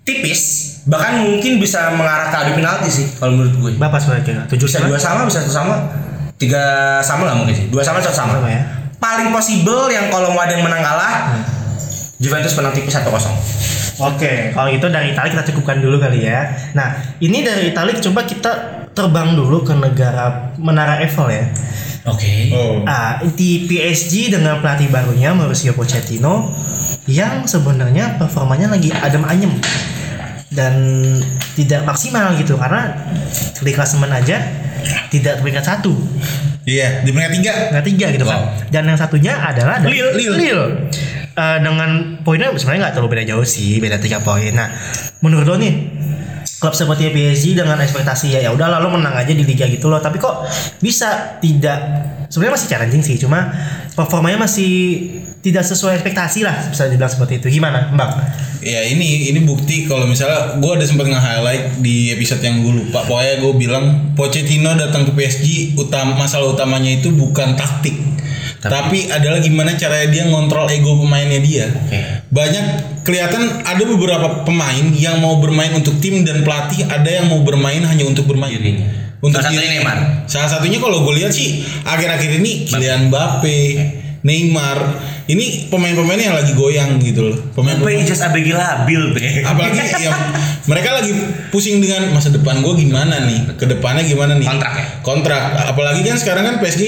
Tipis, 0.00 0.42
bahkan 0.88 1.22
mungkin 1.22 1.60
bisa 1.60 1.92
mengarah 1.92 2.32
ke 2.32 2.36
adu 2.40 2.52
penalti 2.56 2.88
sih 2.88 3.06
kalau 3.20 3.36
menurut 3.36 3.54
gue. 3.60 3.70
berapa 3.76 4.00
skornya 4.00 4.24
kira? 4.24 4.42
Tujuh 4.48 4.66
Bisa 4.66 4.80
dua 4.82 4.96
sama, 4.96 5.28
bisa 5.28 5.44
satu 5.44 5.52
sama, 5.52 5.76
tiga 6.40 6.98
sama 7.04 7.28
lah 7.28 7.36
mungkin 7.36 7.52
sih. 7.52 7.66
Dua 7.68 7.84
sama, 7.84 8.00
satu 8.00 8.16
sama. 8.16 8.40
Sama 8.40 8.48
ya. 8.48 8.64
Paling 8.96 9.28
possible 9.28 9.92
yang 9.92 10.08
kalau 10.08 10.32
mau 10.32 10.40
ada 10.40 10.56
yang 10.56 10.64
menang 10.64 10.80
kalah, 10.80 11.36
Juventus 12.16 12.56
menang 12.56 12.72
tipis 12.72 12.96
1-0. 12.96 13.04
Oke, 14.00 14.56
kalau 14.56 14.72
itu 14.72 14.88
dari 14.88 15.12
Itali 15.12 15.28
kita 15.28 15.44
cukupkan 15.52 15.76
dulu 15.84 16.00
kali 16.00 16.24
ya. 16.24 16.56
Nah, 16.72 16.96
ini 17.20 17.44
dari 17.44 17.68
Itali 17.68 17.92
coba 18.00 18.24
kita 18.24 18.52
terbang 18.96 19.36
dulu 19.36 19.60
ke 19.60 19.76
negara 19.76 20.56
Menara 20.56 21.04
Eiffel 21.04 21.28
ya. 21.28 21.44
Oke. 22.08 22.48
Oh. 22.56 22.80
Ah, 22.88 23.20
di 23.20 23.68
PSG 23.68 24.32
dengan 24.32 24.64
pelatih 24.64 24.88
barunya 24.88 25.36
Mauricio 25.36 25.76
Pochettino 25.76 26.48
yang 27.04 27.44
sebenarnya 27.44 28.16
performanya 28.16 28.72
lagi 28.72 28.88
adem 28.88 29.20
ayem 29.28 29.52
dan 30.48 30.74
tidak 31.54 31.84
maksimal 31.84 32.32
gitu 32.40 32.56
karena 32.56 32.96
di 33.60 33.70
klasemen 33.70 34.10
aja 34.10 34.40
tidak 35.08 35.40
peringkat 35.40 35.64
satu 35.64 35.92
Iya, 36.60 37.02
di 37.02 37.10
peringkat 37.10 37.32
tiga. 37.40 37.52
peringkat 37.72 37.86
tiga 37.88 38.06
gitu 38.12 38.24
kan 38.24 38.40
dan 38.68 38.82
yang 38.84 38.98
satunya 39.00 39.32
adalah 39.34 39.80
dari 39.80 39.96
Lille. 39.96 40.36
Lille. 40.36 40.64
Eh, 41.30 41.58
dengan 41.62 42.20
poinnya 42.20 42.52
sebenarnya 42.52 42.80
nggak 42.84 42.94
terlalu 42.98 43.10
beda 43.16 43.24
jauh 43.32 43.46
sih 43.46 43.80
beda 43.80 43.96
tiga 43.96 44.20
poin 44.20 44.52
nah 44.52 44.68
menurut 45.22 45.46
lo 45.46 45.56
nih 45.56 45.72
klub 46.60 46.76
seperti 46.76 47.08
PSG 47.08 47.56
dengan 47.56 47.80
ekspektasi 47.80 48.36
ya 48.36 48.40
ya 48.44 48.50
udah 48.52 48.68
lalu 48.78 49.00
menang 49.00 49.16
aja 49.16 49.32
di 49.32 49.42
liga 49.48 49.64
gitu 49.64 49.88
loh. 49.88 49.98
Tapi 49.98 50.20
kok 50.20 50.44
bisa 50.84 51.40
tidak? 51.40 51.80
Sebenarnya 52.28 52.54
masih 52.60 52.68
challenging 52.68 53.02
sih 53.02 53.16
cuma 53.16 53.48
performanya 53.96 54.44
masih 54.44 54.70
tidak 55.40 55.64
sesuai 55.64 55.98
ekspektasi 55.98 56.44
lah 56.44 56.68
bisa 56.68 56.84
dibilang 56.86 57.08
seperti 57.08 57.40
itu. 57.40 57.58
Gimana 57.58 57.88
mbak? 57.96 58.10
Ya 58.60 58.84
ini 58.84 59.32
ini 59.32 59.40
bukti 59.40 59.88
kalau 59.88 60.04
misalnya 60.04 60.60
gue 60.60 60.72
ada 60.76 60.84
sempat 60.84 61.08
nge-highlight 61.08 61.80
di 61.80 62.12
episode 62.12 62.44
yang 62.44 62.60
gue 62.60 62.84
lupa. 62.84 63.08
Pokoknya 63.08 63.40
gue 63.40 63.52
bilang 63.56 63.84
Pochettino 64.12 64.76
datang 64.76 65.08
ke 65.08 65.16
PSG 65.16 65.80
utama 65.80 66.12
masalah 66.12 66.52
utamanya 66.52 66.92
itu 66.92 67.08
bukan 67.08 67.56
taktik 67.56 68.09
tapi, 68.60 69.08
adalah 69.08 69.40
gimana 69.40 69.72
caranya 69.72 70.08
dia 70.12 70.24
ngontrol 70.28 70.68
ego 70.68 71.00
pemainnya 71.00 71.40
dia. 71.40 71.66
Banyak 72.28 72.64
kelihatan 73.08 73.64
ada 73.64 73.82
beberapa 73.88 74.44
pemain 74.44 74.84
yang 74.92 75.18
mau 75.24 75.40
bermain 75.40 75.72
untuk 75.72 75.96
tim 75.98 76.20
dan 76.22 76.44
pelatih 76.44 76.84
ada 76.84 77.08
yang 77.08 77.32
mau 77.32 77.40
bermain 77.40 77.80
hanya 77.80 78.04
untuk 78.04 78.28
bermain. 78.28 78.52
Dirinya. 78.52 79.08
untuk 79.20 79.36
Salah 79.36 79.52
satunya 79.52 79.68
Neymar. 79.76 79.98
salah 80.24 80.48
satunya 80.48 80.78
kalau 80.80 81.04
gue 81.04 81.14
lihat 81.20 81.28
sih 81.28 81.60
akhir-akhir 81.84 82.40
ini 82.40 82.64
Kylian 82.64 83.12
Mbappe 83.12 83.60
Neymar. 84.24 84.78
Ini 85.30 85.70
pemain-pemain 85.70 86.18
yang 86.18 86.34
lagi 86.34 86.52
goyang 86.58 86.98
gitu 86.98 87.30
loh. 87.30 87.38
Pemain-pemain 87.54 88.02
just 88.02 88.18
ABG 88.18 88.50
labil, 88.50 89.14
be. 89.14 89.46
apalagi 89.46 89.78
yang 90.10 90.18
mereka 90.66 90.90
lagi 90.90 91.14
pusing 91.54 91.78
dengan 91.78 92.10
masa 92.10 92.34
depan 92.34 92.58
gue 92.58 92.74
gimana 92.74 93.30
nih? 93.30 93.54
Ke 93.54 93.70
depannya 93.70 94.02
gimana 94.02 94.34
nih? 94.34 94.50
Kontrak 94.50 94.72
ya? 94.74 94.84
kontrak. 95.06 95.42
Apalagi 95.70 96.02
kan 96.02 96.18
sekarang 96.18 96.42
kan 96.50 96.54
PSG 96.58 96.82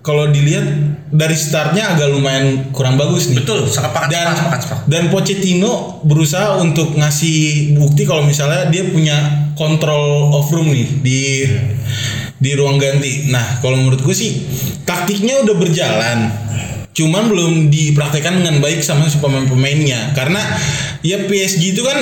kalau 0.00 0.32
dilihat 0.32 0.64
dari 1.12 1.36
startnya 1.36 1.92
agak 1.92 2.08
lumayan 2.08 2.72
kurang 2.72 2.96
bagus 2.96 3.28
nih 3.28 3.44
Betul, 3.44 3.68
sepakat, 3.68 4.08
dan 4.08 4.32
sepakat, 4.32 4.60
sepakat, 4.64 4.84
dan 4.88 5.02
Pochettino 5.12 6.00
berusaha 6.08 6.56
untuk 6.56 6.96
ngasih 6.96 7.76
bukti 7.76 8.08
kalau 8.08 8.24
misalnya 8.24 8.72
dia 8.72 8.88
punya 8.88 9.16
control 9.60 10.32
of 10.32 10.48
room 10.56 10.72
nih 10.72 10.88
di 11.04 11.20
di 12.40 12.50
ruang 12.56 12.80
ganti. 12.80 13.28
Nah, 13.28 13.60
kalau 13.60 13.76
menurut 13.76 14.00
gue 14.00 14.16
sih 14.16 14.48
taktiknya 14.88 15.44
udah 15.44 15.56
berjalan. 15.60 16.18
Cuman 16.96 17.28
belum 17.28 17.52
dipraktekkan 17.68 18.40
dengan 18.40 18.58
baik 18.64 18.80
sama 18.80 19.06
si 19.06 19.20
pemain-pemainnya 19.20 20.16
karena 20.16 20.40
ya 21.04 21.22
PSG 21.28 21.76
itu 21.76 21.86
kan 21.86 21.98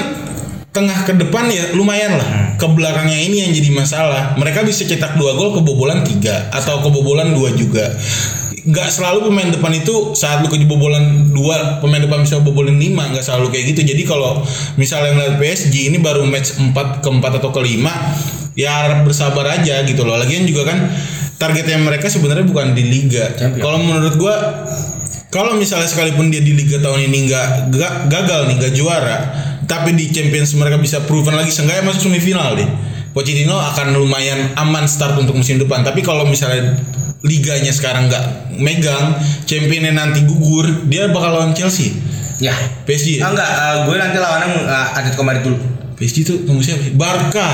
tengah 0.72 1.04
ke 1.04 1.12
depan 1.18 1.50
ya 1.50 1.76
lumayan 1.76 2.16
lah 2.16 2.47
ke 2.58 2.66
belakangnya 2.66 3.14
ini 3.14 3.46
yang 3.46 3.54
jadi 3.54 3.70
masalah. 3.70 4.34
Mereka 4.34 4.66
bisa 4.66 4.82
cetak 4.82 5.14
dua 5.14 5.38
gol 5.38 5.54
kebobolan 5.54 6.02
tiga 6.02 6.50
atau 6.50 6.82
kebobolan 6.82 7.30
dua 7.30 7.54
juga. 7.54 7.94
Nggak 8.66 8.90
selalu 8.90 9.30
pemain 9.30 9.48
depan 9.48 9.72
itu 9.78 10.12
saat 10.18 10.42
lu 10.42 10.50
kebobolan 10.50 11.30
dua 11.30 11.78
pemain 11.78 12.02
depan 12.02 12.26
bisa 12.26 12.42
bobolin 12.42 12.76
lima 12.76 13.06
nggak 13.14 13.22
selalu 13.22 13.54
kayak 13.54 13.72
gitu. 13.72 13.94
Jadi 13.94 14.02
kalau 14.02 14.42
misalnya 14.74 15.14
ngeliat 15.14 15.34
PSG 15.38 15.94
ini 15.94 16.02
baru 16.02 16.26
match 16.26 16.58
4 16.58 16.74
keempat 17.00 17.38
atau 17.38 17.54
kelima 17.54 17.94
ya 18.58 18.74
harap 18.74 19.06
bersabar 19.06 19.46
aja 19.54 19.86
gitu 19.86 20.02
loh. 20.02 20.18
Lagian 20.18 20.42
juga 20.42 20.74
kan 20.74 20.90
targetnya 21.38 21.78
mereka 21.78 22.10
sebenarnya 22.10 22.42
bukan 22.42 22.74
di 22.74 22.82
liga. 22.82 23.38
Kalau 23.38 23.78
menurut 23.78 24.18
gua 24.18 24.66
kalau 25.30 25.54
misalnya 25.54 25.86
sekalipun 25.86 26.34
dia 26.34 26.42
di 26.42 26.58
liga 26.58 26.82
tahun 26.82 27.06
ini 27.06 27.30
nggak 27.30 27.46
gagal 28.10 28.40
nih 28.50 28.54
nggak 28.58 28.74
juara 28.74 29.47
tapi 29.68 29.92
di 29.92 30.08
Champions 30.08 30.56
mereka 30.56 30.80
bisa 30.80 31.04
proven 31.04 31.36
lagi. 31.36 31.52
Seenggaknya 31.52 31.92
masuk 31.92 32.08
semifinal 32.08 32.56
deh. 32.56 32.66
Pochettino 33.12 33.60
akan 33.60 33.94
lumayan 33.94 34.56
aman 34.56 34.88
start 34.88 35.20
untuk 35.20 35.36
musim 35.36 35.60
depan. 35.60 35.84
Tapi 35.84 36.00
kalau 36.00 36.24
misalnya 36.24 36.80
liganya 37.20 37.70
sekarang 37.74 38.08
nggak 38.08 38.56
megang 38.56 39.14
championnya 39.44 39.92
nanti 39.92 40.24
gugur 40.24 40.88
dia 40.88 41.12
bakal 41.12 41.36
lawan 41.36 41.52
Chelsea. 41.52 41.92
Ya. 42.40 42.54
PSG 42.86 43.20
Ah, 43.20 43.34
enggak, 43.34 43.50
eh, 43.50 43.76
gue 43.84 43.96
nanti 43.98 44.16
lawannya 44.16 44.48
uh, 44.64 44.96
Atletico 44.96 45.22
Madrid 45.26 45.44
dulu. 45.52 45.58
PSG 45.98 46.16
itu 46.22 46.34
tunggu 46.46 46.62
siapa? 46.62 46.94
Barca 46.94 47.50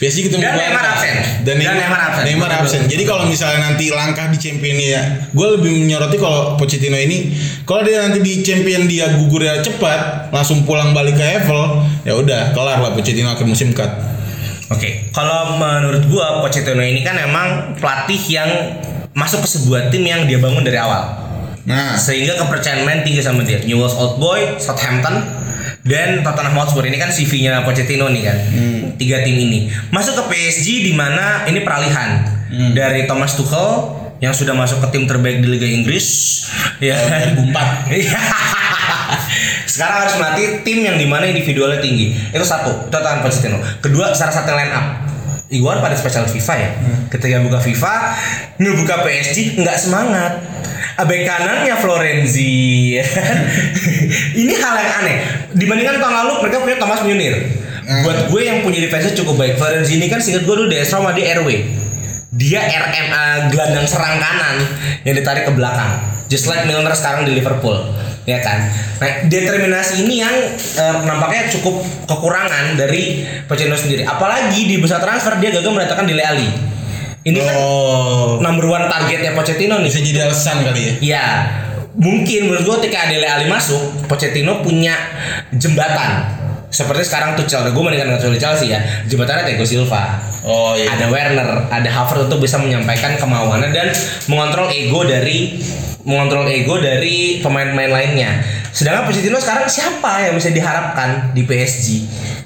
PSG 0.00 0.32
ketemu 0.32 0.40
Dan. 0.40 0.56
Neymar 0.56 0.84
absen. 0.96 1.14
dan 1.44 1.44
Dan 1.44 1.56
Neymar, 1.60 1.76
Neymar 1.76 2.00
absen. 2.08 2.24
Neymar 2.24 2.50
absen 2.56 2.82
jadi 2.88 3.04
kalau 3.04 3.28
misalnya 3.28 3.68
nanti 3.68 3.92
langkah 3.92 4.32
di 4.32 4.40
champion 4.40 4.80
ya 4.80 5.28
gue 5.28 5.46
lebih 5.60 5.84
menyoroti 5.84 6.16
kalau 6.16 6.56
Pochettino 6.56 6.96
ini 6.96 7.36
kalau 7.68 7.84
dia 7.84 8.00
nanti 8.00 8.24
di 8.24 8.40
champion 8.40 8.88
dia 8.88 9.12
gugur 9.12 9.44
ya 9.44 9.60
cepat 9.60 10.32
langsung 10.32 10.64
pulang 10.64 10.96
balik 10.96 11.20
ke 11.20 11.24
Eiffel 11.24 11.84
ya 12.08 12.16
udah 12.16 12.56
kelar 12.56 12.80
lah 12.80 12.96
Pochettino 12.96 13.28
akhir 13.28 13.44
musim 13.44 13.76
cut 13.76 13.92
Oke, 14.70 15.10
kalau 15.10 15.58
menurut 15.58 16.06
gua 16.06 16.46
Pochettino 16.46 16.78
ini 16.78 17.02
kan 17.02 17.18
emang 17.18 17.74
pelatih 17.82 18.22
yang 18.30 18.50
masuk 19.18 19.42
ke 19.42 19.48
sebuah 19.50 19.90
tim 19.90 20.06
yang 20.06 20.30
dia 20.30 20.38
bangun 20.38 20.62
dari 20.62 20.78
awal. 20.78 21.10
nah 21.66 21.98
Sehingga 21.98 22.38
kepercayaan 22.38 22.86
main 22.86 23.02
tinggi 23.02 23.18
sama 23.18 23.42
dia. 23.42 23.58
Newell's 23.66 23.98
Old 23.98 24.22
Boy, 24.22 24.54
Southampton, 24.62 25.26
dan 25.80 26.20
Tottenham 26.20 26.54
Hotspur 26.60 26.84
ini 26.84 27.00
kan 27.00 27.08
CV-nya 27.08 27.64
Pochettino 27.64 28.12
nih 28.12 28.22
kan. 28.24 28.38
Tiga 29.00 29.24
tim 29.24 29.36
ini. 29.36 29.72
Masuk 29.88 30.16
ke 30.16 30.22
PSG 30.28 30.84
di 30.84 30.92
mana 30.92 31.48
ini 31.48 31.64
peralihan 31.64 32.20
dari 32.76 33.08
Thomas 33.08 33.32
Tuchel 33.38 33.96
yang 34.20 34.36
sudah 34.36 34.52
masuk 34.52 34.84
ke 34.84 34.88
tim 34.92 35.08
terbaik 35.08 35.40
di 35.40 35.48
Liga 35.48 35.64
Inggris 35.64 36.06
ya. 36.84 36.96
2004 37.32 37.56
Iya. 37.96 38.20
Sekarang 39.64 40.04
harus 40.04 40.14
melatih 40.20 40.66
tim 40.66 40.84
yang 40.84 41.00
di 41.00 41.06
mana 41.08 41.24
individualnya 41.24 41.80
tinggi. 41.80 42.12
Itu 42.12 42.44
satu, 42.44 42.90
itu 42.92 42.98
Pochettino. 43.24 43.58
Kedua, 43.80 44.12
secara 44.12 44.32
satu 44.34 44.52
line 44.52 44.72
up. 44.74 44.86
Iguan 45.50 45.82
pada 45.82 45.98
spesial 45.98 46.30
FIFA 46.30 46.54
ya. 46.60 46.70
Ketika 47.10 47.42
buka 47.42 47.58
FIFA, 47.58 47.94
ngebuka 48.60 49.02
PSG 49.02 49.58
nggak 49.58 49.78
semangat. 49.80 50.32
Abek 51.00 51.20
kanannya 51.24 51.74
Florenzi. 51.80 53.00
Ini 54.44 54.52
hal 54.52 54.74
yang 54.76 54.92
aneh. 55.00 55.16
Dibandingkan 55.56 55.96
tahun 55.96 56.14
lalu 56.24 56.32
mereka 56.44 56.56
punya 56.60 56.76
Thomas 56.76 57.00
Munir. 57.08 57.34
Buat 58.04 58.28
gue 58.28 58.40
yang 58.44 58.60
punya 58.60 58.84
defense 58.84 59.16
cukup 59.16 59.40
baik. 59.40 59.56
Florenzi 59.58 59.98
ini 59.98 60.06
kan 60.06 60.22
singkat 60.22 60.46
gue 60.46 60.54
dulu 60.54 60.68
DS 60.70 60.94
Roma 60.94 61.10
di 61.10 61.26
RW. 61.26 61.48
Dia 62.30 62.62
RMA 62.62 63.50
gelandang 63.50 63.86
serang 63.90 64.22
kanan 64.22 64.62
yang 65.02 65.18
ditarik 65.18 65.50
ke 65.50 65.52
belakang. 65.56 65.98
Just 66.30 66.46
like 66.46 66.62
Milner 66.62 66.94
sekarang 66.94 67.26
di 67.26 67.34
Liverpool, 67.34 67.74
ya 68.22 68.38
kan? 68.38 68.70
Nah, 69.02 69.26
determinasi 69.26 70.06
ini 70.06 70.22
yang 70.22 70.30
eh, 70.54 70.96
nampaknya 71.02 71.50
cukup 71.50 71.82
kekurangan 72.06 72.78
dari 72.78 73.26
Pochettino 73.50 73.74
sendiri. 73.74 74.06
Apalagi 74.06 74.62
di 74.62 74.78
bursa 74.78 75.02
transfer 75.02 75.42
dia 75.42 75.50
gagal 75.50 75.74
mendatangkan 75.74 76.06
Dele 76.06 76.22
Alli. 76.22 76.48
Ini 77.20 77.36
kan 77.36 77.54
oh 77.60 78.40
number 78.40 78.64
one 78.64 78.88
targetnya 78.88 79.36
Pochettino 79.36 79.76
nih. 79.76 79.92
bisa 79.92 80.00
jadi 80.00 80.24
alasan 80.24 80.64
kali 80.64 80.80
ya 80.80 80.92
Ya, 81.00 81.24
mungkin 82.00 82.48
menurut 82.48 82.64
gua 82.64 82.76
ketika 82.80 83.12
Dele 83.12 83.28
Alli 83.28 83.44
masuk, 83.44 84.08
Pochettino 84.08 84.64
punya 84.64 84.96
jembatan. 85.52 86.40
Seperti 86.70 87.02
sekarang 87.02 87.34
Tuchel, 87.34 87.66
gue 87.74 87.82
mendingan 87.82 88.14
dengan 88.14 88.38
Chelsea 88.38 88.70
ya. 88.70 88.78
Jembatannya 89.10 89.42
Thiago 89.42 89.66
Silva. 89.66 90.22
oh 90.46 90.78
iya 90.78 90.94
Ada 90.94 91.10
Werner, 91.10 91.66
ada 91.66 91.90
Havertz 91.90 92.30
untuk 92.30 92.46
bisa 92.46 92.62
menyampaikan 92.62 93.18
kemauannya 93.18 93.74
dan 93.74 93.90
mengontrol 94.30 94.70
ego 94.70 95.02
dari 95.02 95.58
mengontrol 96.06 96.46
ego 96.46 96.78
dari 96.78 97.42
pemain-pemain 97.42 97.90
lainnya. 97.90 98.38
Sedangkan 98.70 99.10
Pochettino 99.10 99.42
sekarang 99.42 99.66
siapa 99.66 100.30
yang 100.30 100.38
bisa 100.38 100.54
diharapkan 100.54 101.34
di 101.34 101.42
PSG? 101.42 101.86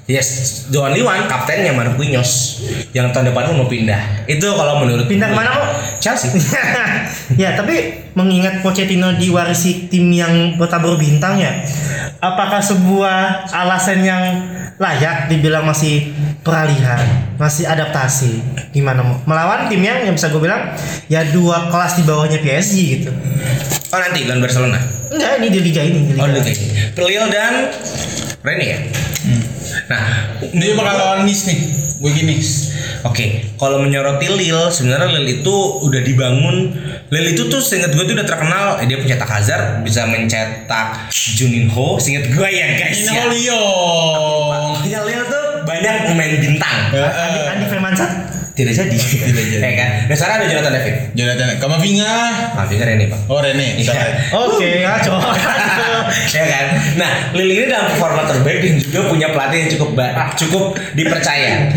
Yes, 0.05 0.69
only 0.69 1.01
one 1.01 1.25
kaptennya 1.33 1.73
Marquinhos 1.73 2.61
yang 2.93 3.09
tahun 3.09 3.33
depan 3.33 3.57
mau 3.57 3.65
pindah. 3.65 4.29
Itu 4.29 4.53
kalau 4.53 4.85
menurut 4.85 5.09
Pindah 5.09 5.33
ke 5.33 5.37
mana, 5.37 5.51
Mo? 5.57 5.65
Chelsea. 5.97 6.29
ya 7.41 7.57
tapi 7.57 8.05
mengingat 8.13 8.61
Pochettino 8.61 9.17
diwarisi 9.17 9.89
tim 9.89 10.13
yang 10.13 10.61
bertabur 10.61 11.01
bintang 11.01 11.41
ya 11.41 11.65
apakah 12.21 12.61
sebuah 12.61 13.49
alasan 13.51 14.05
yang 14.05 14.23
layak 14.79 15.31
dibilang 15.31 15.67
masih 15.67 16.13
peralihan 16.43 17.01
masih 17.39 17.65
adaptasi 17.67 18.43
gimana 18.75 19.03
mau 19.03 19.17
melawan 19.27 19.71
tim 19.71 19.83
yang 19.83 20.03
yang 20.03 20.15
bisa 20.15 20.31
gue 20.31 20.43
bilang 20.43 20.75
ya 21.07 21.23
dua 21.31 21.71
kelas 21.71 21.99
di 21.99 22.03
bawahnya 22.07 22.39
PSG 22.43 22.77
gitu 22.99 23.11
Oh 23.95 24.01
nanti 24.03 24.27
lawan 24.27 24.43
Barcelona. 24.43 24.79
enggak 25.15 25.39
ini 25.39 25.49
di 25.55 25.61
liga 25.63 25.83
ini 25.87 25.99
di 26.11 26.13
liga. 26.19 26.27
Oh 26.27 27.07
Lille 27.07 27.31
dan 27.31 27.71
Rene 28.43 28.65
ya. 28.67 28.79
Nah, 29.85 30.03
Dia 30.41 30.73
bakal 30.77 30.95
lawan 30.97 31.21
Nice 31.29 31.45
nih. 31.49 31.59
Week 32.01 32.21
Nice. 32.25 32.75
Oke, 33.05 33.55
kalau 33.61 33.81
menyoroti 33.81 34.27
Lille, 34.33 34.73
sebenarnya 34.73 35.13
Lille 35.15 35.41
itu 35.45 35.57
udah 35.85 36.01
dibangun. 36.01 36.73
Lille 37.13 37.31
itu 37.37 37.47
tuh 37.53 37.61
seingat 37.61 37.93
gue 37.93 38.05
tuh 38.05 38.17
udah 38.17 38.27
terkenal, 38.27 38.81
eh, 38.81 38.89
dia 38.89 38.97
pencetak 38.97 39.29
Hazard, 39.29 39.85
bisa 39.85 40.09
mencetak 40.09 41.13
Juninho. 41.13 42.01
Seingat 42.01 42.33
gue 42.33 42.49
ya 42.49 42.67
guys 42.81 42.99
Ini 43.05 43.13
ya. 43.13 43.25
Lille 45.05 45.25
tuh 45.29 45.45
banyak 45.69 45.95
pemain 46.11 46.33
bintang. 46.41 46.79
Andi, 46.93 47.41
Andi 47.45 47.65
Firmansyah 47.69 48.11
Tidak 48.55 48.71
jadi. 48.71 48.97
Tidak 48.97 49.45
jadi. 49.51 49.63
Ya 49.65 49.73
kan. 49.75 49.91
Sekarang 50.15 50.37
ada 50.39 50.47
Jonathan 50.47 50.73
David. 50.79 50.95
Jonathan 51.19 51.49
Kamavinga. 51.59 52.15
Maaf 52.55 52.71
ya 52.71 52.87
Rene 52.87 53.05
bang. 53.11 53.23
Oh 53.27 53.39
Rene. 53.43 53.69
Iya. 53.83 53.93
oke 54.31 54.69
ngaco 54.87 55.15
ya 56.37 56.45
kan. 56.47 56.67
Nah, 56.95 57.11
Lille 57.35 57.55
ini 57.59 57.67
dalam 57.67 57.91
performa 57.91 58.23
terbaik 58.31 58.59
dan 58.63 58.75
juga 58.79 59.01
punya 59.11 59.27
pelatih 59.35 59.59
yang 59.67 59.71
cukup 59.75 59.91
cukup 60.39 60.65
dipercaya. 60.95 61.75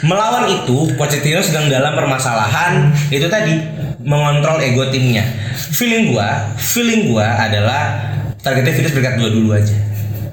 Melawan 0.00 0.48
itu, 0.48 0.94
Pochettino 0.96 1.44
sedang 1.44 1.68
dalam 1.68 1.92
permasalahan 1.92 2.94
itu 3.12 3.26
tadi 3.28 3.60
mengontrol 4.00 4.62
ego 4.62 4.88
timnya. 4.88 5.26
Feeling 5.74 6.14
gua, 6.14 6.54
feeling 6.56 7.12
gua 7.12 7.36
adalah 7.36 7.98
targetnya 8.40 8.72
Finish 8.72 8.94
peringkat 8.94 9.14
dua 9.20 9.28
dulu 9.28 9.48
aja. 9.52 9.76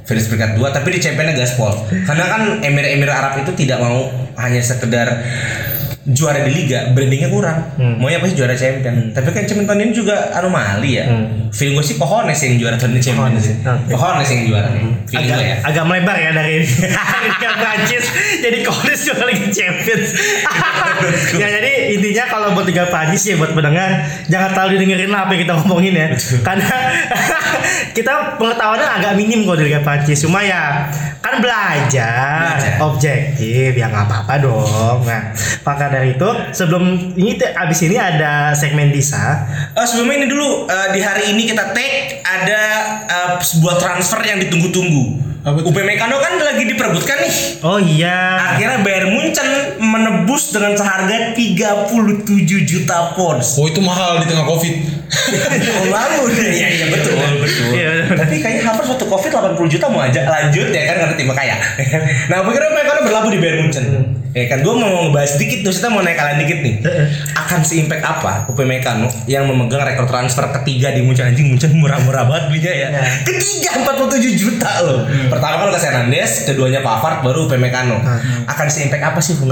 Finish 0.06 0.30
peringkat 0.30 0.56
dua, 0.56 0.70
tapi 0.70 0.94
di 0.94 1.00
championnya 1.02 1.34
gaspol. 1.34 1.74
Karena 1.90 2.26
kan 2.30 2.42
Emir-Emir 2.62 3.10
Arab 3.10 3.42
itu 3.42 3.52
tidak 3.58 3.82
mau 3.82 4.06
hanya 4.36 4.62
sekedar 4.62 5.24
juara 6.06 6.46
di 6.46 6.52
liga, 6.54 6.94
brandingnya 6.94 7.30
kurang. 7.30 7.74
Maunya 7.98 8.22
pasti 8.22 8.38
juara 8.38 8.54
champion. 8.54 9.10
Tapi 9.10 9.28
kan 9.34 9.44
champion 9.44 9.66
tahun 9.66 9.80
ini 9.90 9.94
juga 9.94 10.30
anomali 10.32 11.02
ya. 11.02 11.06
Hmm. 11.10 11.50
Feeling 11.50 11.80
gue 11.80 11.86
sih 11.86 11.96
Cojones 11.96 12.38
yang 12.38 12.60
juara 12.60 12.76
tahun 12.76 12.94
ini 12.94 13.02
champion 13.02 13.32
Cojones, 13.34 13.46
sih. 13.48 13.56
oke. 13.64 13.90
Cojones 13.90 14.30
yang 14.30 14.42
juara. 14.46 14.70
Feeling 14.70 15.26
agak, 15.26 15.38
gue 15.38 15.46
ya. 15.50 15.56
agak 15.66 15.84
melebar 15.86 16.18
ya 16.18 16.32
dari 16.32 16.56
Liga 17.26 17.50
Prancis 17.58 18.06
jadi 18.38 18.58
Kolis 18.62 19.02
juga 19.02 19.24
Liga 19.26 19.48
Champions 19.50 20.10
ya 21.42 21.48
jadi 21.48 21.72
intinya 21.94 22.26
kalau 22.26 22.48
buat 22.54 22.66
Liga 22.66 22.86
Prancis 22.90 23.22
ya 23.26 23.36
buat 23.38 23.54
pendengar 23.54 24.02
jangan 24.26 24.50
terlalu 24.54 24.82
dengerin 24.82 25.10
lah 25.10 25.26
apa 25.26 25.32
yang 25.34 25.42
kita 25.46 25.54
ngomongin 25.62 25.94
ya 25.94 26.08
karena 26.42 26.70
kita 27.98 28.38
pengetahuannya 28.38 28.88
agak 29.02 29.12
minim 29.14 29.46
kok 29.46 29.58
di 29.58 29.66
Liga 29.70 29.82
Prancis 29.82 30.22
cuma 30.22 30.42
ya 30.42 30.90
kan 31.22 31.42
belajar, 31.42 32.62
Belajar. 32.62 32.78
objektif 32.86 33.74
ya 33.74 33.90
nggak 33.90 34.06
apa-apa 34.06 34.34
dong 34.42 35.00
nah 35.06 35.34
maka 35.66 35.86
dari 35.96 36.12
itu 36.20 36.30
sebelum 36.52 37.16
ini 37.16 37.40
abis 37.40 37.80
ini 37.88 37.96
ada 37.96 38.52
segmen 38.52 38.92
Disa 38.92 39.48
Oh, 39.72 39.86
sebelumnya 39.88 40.24
ini 40.24 40.28
dulu 40.28 40.68
eh, 40.68 40.88
di 40.92 41.00
hari 41.00 41.32
ini 41.32 41.48
kita 41.48 41.72
take 41.72 42.20
ada 42.20 42.62
eh, 43.08 43.30
sebuah 43.40 43.80
transfer 43.80 44.20
yang 44.28 44.44
ditunggu-tunggu. 44.44 45.24
UP 45.46 45.78
Mekano 45.78 46.18
kan 46.18 46.42
lagi 46.42 46.66
diperebutkan 46.66 47.22
nih. 47.22 47.62
oh 47.62 47.78
iya 47.78 48.34
Akhirnya 48.58 48.82
Bayern 48.82 49.14
Munchen 49.14 49.78
menebus 49.78 50.50
dengan 50.50 50.74
seharga 50.74 51.38
37 51.38 52.66
juta 52.66 53.14
pounds. 53.14 53.54
Oh 53.62 53.70
itu 53.70 53.78
mahal 53.78 54.26
di 54.26 54.26
tengah 54.26 54.42
covid. 54.42 55.05
Oh, 55.66 55.88
lalu 55.90 56.36
deh. 56.36 56.52
Iya, 56.52 56.68
iya 56.72 56.86
betul, 56.92 57.14
betul. 57.16 57.68
Iya, 57.74 57.90
betul. 58.06 58.18
Tapi 58.20 58.36
kayaknya 58.44 58.64
Havertz 58.68 58.90
waktu 58.96 59.06
Covid 59.08 59.32
80 59.32 59.74
juta 59.78 59.86
mau 59.90 60.02
aja 60.04 60.22
lanjut 60.28 60.68
ya 60.72 60.84
kan 60.88 60.96
karena 61.02 61.16
tim 61.18 61.30
kaya. 61.32 61.56
nah, 62.30 62.36
aku 62.44 62.50
kira 62.54 62.68
mereka 62.72 62.96
berlabuh 63.06 63.32
di 63.32 63.40
Bayern 63.40 63.60
Munchen. 63.64 63.86
Ya 64.36 64.52
kan, 64.52 64.60
gue 64.68 64.74
mau 64.76 65.08
ngebahas 65.08 65.40
dikit 65.40 65.64
tuh, 65.64 65.72
kita 65.72 65.88
mau 65.88 66.04
naik 66.04 66.20
kalian 66.20 66.44
dikit 66.44 66.60
nih. 66.60 66.76
Akan 67.40 67.64
se-impact 67.64 68.04
apa 68.04 68.44
UP 68.52 68.60
Mekano 68.68 69.08
yang 69.32 69.48
memegang 69.48 69.80
rekor 69.80 70.04
transfer 70.12 70.44
ketiga 70.60 70.92
di 70.92 71.08
Munchen 71.08 71.32
anjing 71.32 71.56
Munchen 71.56 71.72
murah-murah 71.80 72.28
banget 72.28 72.44
belinya 72.52 72.74
ya. 72.76 72.88
Ya. 73.00 73.04
Ketiga 73.24 73.72
47 73.88 74.36
juta 74.36 74.72
loh. 74.84 75.08
Pertama 75.32 75.64
kan 75.64 75.66
Lucas 75.72 75.88
Hernandez, 75.88 76.32
keduanya 76.44 76.84
Pavard, 76.84 77.24
baru 77.24 77.48
UP 77.48 77.56
Mekano. 77.56 77.96
Akan 78.44 78.68
se-impact 78.68 79.16
apa 79.16 79.20
sih 79.24 79.40
UP 79.40 79.48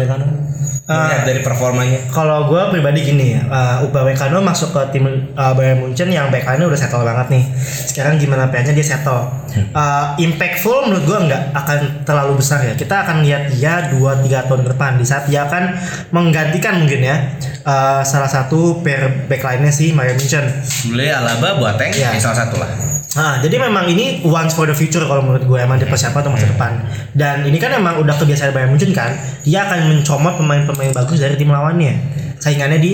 Mekano? 0.83 0.99
Melihat 1.07 1.23
dari 1.23 1.39
performanya. 1.39 1.99
Kalau 2.11 2.51
gue 2.51 2.59
pribadi 2.75 2.99
gini 3.07 3.39
ya, 3.39 3.47
uh, 3.47 3.85
Upamecano 3.87 4.43
masuk 4.43 4.75
ke 4.75 4.81
tim 4.91 5.07
uh, 5.31 5.53
Bayern 5.55 5.79
Munchen 5.79 6.11
yang 6.11 6.27
backline 6.27 6.59
udah 6.59 6.75
settle 6.75 7.07
banget 7.07 7.39
nih. 7.39 7.43
Sekarang 7.87 8.19
gimana 8.19 8.51
PR-nya 8.51 8.75
dia 8.75 8.83
settle. 8.83 9.31
Uh, 9.71 10.11
impactful 10.19 10.91
menurut 10.91 11.07
gue 11.07 11.19
nggak 11.31 11.43
akan 11.55 11.79
terlalu 12.03 12.35
besar 12.35 12.67
ya. 12.67 12.75
Kita 12.75 13.07
akan 13.07 13.23
lihat 13.23 13.55
dia 13.55 13.87
2-3 13.95 14.51
tahun 14.51 14.61
ke 14.67 14.69
depan 14.75 14.91
di 14.99 15.05
saat 15.07 15.23
dia 15.31 15.47
akan 15.47 15.63
menggantikan 16.11 16.83
mungkin 16.83 16.99
ya 16.99 17.15
uh, 17.63 18.03
salah 18.03 18.27
satu 18.27 18.83
pair 18.83 19.23
backline-nya 19.31 19.71
si 19.71 19.95
Bayern 19.95 20.19
Munchen. 20.19 20.43
Beli 20.91 21.07
Alaba, 21.07 21.63
Boateng, 21.63 21.95
Iya. 21.95 22.11
ya 22.11 22.19
salah 22.19 22.43
satu 22.43 22.59
lah. 22.59 22.67
Nah, 23.13 23.37
jadi 23.45 23.61
memang 23.61 23.85
ini 23.93 24.25
once 24.25 24.57
for 24.57 24.65
the 24.65 24.73
future 24.73 25.05
kalau 25.05 25.21
menurut 25.21 25.45
gue 25.45 25.59
emang 25.61 25.77
dia 25.77 25.85
persiapan 25.85 26.25
untuk 26.25 26.33
masa 26.33 26.47
depan. 26.49 26.71
Dan 27.13 27.45
ini 27.45 27.61
kan 27.61 27.69
emang 27.77 28.01
udah 28.01 28.17
kebiasaan 28.17 28.49
Bayern 28.49 28.73
Munchen 28.73 28.89
kan, 28.89 29.13
dia 29.45 29.69
akan 29.69 29.93
mencomot 29.93 30.33
pemain-pemain 30.41 30.89
bagus 30.97 31.21
dari 31.21 31.37
tim 31.37 31.53
lawannya. 31.53 31.93
Saingannya 32.41 32.81
di 32.81 32.91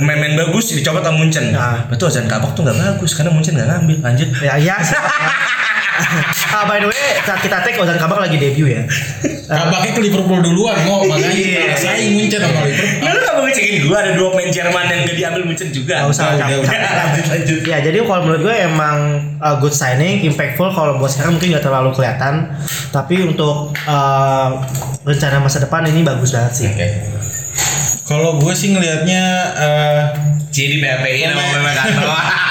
Main-main 0.00 0.32
bagus 0.32 0.72
dicopot 0.72 1.04
sama 1.04 1.16
Munchen. 1.20 1.52
Nah. 1.52 1.84
Betul 1.92 2.08
Ozan 2.08 2.24
Kabak 2.24 2.56
tuh 2.56 2.64
nggak 2.64 2.76
bagus 2.76 3.12
karena 3.12 3.30
Munchen 3.30 3.52
nggak 3.52 3.68
ngambil. 3.68 3.96
Lanjut. 4.00 4.28
ya 4.40 4.56
ya. 4.56 4.76
ah 6.56 6.64
by 6.64 6.78
the 6.78 6.86
way 6.86 6.98
saat 7.20 7.38
kita 7.38 7.60
take 7.60 7.76
Ozan 7.76 7.96
Kabak 7.96 8.18
lagi 8.18 8.36
debut 8.36 8.68
ya. 8.68 8.82
Kabaknya 9.50 9.90
ke 9.90 10.00
Liverpool 10.00 10.40
duluan 10.40 10.78
mau 10.84 11.02
makanya 11.02 11.26
Iya. 11.28 11.62
kita 11.66 11.76
saing 11.76 12.10
Munchen 12.14 12.38
sama 12.38 12.60
Liverpool. 12.62 13.02
Lu 13.02 13.18
nggak 13.18 13.34
mau 13.34 13.42
ngecekin 13.44 13.74
gua 13.82 13.96
ada 13.98 14.10
dua 14.12 14.28
pemain 14.30 14.46
Jerman 14.48 14.84
yang 14.86 15.00
nggak 15.02 15.16
diambil 15.16 15.42
Munchen 15.44 15.68
juga. 15.70 15.94
Gak 15.98 16.08
usah 16.08 16.22
cap- 16.30 16.46
udah, 16.46 16.46
cap- 16.60 16.70
udah. 16.78 16.92
lanjut 16.96 17.26
lanjut. 17.28 17.60
Ya 17.64 17.78
jadi 17.80 17.96
kalau 18.00 18.20
menurut 18.22 18.42
gue 18.42 18.54
emang 18.56 18.98
uh, 19.36 19.56
good 19.56 19.72
signing, 19.72 20.22
impactful 20.24 20.70
kalau 20.70 20.96
buat 20.96 21.08
sekarang 21.08 21.34
mungkin 21.34 21.50
nggak 21.50 21.64
terlalu 21.64 21.90
kelihatan, 21.90 22.54
tapi 22.88 23.14
untuk 23.20 23.56
uh, 23.84 24.48
rencana 25.02 25.36
masa 25.38 25.58
depan 25.58 25.82
ini 25.84 26.00
bagus 26.00 26.30
banget 26.30 26.52
sih. 26.54 26.68
Oke. 26.68 26.88
Kalau 28.04 28.38
gue 28.38 28.50
sih 28.52 28.70
ngelihatnya 28.70 29.22
eh, 29.56 30.00
Jadi 30.48 30.78
BPI 30.78 31.20
nama 31.24 31.42
Pemain- 31.44 31.62
Mekano. 31.64 32.10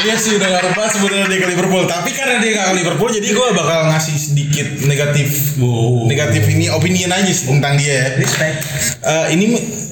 Iya 0.00 0.16
sih 0.16 0.32
udah 0.34 0.48
gak 0.48 0.64
lepas 0.66 0.88
sebenarnya 0.92 1.26
dia 1.26 1.38
ke 1.38 1.48
Liverpool. 1.48 1.84
Tapi 1.84 2.10
karena 2.10 2.36
dia 2.38 2.50
gak 2.54 2.66
ke 2.66 2.76
Liverpool 2.76 3.10
Jadi 3.10 3.28
gue 3.28 3.46
bakal 3.52 3.78
ngasih 3.88 4.16
sedikit 4.16 4.66
negatif 4.84 5.60
Negatif 6.06 6.42
ini 6.48 6.66
opinion 6.68 7.10
aja 7.10 7.28
sih 7.28 7.46
tentang 7.46 7.76
dia 7.76 7.92
ya. 7.92 8.06
Respect. 8.16 8.56
Eh, 9.00 9.26
Ini 9.34 9.44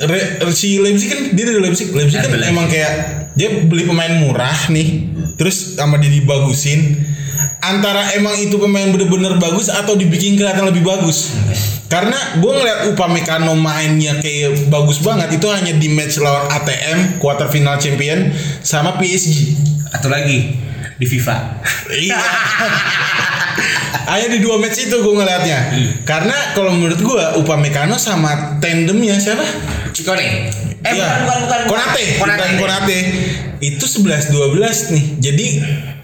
re- 0.02 0.28
si 0.50 0.78
Leipzig 0.78 1.08
kan 1.08 1.20
Dia 1.30 1.44
dari 1.44 1.60
Leipzig. 1.60 1.88
Leipzig 1.90 2.18
kan 2.18 2.30
lagi. 2.30 2.48
emang 2.48 2.66
kayak 2.66 2.92
Dia 3.34 3.48
beli 3.62 3.84
pemain 3.84 4.12
murah 4.16 4.68
nih 4.68 5.12
Terus 5.36 5.76
sama 5.76 5.96
dia 5.96 6.10
dibagusin. 6.10 6.98
Antara 7.58 8.10
emang 8.12 8.34
itu 8.34 8.54
pemain 8.54 8.88
bener-bener 8.88 9.36
bagus 9.36 9.68
Atau 9.68 9.94
dibikin 9.94 10.34
kelihatan 10.34 10.66
lebih 10.66 10.82
bagus. 10.82 11.36
Karena 11.88 12.16
gue 12.36 12.52
ngeliat 12.52 12.92
Upamecano 12.92 13.56
mainnya 13.56 14.16
kayak 14.16 14.68
bagus 14.68 15.00
banget 15.00 15.40
Itu 15.40 15.48
hanya 15.48 15.72
di 15.72 15.88
match 15.88 16.20
lawan 16.20 16.44
ATM 16.50 17.16
Quarter 17.16 17.48
final 17.48 17.76
champion 17.76 18.28
Sama 18.60 19.00
PSG 19.00 19.56
Atau 19.94 20.08
lagi 20.12 20.54
di 20.98 21.06
FIFA. 21.06 21.36
Iya. 21.94 22.18
Hanya 24.08 24.28
di 24.32 24.38
dua 24.40 24.56
match 24.56 24.88
itu 24.88 24.96
gue 24.98 25.14
ngeliatnya. 25.14 25.58
Karena 26.04 26.56
kalau 26.56 26.72
menurut 26.72 26.98
gue 26.98 27.22
Upamecano 27.40 28.00
sama 28.00 28.58
tandemnya 28.60 29.20
siapa? 29.20 29.44
Cikone. 29.92 30.26
Eh 30.78 30.92
Iya. 30.94 31.26
bukan 31.26 31.26
bukan 31.26 31.38
bukan. 31.44 31.60
Konate. 31.68 32.04
Konate. 32.22 32.38
Bukan 32.38 32.50
Konate. 32.62 32.98
Itu 33.58 33.84
11 33.84 34.30
12 34.30 34.94
nih. 34.94 35.04
Jadi 35.18 35.46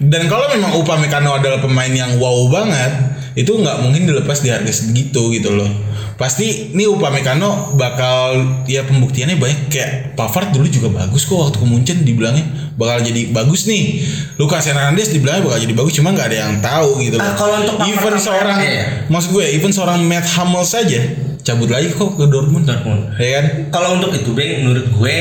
dan 0.03 0.27
kalau 0.27 0.51
memang 0.51 0.75
Upamecano 0.75 1.39
adalah 1.39 1.63
pemain 1.63 1.91
yang 1.91 2.19
wow 2.19 2.51
banget, 2.51 2.91
itu 3.35 3.51
nggak 3.51 3.83
mungkin 3.83 4.07
dilepas 4.07 4.39
di 4.39 4.49
harga 4.49 4.71
segitu 4.71 5.27
gitu 5.29 5.51
loh. 5.51 5.67
Pasti 6.15 6.71
ini 6.71 6.87
Upamecano 6.87 7.75
bakal 7.75 8.63
ya 8.63 8.87
pembuktiannya 8.87 9.35
banyak 9.35 9.67
kayak 9.67 9.91
Pavard 10.15 10.55
dulu 10.55 10.63
juga 10.71 10.87
bagus 10.87 11.27
kok 11.27 11.35
waktu 11.35 11.59
ke 11.59 11.67
Munchen 11.67 11.97
dibilangnya 12.07 12.47
bakal 12.79 13.03
jadi 13.03 13.35
bagus 13.35 13.67
nih. 13.67 13.99
Lucas 14.39 14.63
Hernandez 14.63 15.11
dibilangnya 15.11 15.43
bakal 15.43 15.59
jadi 15.59 15.75
bagus 15.75 15.93
cuma 15.99 16.15
nggak 16.15 16.27
ada 16.31 16.37
yang 16.47 16.53
tahu 16.63 17.03
gitu 17.03 17.19
loh. 17.19 17.27
Ah, 17.27 17.35
kalau 17.35 17.59
untuk 17.59 17.75
Pavard 17.75 17.91
even 17.91 18.15
sama- 18.15 18.23
seorang 18.23 18.57
iya. 18.63 18.83
maksud 19.11 19.29
gue 19.35 19.45
even 19.51 19.71
seorang 19.75 19.99
Matt 20.07 20.25
Hummels 20.39 20.71
saja 20.71 20.99
cabut 21.43 21.69
lagi 21.69 21.91
kok 21.91 22.15
ke 22.15 22.25
Dortmund. 22.31 22.63
Dortmund. 22.65 23.11
Ya 23.19 23.29
kan? 23.37 23.45
Kalau 23.69 23.99
untuk 23.99 24.15
itu 24.15 24.31
Bang 24.31 24.63
menurut 24.63 24.87
gue 24.87 25.17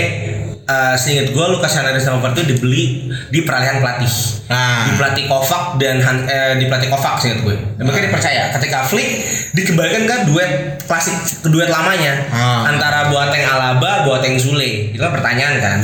uh, 0.64 0.94
seingat 0.94 1.30
gue 1.30 1.44
Lucas 1.46 1.72
Hernandez 1.72 2.02
sama 2.02 2.18
Overton 2.18 2.44
dibeli 2.44 3.08
di 3.28 3.40
peralihan 3.42 3.78
pelatih. 3.78 4.12
Ah. 4.46 4.84
Di 4.84 4.92
pelatih 4.94 5.24
Kovac 5.24 5.76
dan 5.76 5.98
Han- 5.98 6.24
eh, 6.24 6.54
di 6.56 6.66
pelatih 6.66 6.88
Kovac 6.88 7.16
seingat 7.16 7.40
gue. 7.42 7.56
Dan 7.76 7.82
mereka 7.82 8.06
dipercaya 8.06 8.52
ketika 8.52 8.84
Flick 8.84 9.08
dikembalikan 9.52 10.04
ke 10.04 10.16
duet 10.26 10.50
klasik 10.84 11.14
ke 11.40 11.48
duet 11.48 11.68
lamanya 11.68 12.28
Ah. 12.28 12.68
antara 12.68 13.08
Boateng 13.08 13.40
Alaba, 13.42 14.04
Boateng 14.04 14.36
Zule. 14.36 14.92
Itu 14.92 15.00
kan 15.00 15.12
pertanyaan 15.12 15.56
kan. 15.58 15.78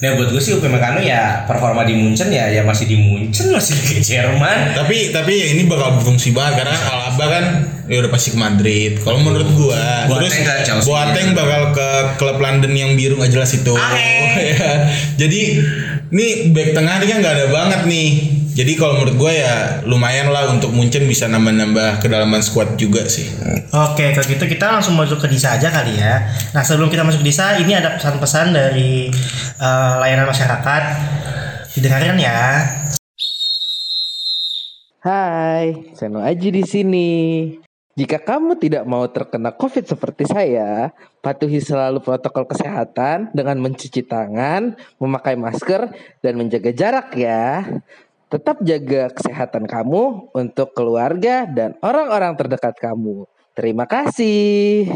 Nah 0.00 0.16
buat 0.16 0.32
gue 0.32 0.40
sih 0.40 0.56
Upamecano 0.56 0.96
ya 1.04 1.44
performa 1.44 1.84
di 1.84 1.92
Munchen 1.92 2.32
ya 2.32 2.48
ya 2.48 2.64
masih 2.64 2.88
di 2.88 2.96
Munchen 2.96 3.52
masih 3.52 3.76
di 3.76 4.00
Jerman. 4.00 4.72
Tapi 4.72 5.12
tapi 5.12 5.32
ya 5.36 5.46
ini 5.52 5.68
bakal 5.68 6.00
berfungsi 6.00 6.32
banget 6.32 6.64
karena 6.64 6.76
Alaba 6.88 7.24
kan 7.28 7.44
ya 7.84 8.00
udah 8.00 8.10
pasti 8.10 8.32
ke 8.32 8.38
Madrid. 8.40 8.96
Kalau 9.04 9.20
menurut 9.20 9.44
Boateng 10.08 10.40
terus. 10.40 10.84
Boateng 10.88 11.36
bakal 11.36 11.62
ke 11.76 11.88
klub 12.16 12.40
London 12.40 12.72
yang 12.72 12.96
biru 12.96 13.20
nggak 13.20 13.32
jelas 13.32 13.52
itu. 13.52 13.76
Ya. 14.30 14.94
Jadi 15.18 15.58
ini 16.14 16.54
back 16.54 16.70
tengah 16.72 17.02
ini 17.02 17.06
kan 17.10 17.18
nggak 17.18 17.34
ada 17.34 17.46
banget 17.50 17.80
nih. 17.90 18.08
Jadi 18.50 18.72
kalau 18.74 18.98
menurut 18.98 19.14
gua 19.16 19.32
ya 19.32 19.54
lumayan 19.86 20.28
lah 20.34 20.50
untuk 20.50 20.74
Munchen 20.74 21.06
bisa 21.06 21.30
nambah-nambah 21.30 22.02
kedalaman 22.02 22.42
squad 22.42 22.74
juga 22.74 23.06
sih. 23.06 23.30
Oke, 23.70 24.10
kalau 24.10 24.26
gitu 24.26 24.44
kita 24.50 24.66
langsung 24.66 24.98
masuk 24.98 25.22
ke 25.22 25.30
Disa 25.30 25.54
aja 25.54 25.70
kali 25.70 25.96
ya. 25.96 26.26
Nah, 26.50 26.62
sebelum 26.66 26.90
kita 26.90 27.06
masuk 27.06 27.22
ke 27.22 27.30
Disa, 27.30 27.56
ini 27.62 27.72
ada 27.78 27.94
pesan-pesan 27.94 28.50
dari 28.50 29.08
eh, 29.60 29.94
layanan 30.02 30.26
masyarakat. 30.26 30.82
Didengarkan 31.78 32.18
ya. 32.18 32.40
Hai, 35.00 35.94
Seno 35.96 36.20
Aji 36.20 36.52
di 36.52 36.64
sini. 36.66 37.10
Jika 37.96 38.20
kamu 38.22 38.56
tidak 38.56 38.88
mau 38.88 39.04
terkena 39.08 39.52
COVID 39.52 39.84
seperti 39.84 40.24
saya, 40.24 40.88
patuhi 41.20 41.60
selalu 41.60 42.00
protokol 42.00 42.48
kesehatan 42.48 43.28
dengan 43.36 43.60
mencuci 43.60 44.06
tangan, 44.06 44.72
memakai 44.96 45.36
masker, 45.36 45.92
dan 46.24 46.32
menjaga 46.40 46.72
jarak 46.72 47.12
ya. 47.12 47.64
Tetap 48.30 48.62
jaga 48.62 49.10
kesehatan 49.10 49.66
kamu 49.66 50.30
untuk 50.30 50.70
keluarga 50.70 51.50
dan 51.50 51.74
orang-orang 51.82 52.38
terdekat 52.38 52.78
kamu. 52.78 53.26
Terima 53.58 53.90
kasih. 53.90 54.86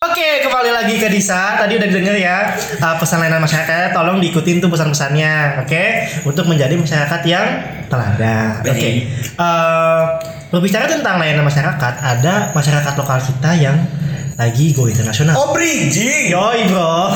Oke, 0.00 0.44
kembali 0.44 0.68
lagi 0.68 1.00
ke 1.00 1.08
Disa. 1.08 1.56
Tadi 1.56 1.80
udah 1.80 1.88
denger 1.88 2.16
ya 2.20 2.52
uh, 2.56 2.96
pesan 3.00 3.24
layanan 3.24 3.40
masyarakat. 3.40 3.96
Tolong 3.96 4.20
diikutin 4.20 4.60
tuh 4.60 4.68
pesan-pesannya, 4.68 5.64
oke? 5.64 5.84
Untuk 6.28 6.44
menjadi 6.44 6.76
masyarakat 6.76 7.20
yang 7.24 7.48
teladan. 7.88 8.60
Oke. 8.60 8.76
Baik. 8.76 8.96
Eh, 9.40 10.04
berbicara 10.52 10.84
tentang 10.84 11.16
layanan 11.16 11.48
masyarakat, 11.48 11.94
ada 11.96 12.52
masyarakat 12.52 12.92
lokal 13.00 13.24
kita 13.24 13.50
yang 13.56 13.76
lagi 14.40 14.72
go 14.72 14.88
internasional. 14.88 15.36
Oh 15.36 15.52
bridging. 15.52 16.32
Yoi 16.32 16.60
bro. 16.72 17.12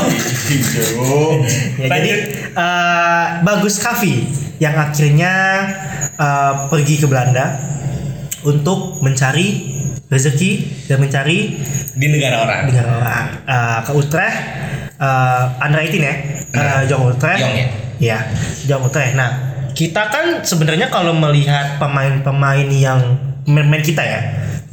ya, 1.80 1.86
jadi 1.88 2.12
eh, 2.52 3.26
bagus 3.40 3.80
Kavi 3.80 4.28
yang 4.60 4.76
akhirnya 4.76 5.32
eh, 6.20 6.52
pergi 6.68 7.00
ke 7.00 7.06
Belanda 7.08 7.56
untuk 8.44 9.00
mencari 9.00 9.72
rezeki 10.12 10.84
dan 10.84 11.00
mencari 11.00 11.56
di 11.96 12.06
negara 12.12 12.44
orang. 12.44 12.62
negara 12.68 12.90
orang 13.00 13.26
Eh, 13.48 13.80
ke 13.88 13.92
Utrecht 13.96 14.36
uh, 15.00 15.62
under 15.62 15.80
18 15.80 16.00
ya 16.00 16.14
uh, 16.54 16.82
Jong 16.88 17.14
Utrecht 17.14 17.40
Jong 17.40 17.56
ya? 17.56 17.68
Iya, 18.00 18.18
Jong 18.66 18.82
Utrecht 18.90 19.14
nah 19.14 19.30
kita 19.74 20.06
kan 20.10 20.26
sebenarnya 20.46 20.86
kalau 20.86 21.12
melihat 21.12 21.82
pemain-pemain 21.82 22.68
yang 22.70 23.00
pemain 23.42 23.82
kita 23.82 24.02
ya 24.02 24.20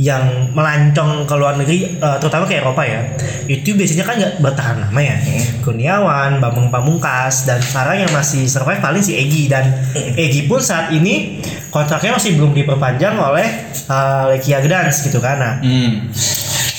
yang 0.01 0.49
melancong 0.51 1.23
ke 1.23 1.35
luar 1.35 1.53
negeri 1.55 1.93
eh, 1.93 2.17
terutama 2.17 2.43
ke 2.43 2.57
Eropa 2.57 2.81
ya 2.81 3.05
itu 3.45 3.71
biasanya 3.71 4.01
kan 4.01 4.15
nggak 4.17 4.33
bertahan 4.39 4.77
lama 4.81 4.97
ya 4.97 5.13
Kurniawan, 5.61 6.41
Bambang 6.41 6.67
Pamungkas 6.67 7.45
dan 7.45 7.61
sekarang 7.61 8.01
yang 8.01 8.11
masih 8.11 8.43
survive 8.45 8.81
paling 8.81 8.99
si 8.99 9.13
Egi 9.13 9.45
dan 9.45 9.69
Egi 9.93 10.45
pun 10.45 10.57
saat 10.57 10.89
ini 10.89 11.37
kontraknya 11.69 12.17
masih 12.17 12.33
belum 12.33 12.51
diperpanjang 12.51 13.13
oleh 13.13 13.45
eh, 13.69 14.23
Lekia 14.31 14.57
Gdansk 14.59 15.05
gitu 15.05 15.21
kan 15.21 15.37
nah 15.37 15.53
Hmm. 15.61 16.09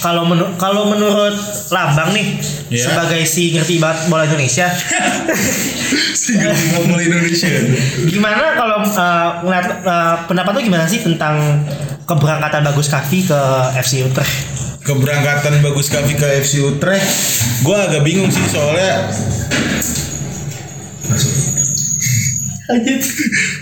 kalau 0.01 0.27
menurut 0.27 0.59
kalau 0.59 0.91
menurut 0.91 1.37
Lambang 1.71 2.11
nih 2.11 2.43
Iya. 2.69 2.89
sebagai 2.89 3.23
si 3.23 3.53
ngerti 3.53 3.77
banget 3.77 4.09
bola 4.09 4.25
Indonesia 4.25 4.65
Ngomong 6.73 6.97
Indonesia. 6.99 7.49
gimana 8.05 8.57
kalau 8.57 8.81
uh, 8.81 9.29
ngeliat 9.43 9.67
uh, 9.85 10.15
pendapat 10.25 10.51
lu 10.57 10.61
gimana 10.65 10.85
sih 10.87 11.03
tentang 11.03 11.61
keberangkatan 12.07 12.63
Bagus 12.67 12.89
Kavi 12.91 13.19
ke 13.27 13.41
FC 13.79 14.03
Utrecht. 14.07 14.53
Keberangkatan 14.83 15.63
bagus 15.63 15.87
Kavi 15.95 16.19
ke 16.19 16.27
FC 16.43 16.59
Utrecht 16.59 17.07
gue 17.63 17.77
agak 17.79 18.03
bingung 18.03 18.27
sih 18.27 18.43
soalnya. 18.51 19.07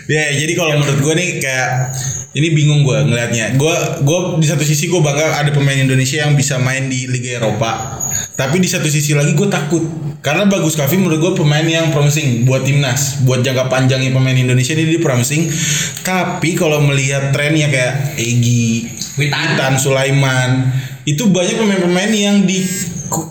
Ya 0.09 0.25
jadi 0.33 0.53
kalau 0.57 0.81
menurut 0.81 1.01
gue 1.05 1.15
nih 1.21 1.29
kayak 1.45 1.93
ini 2.33 2.49
bingung 2.55 2.87
gue 2.87 2.99
ngelihatnya 3.11 3.59
gue 3.59 3.75
gue 4.07 4.19
di 4.39 4.47
satu 4.47 4.63
sisi 4.63 4.87
gue 4.87 5.03
bangga 5.03 5.43
ada 5.43 5.51
pemain 5.51 5.77
Indonesia 5.77 6.23
yang 6.23 6.39
bisa 6.39 6.63
main 6.63 6.87
di 6.87 7.11
Liga 7.11 7.43
Eropa 7.43 8.01
tapi 8.41 8.57
di 8.57 8.69
satu 8.73 8.89
sisi 8.89 9.13
lagi 9.13 9.37
gue 9.37 9.53
takut. 9.53 9.85
Karena 10.25 10.49
bagus 10.49 10.73
Kavi 10.73 10.97
menurut 10.97 11.21
gue 11.21 11.33
pemain 11.45 11.61
yang 11.61 11.93
promising 11.93 12.49
buat 12.49 12.65
timnas. 12.65 13.21
Buat 13.29 13.45
jangka 13.45 13.69
panjangnya 13.69 14.17
pemain 14.17 14.33
Indonesia 14.33 14.73
ini 14.73 14.97
dia 14.97 15.01
promising. 15.05 15.53
Tapi 16.01 16.57
kalau 16.57 16.81
melihat 16.81 17.37
trennya 17.37 17.69
kayak 17.69 18.17
Egi 18.17 18.89
Witan. 19.21 19.77
Sulaiman 19.77 20.73
itu 21.05 21.29
banyak 21.29 21.61
pemain-pemain 21.61 22.09
yang 22.09 22.49
di 22.49 22.65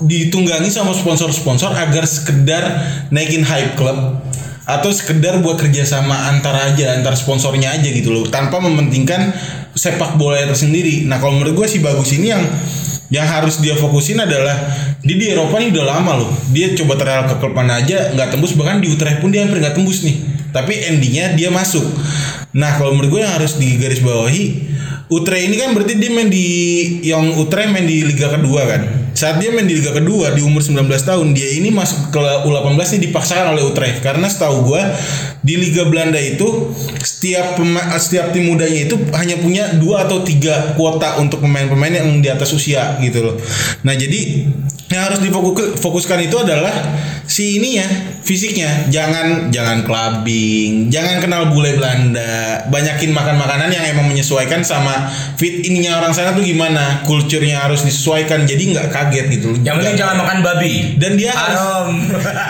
ditunggangi 0.06 0.70
sama 0.70 0.94
sponsor-sponsor 0.94 1.74
agar 1.74 2.06
sekedar 2.06 2.64
naikin 3.10 3.42
hype 3.42 3.80
klub 3.80 4.22
atau 4.70 4.92
sekedar 4.94 5.42
buat 5.42 5.58
kerjasama 5.58 6.30
antara 6.30 6.70
aja 6.70 6.94
antar 6.94 7.18
sponsornya 7.18 7.74
aja 7.74 7.90
gitu 7.90 8.14
loh. 8.14 8.30
Tanpa 8.30 8.62
mementingkan 8.62 9.34
sepak 9.74 10.20
bola 10.20 10.42
itu 10.44 10.68
sendiri 10.68 11.08
nah 11.08 11.22
kalau 11.22 11.40
menurut 11.40 11.64
gue 11.64 11.68
sih 11.72 11.80
bagus 11.80 12.12
ini 12.12 12.36
yang 12.36 12.44
yang 13.10 13.26
harus 13.26 13.58
dia 13.58 13.74
fokusin 13.74 14.22
adalah 14.22 14.54
dia 15.02 15.18
di 15.18 15.26
Eropa 15.34 15.58
nih 15.58 15.74
udah 15.74 15.86
lama 15.86 16.12
loh. 16.26 16.32
Dia 16.54 16.78
coba 16.78 16.94
trial 16.98 17.26
ke 17.26 17.36
klub 17.42 17.58
mana 17.58 17.82
aja 17.82 18.14
nggak 18.14 18.38
tembus. 18.38 18.54
Bahkan 18.54 18.86
di 18.86 18.88
Utrecht 18.94 19.20
pun 19.22 19.34
dia 19.34 19.46
hampir 19.46 19.58
nggak 19.62 19.78
tembus 19.78 20.06
nih. 20.06 20.18
Tapi 20.54 20.74
endingnya 20.94 21.34
dia 21.34 21.50
masuk. 21.50 21.86
Nah 22.54 22.78
kalau 22.78 22.94
menurut 22.98 23.18
gue 23.18 23.22
yang 23.22 23.34
harus 23.38 23.58
digarisbawahi 23.62 24.70
Utrecht 25.10 25.46
ini 25.50 25.58
kan 25.58 25.74
berarti 25.74 25.98
dia 25.98 26.14
main 26.14 26.30
di 26.30 26.48
yang 27.02 27.34
Utrecht 27.34 27.74
main 27.74 27.90
di 27.90 28.06
Liga 28.06 28.30
kedua 28.30 28.62
kan. 28.70 28.82
Saat 29.20 29.44
dia 29.44 29.52
main 29.52 29.68
di 29.68 29.76
Liga 29.76 29.92
kedua 29.92 30.32
di 30.32 30.40
umur 30.40 30.64
19 30.64 30.88
tahun 31.04 31.36
dia 31.36 31.60
ini 31.60 31.76
masuk 31.76 32.08
ke 32.08 32.24
U18 32.48 32.96
ini 32.96 33.12
dipaksakan 33.12 33.52
oleh 33.52 33.68
Utrecht 33.68 34.00
karena 34.00 34.32
setahu 34.32 34.72
gua 34.72 34.96
di 35.44 35.60
Liga 35.60 35.84
Belanda 35.84 36.16
itu 36.16 36.72
setiap 37.04 37.60
setiap 38.00 38.32
tim 38.32 38.48
mudanya 38.48 38.88
itu 38.88 38.96
hanya 39.12 39.36
punya 39.44 39.76
dua 39.76 40.08
atau 40.08 40.24
tiga 40.24 40.72
kuota 40.80 41.20
untuk 41.20 41.44
pemain-pemain 41.44 42.00
yang 42.00 42.24
di 42.24 42.32
atas 42.32 42.56
usia 42.56 42.96
gitu 43.04 43.20
loh. 43.20 43.36
Nah 43.84 43.92
jadi 43.92 44.48
yang 44.90 45.06
harus 45.06 45.22
difokuskan 45.22 46.20
itu 46.26 46.34
adalah 46.42 46.74
si 47.30 47.62
ininya 47.62 47.86
fisiknya 48.26 48.90
jangan 48.90 49.54
jangan 49.54 49.86
clubbing 49.86 50.90
jangan 50.90 51.22
kenal 51.22 51.54
bule 51.54 51.78
Belanda 51.78 52.66
banyakin 52.74 53.14
makan 53.14 53.38
makanan 53.38 53.70
yang 53.70 53.86
emang 53.86 54.10
menyesuaikan 54.10 54.66
sama 54.66 55.14
fit 55.38 55.62
ininya 55.62 56.02
orang 56.02 56.10
sana 56.10 56.34
tuh 56.34 56.42
gimana 56.42 57.06
kulturnya 57.06 57.62
harus 57.62 57.86
disesuaikan 57.86 58.50
jadi 58.50 58.64
nggak 58.74 58.88
kaget 58.90 59.26
gitu. 59.40 59.50
Yang 59.62 59.76
penting 59.86 59.96
jangan 60.02 60.16
makan 60.26 60.38
babi. 60.42 60.98
dan 60.98 61.14
dia 61.16 61.32
harus 61.38 61.62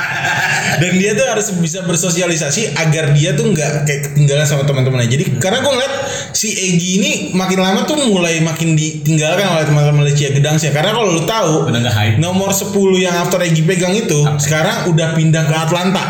dan 0.81 0.93
dia 0.95 1.11
tuh 1.11 1.27
harus 1.27 1.47
bisa 1.59 1.83
bersosialisasi 1.83 2.77
agar 2.79 3.11
dia 3.11 3.35
tuh 3.35 3.51
nggak 3.51 3.83
kayak 3.83 4.01
ketinggalan 4.11 4.47
sama 4.47 4.63
teman-temannya 4.63 5.11
jadi 5.11 5.25
karena 5.41 5.59
gue 5.59 5.71
ngeliat 5.75 5.93
si 6.31 6.49
Egi 6.55 6.89
ini 7.01 7.11
makin 7.35 7.59
lama 7.59 7.83
tuh 7.83 7.99
mulai 8.07 8.39
makin 8.39 8.79
ditinggalkan 8.79 9.43
oleh 9.49 9.65
teman-teman 9.67 10.03
Lecia 10.07 10.31
Gedang 10.31 10.55
sih 10.55 10.71
karena 10.71 10.95
kalau 10.95 11.11
lu 11.11 11.23
tahu 11.27 11.67
Udah 11.67 11.79
nggak 11.83 11.95
hype. 11.95 12.15
Nomor 12.29 12.53
10 12.53 12.69
yang 13.01 13.15
after 13.25 13.41
Egi 13.41 13.65
pegang 13.65 13.97
itu 13.97 14.21
sekarang 14.37 14.93
udah 14.93 15.17
pindah 15.17 15.43
ke 15.49 15.55
Atlanta. 15.57 16.05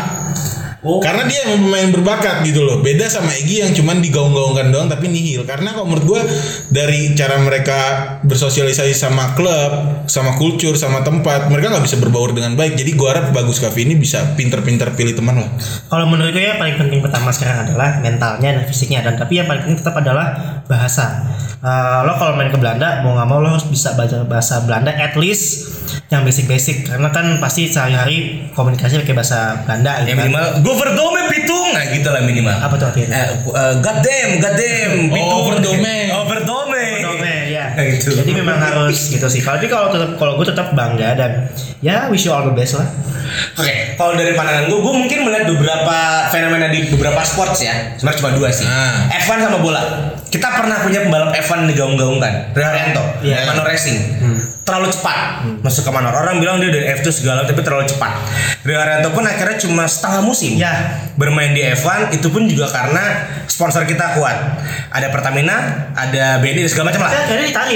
Oh. 0.80 0.96
karena 0.96 1.28
dia 1.28 1.44
emang 1.44 1.68
pemain 1.68 1.92
berbakat 1.92 2.40
gitu 2.40 2.64
loh. 2.64 2.80
Beda 2.80 3.04
sama 3.04 3.36
Egi 3.36 3.60
yang 3.60 3.76
cuman 3.76 4.00
digaung-gaungkan 4.00 4.72
doang 4.72 4.88
tapi 4.88 5.12
nihil. 5.12 5.44
Karena 5.44 5.76
kalau 5.76 5.92
menurut 5.92 6.08
gue 6.08 6.20
dari 6.72 7.12
cara 7.12 7.36
mereka 7.36 7.78
bersosialisasi 8.24 8.96
sama 8.96 9.36
klub 9.36 10.00
sama 10.08 10.40
kultur 10.40 10.72
sama 10.80 11.04
tempat 11.04 11.52
mereka 11.52 11.68
nggak 11.68 11.84
bisa 11.84 12.00
berbaur 12.00 12.32
dengan 12.32 12.56
baik. 12.56 12.80
Jadi 12.80 12.96
gue 12.96 13.08
harap 13.12 13.28
bagus 13.36 13.60
Kavi 13.60 13.92
ini 13.92 14.00
bisa 14.00 14.32
pinter-pinter 14.40 14.96
pilih 14.96 15.12
teman 15.12 15.44
lah. 15.44 15.52
Kalau 15.92 16.08
menurut 16.08 16.32
gue 16.32 16.48
ya 16.48 16.56
paling 16.56 16.80
penting 16.80 17.04
pertama 17.04 17.28
sekarang 17.28 17.68
adalah 17.68 18.00
mentalnya 18.00 18.48
dan 18.56 18.64
fisiknya. 18.64 19.04
Dan 19.04 19.20
tapi 19.20 19.36
yang 19.36 19.52
paling 19.52 19.60
penting 19.68 19.84
tetap 19.84 20.00
adalah 20.00 20.64
bahasa. 20.64 21.28
Eh, 21.60 21.98
lo 22.08 22.16
kalau 22.16 22.40
main 22.40 22.48
ke 22.48 22.56
Belanda 22.56 23.04
mau 23.04 23.20
nggak 23.20 23.28
mau 23.28 23.44
lo 23.44 23.52
harus 23.52 23.68
bisa 23.68 23.92
baca 23.92 24.24
bahasa 24.24 24.64
Belanda 24.64 24.96
at 24.96 25.12
least 25.20 25.68
yang 26.08 26.22
basic-basic 26.22 26.76
karena 26.84 27.08
kan 27.08 27.38
pasti 27.38 27.66
sehari-hari 27.66 28.16
komunikasi 28.50 28.98
pakai 28.98 29.14
bahasa 29.14 29.40
Belanda 29.60 29.92
Ya 29.98 30.04
gitu 30.04 30.10
kan. 30.10 30.24
minimal 30.24 30.44
gue 30.60 30.74
verdome 30.76 31.20
pitung 31.28 31.68
nah 31.70 31.84
gitu 31.86 32.08
lah 32.08 32.20
minimal. 32.20 32.56
apa 32.56 32.74
tuh 32.74 32.86
artinya 32.86 33.08
Eh, 33.10 33.28
eh, 33.32 33.74
goddamn, 33.78 34.30
goddamn, 34.38 34.92
pitung. 35.08 35.40
overdome. 35.40 35.78
Overdome. 35.80 35.96
Overdome, 36.10 36.10
ya. 36.10 36.29
gitu. 37.96 38.10
Jadi 38.14 38.32
memang 38.32 38.58
harus 38.58 39.10
gitu 39.10 39.26
sih. 39.26 39.40
Kalau 39.40 39.56
tapi 39.60 39.68
kalau 39.68 39.88
tetap 39.92 40.10
kalau 40.16 40.32
gue 40.40 40.46
tetap 40.48 40.72
bangga 40.72 41.16
dan 41.16 41.30
ya 41.80 42.08
wish 42.08 42.24
you 42.24 42.32
all 42.32 42.44
the 42.44 42.54
best 42.54 42.76
lah. 42.76 42.88
Oke, 43.54 43.94
kalau 43.94 44.18
dari 44.18 44.34
pandangan 44.34 44.66
gue, 44.66 44.78
gue 44.80 44.94
mungkin 44.96 45.18
melihat 45.22 45.44
beberapa 45.46 45.96
fenomena 46.34 46.66
di 46.66 46.90
beberapa 46.90 47.20
sports 47.22 47.62
ya. 47.62 47.94
Sebenarnya 47.94 48.18
cuma 48.18 48.30
dua 48.34 48.48
sih. 48.50 48.66
Ah. 48.66 49.06
F1 49.22 49.38
sama 49.38 49.58
bola. 49.62 49.82
Kita 50.30 50.46
pernah 50.50 50.82
punya 50.82 51.02
pembalap 51.06 51.30
F1 51.34 51.66
digaung-gaungkan, 51.70 52.54
Rio 52.54 52.66
Haryanto, 52.66 53.02
Iya. 53.22 53.50
Manor 53.50 53.66
Racing. 53.66 53.98
Terlalu 54.62 54.94
cepat 54.94 55.42
masuk 55.62 55.82
ke 55.82 55.90
Manor. 55.90 56.14
Orang 56.14 56.38
bilang 56.38 56.62
dia 56.62 56.70
dari 56.70 56.86
F2 56.94 57.10
segala, 57.10 57.42
tapi 57.42 57.62
terlalu 57.66 57.90
cepat. 57.90 58.14
Rio 58.62 58.78
pun 59.10 59.26
akhirnya 59.26 59.58
cuma 59.58 59.84
setengah 59.90 60.22
musim 60.22 60.54
Ya. 60.58 61.02
bermain 61.18 61.50
di 61.50 61.62
F1 61.66 62.14
itu 62.14 62.30
pun 62.30 62.46
juga 62.46 62.70
karena 62.70 63.26
sponsor 63.50 63.82
kita 63.84 64.18
kuat. 64.18 64.36
Ada 64.94 65.10
Pertamina, 65.10 65.90
ada 65.98 66.38
BNI 66.38 66.66
dan 66.66 66.70
segala 66.70 66.86
macam 66.94 67.02
lah. 67.06 67.10
Tapi 67.10 67.22
akhirnya 67.26 67.46
ditarik 67.50 67.69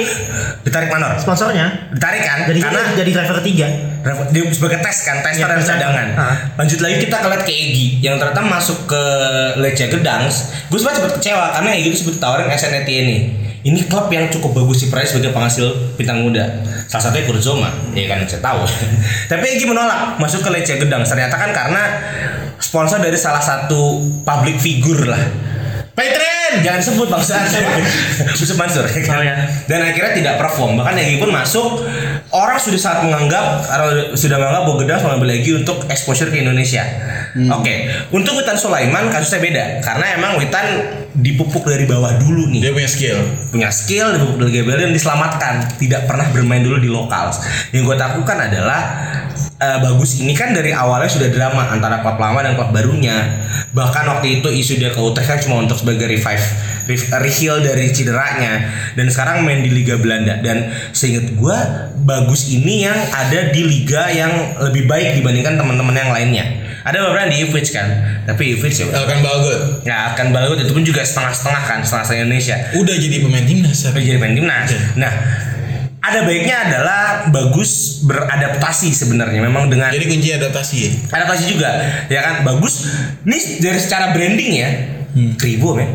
Ditarik 0.65 0.89
Manor. 0.91 1.17
sponsornya. 1.21 1.91
Ditarik 1.95 2.23
kan? 2.25 2.39
Jadi 2.51 2.59
karena 2.61 2.81
jadi 2.97 3.11
driver 3.11 3.37
ketiga. 3.45 3.67
Dia 4.05 4.43
sebagai 4.53 4.85
tes 4.85 4.97
kan, 5.01 5.25
tester 5.25 5.49
Iya, 5.49 5.57
dan 5.57 5.65
cadangan. 5.65 6.09
Lanjut 6.61 6.79
lagi 6.85 6.97
kita 7.09 7.17
ngeliat 7.25 7.43
ke 7.49 7.53
Egi 7.53 7.87
yang 8.05 8.21
ternyata 8.21 8.45
masuk 8.45 8.85
ke 8.85 9.03
Lecce 9.61 9.89
Gedangs. 9.89 10.53
Gue 10.69 10.77
sempat 10.77 11.01
sempat 11.01 11.17
kecewa 11.17 11.57
karena 11.57 11.71
Egi 11.73 11.89
itu 11.89 11.99
sebut 12.05 12.21
tawarin 12.21 12.53
SNET 12.53 12.85
ini. 12.85 13.45
Ini 13.65 13.89
klub 13.89 14.13
yang 14.13 14.29
cukup 14.29 14.53
bagus 14.61 14.85
sih 14.85 14.93
Prais 14.93 15.09
sebagai 15.09 15.33
penghasil 15.33 15.97
bintang 15.97 16.21
muda. 16.21 16.45
Salah 16.85 17.09
satunya 17.09 17.25
Kurzoma, 17.25 17.73
ya 17.97 18.05
kan 18.13 18.21
saya 18.29 18.45
tahu. 18.45 18.61
Tapi 19.33 19.45
Egi 19.57 19.65
menolak 19.65 20.21
masuk 20.21 20.45
ke 20.45 20.53
Lecce 20.53 20.77
Gedangs. 20.77 21.09
Ternyata 21.09 21.33
kan 21.41 21.49
karena 21.57 21.83
sponsor 22.61 23.01
dari 23.01 23.17
salah 23.17 23.41
satu 23.41 24.05
public 24.21 24.61
figure 24.61 25.09
lah. 25.09 25.23
Petren 25.95 26.53
jangan 26.67 26.83
sebut 26.83 27.07
bangsat 27.07 27.55
Yusuf 28.35 28.59
Mansur 28.59 28.83
ya 28.83 29.01
kan? 29.07 29.15
Oh, 29.15 29.23
ya. 29.23 29.35
dan 29.71 29.79
akhirnya 29.87 30.13
tidak 30.19 30.35
perform. 30.43 30.75
Bahkan 30.83 30.95
Egi 30.99 31.17
pun 31.23 31.31
masuk. 31.31 31.87
Orang 32.35 32.59
sudah 32.59 32.81
sangat 32.83 33.01
menganggap 33.07 33.63
sudah 34.19 34.43
menganggap 34.43 34.63
bahwa 34.67 34.79
Gedang 34.83 35.01
mengambil 35.07 35.39
Egi 35.39 35.55
untuk 35.55 35.87
exposure 35.87 36.35
ke 36.35 36.43
Indonesia. 36.43 36.83
Oke. 37.35 37.91
Untuk 38.11 38.35
Witan 38.39 38.59
Sulaiman 38.59 39.07
kasusnya 39.11 39.39
beda. 39.39 39.65
Karena 39.87 40.07
emang 40.19 40.39
Witan 40.43 40.67
dipupuk 41.15 41.63
dari 41.63 41.87
bawah 41.87 42.19
dulu 42.19 42.51
nih. 42.51 42.59
Dia 42.59 42.73
punya 42.75 42.91
skill. 42.91 43.19
punya 43.55 43.71
skill 43.71 44.19
dipupuk 44.19 44.51
dari 44.51 44.67
bawah 44.67 44.83
dan 44.83 44.91
diselamatkan. 44.91 45.55
Tidak 45.79 46.11
pernah 46.11 46.27
bermain 46.35 46.67
dulu 46.67 46.83
di 46.83 46.91
lokal. 46.91 47.31
Yang 47.71 47.83
gue 47.87 47.97
takutkan 48.03 48.39
adalah 48.51 48.81
eh, 49.59 49.79
bagus 49.79 50.19
ini 50.19 50.35
kan 50.35 50.51
dari 50.51 50.75
awalnya 50.75 51.11
sudah 51.11 51.31
drama 51.31 51.71
antara 51.71 52.03
klub 52.03 52.19
lama 52.19 52.43
dan 52.43 52.59
klub 52.59 52.71
barunya. 52.75 53.47
Bahkan 53.75 54.05
waktu 54.07 54.41
itu 54.43 54.49
isu 54.51 54.79
dia 54.79 54.91
ke 54.91 55.01
Utrecht 55.03 55.27
kan 55.31 55.39
cuma 55.39 55.63
untuk 55.63 55.79
sebagai 55.85 56.09
revive 56.09 56.45
re- 56.89 57.11
reheal 57.21 57.61
dari 57.61 57.93
cederanya. 57.93 58.73
Dan 58.97 59.13
sekarang 59.13 59.45
main 59.45 59.61
di 59.61 59.69
Liga 59.69 60.01
Belanda. 60.01 60.41
Dan 60.41 60.73
seingat 60.97 61.29
gue 61.37 61.59
bagus 62.05 62.49
ini 62.49 62.89
yang 62.89 62.97
ada 63.13 63.53
di 63.53 63.63
liga 63.65 64.09
yang 64.13 64.33
lebih 64.65 64.89
baik 64.89 65.21
dibandingkan 65.21 65.61
teman-teman 65.61 65.95
yang 65.97 66.11
lainnya. 66.13 66.47
Ada 66.85 67.01
beberapa 67.01 67.25
yang 67.25 67.33
di 67.33 67.39
Ipswich 67.49 67.73
kan? 67.73 67.89
Tapi 68.29 68.57
Ipswich 68.57 68.85
ya 68.85 68.93
Elkan 68.93 69.25
Balgot. 69.25 69.85
nggak 69.89 70.01
akan 70.17 70.27
bagus 70.37 70.57
itu 70.69 70.73
pun 70.77 70.85
juga 70.85 71.01
setengah-setengah 71.01 71.63
kan 71.65 71.79
setengah-setengah 71.81 72.23
Indonesia. 72.29 72.57
Udah 72.77 72.95
jadi 73.01 73.17
pemain 73.25 73.45
timnas. 73.49 73.77
sampai 73.81 74.05
jadi 74.05 74.21
pemain 74.21 74.37
timnas. 74.37 74.69
Nah, 75.01 75.13
ada 76.05 76.29
baiknya 76.29 76.57
adalah 76.69 77.33
bagus 77.33 78.05
beradaptasi 78.05 78.93
sebenarnya. 78.93 79.41
Memang 79.41 79.73
dengan 79.73 79.89
Jadi 79.89 80.05
kunci 80.05 80.29
adaptasi 80.37 80.77
ya. 80.77 80.91
adaptasi 81.17 81.45
juga. 81.57 81.71
Ya 82.13 82.21
kan 82.21 82.45
bagus. 82.45 82.85
Nih 83.25 83.65
dari 83.65 83.81
secara 83.81 84.13
branding 84.13 84.53
ya 84.53 84.71
Kribo 85.39 85.79
men. 85.79 85.91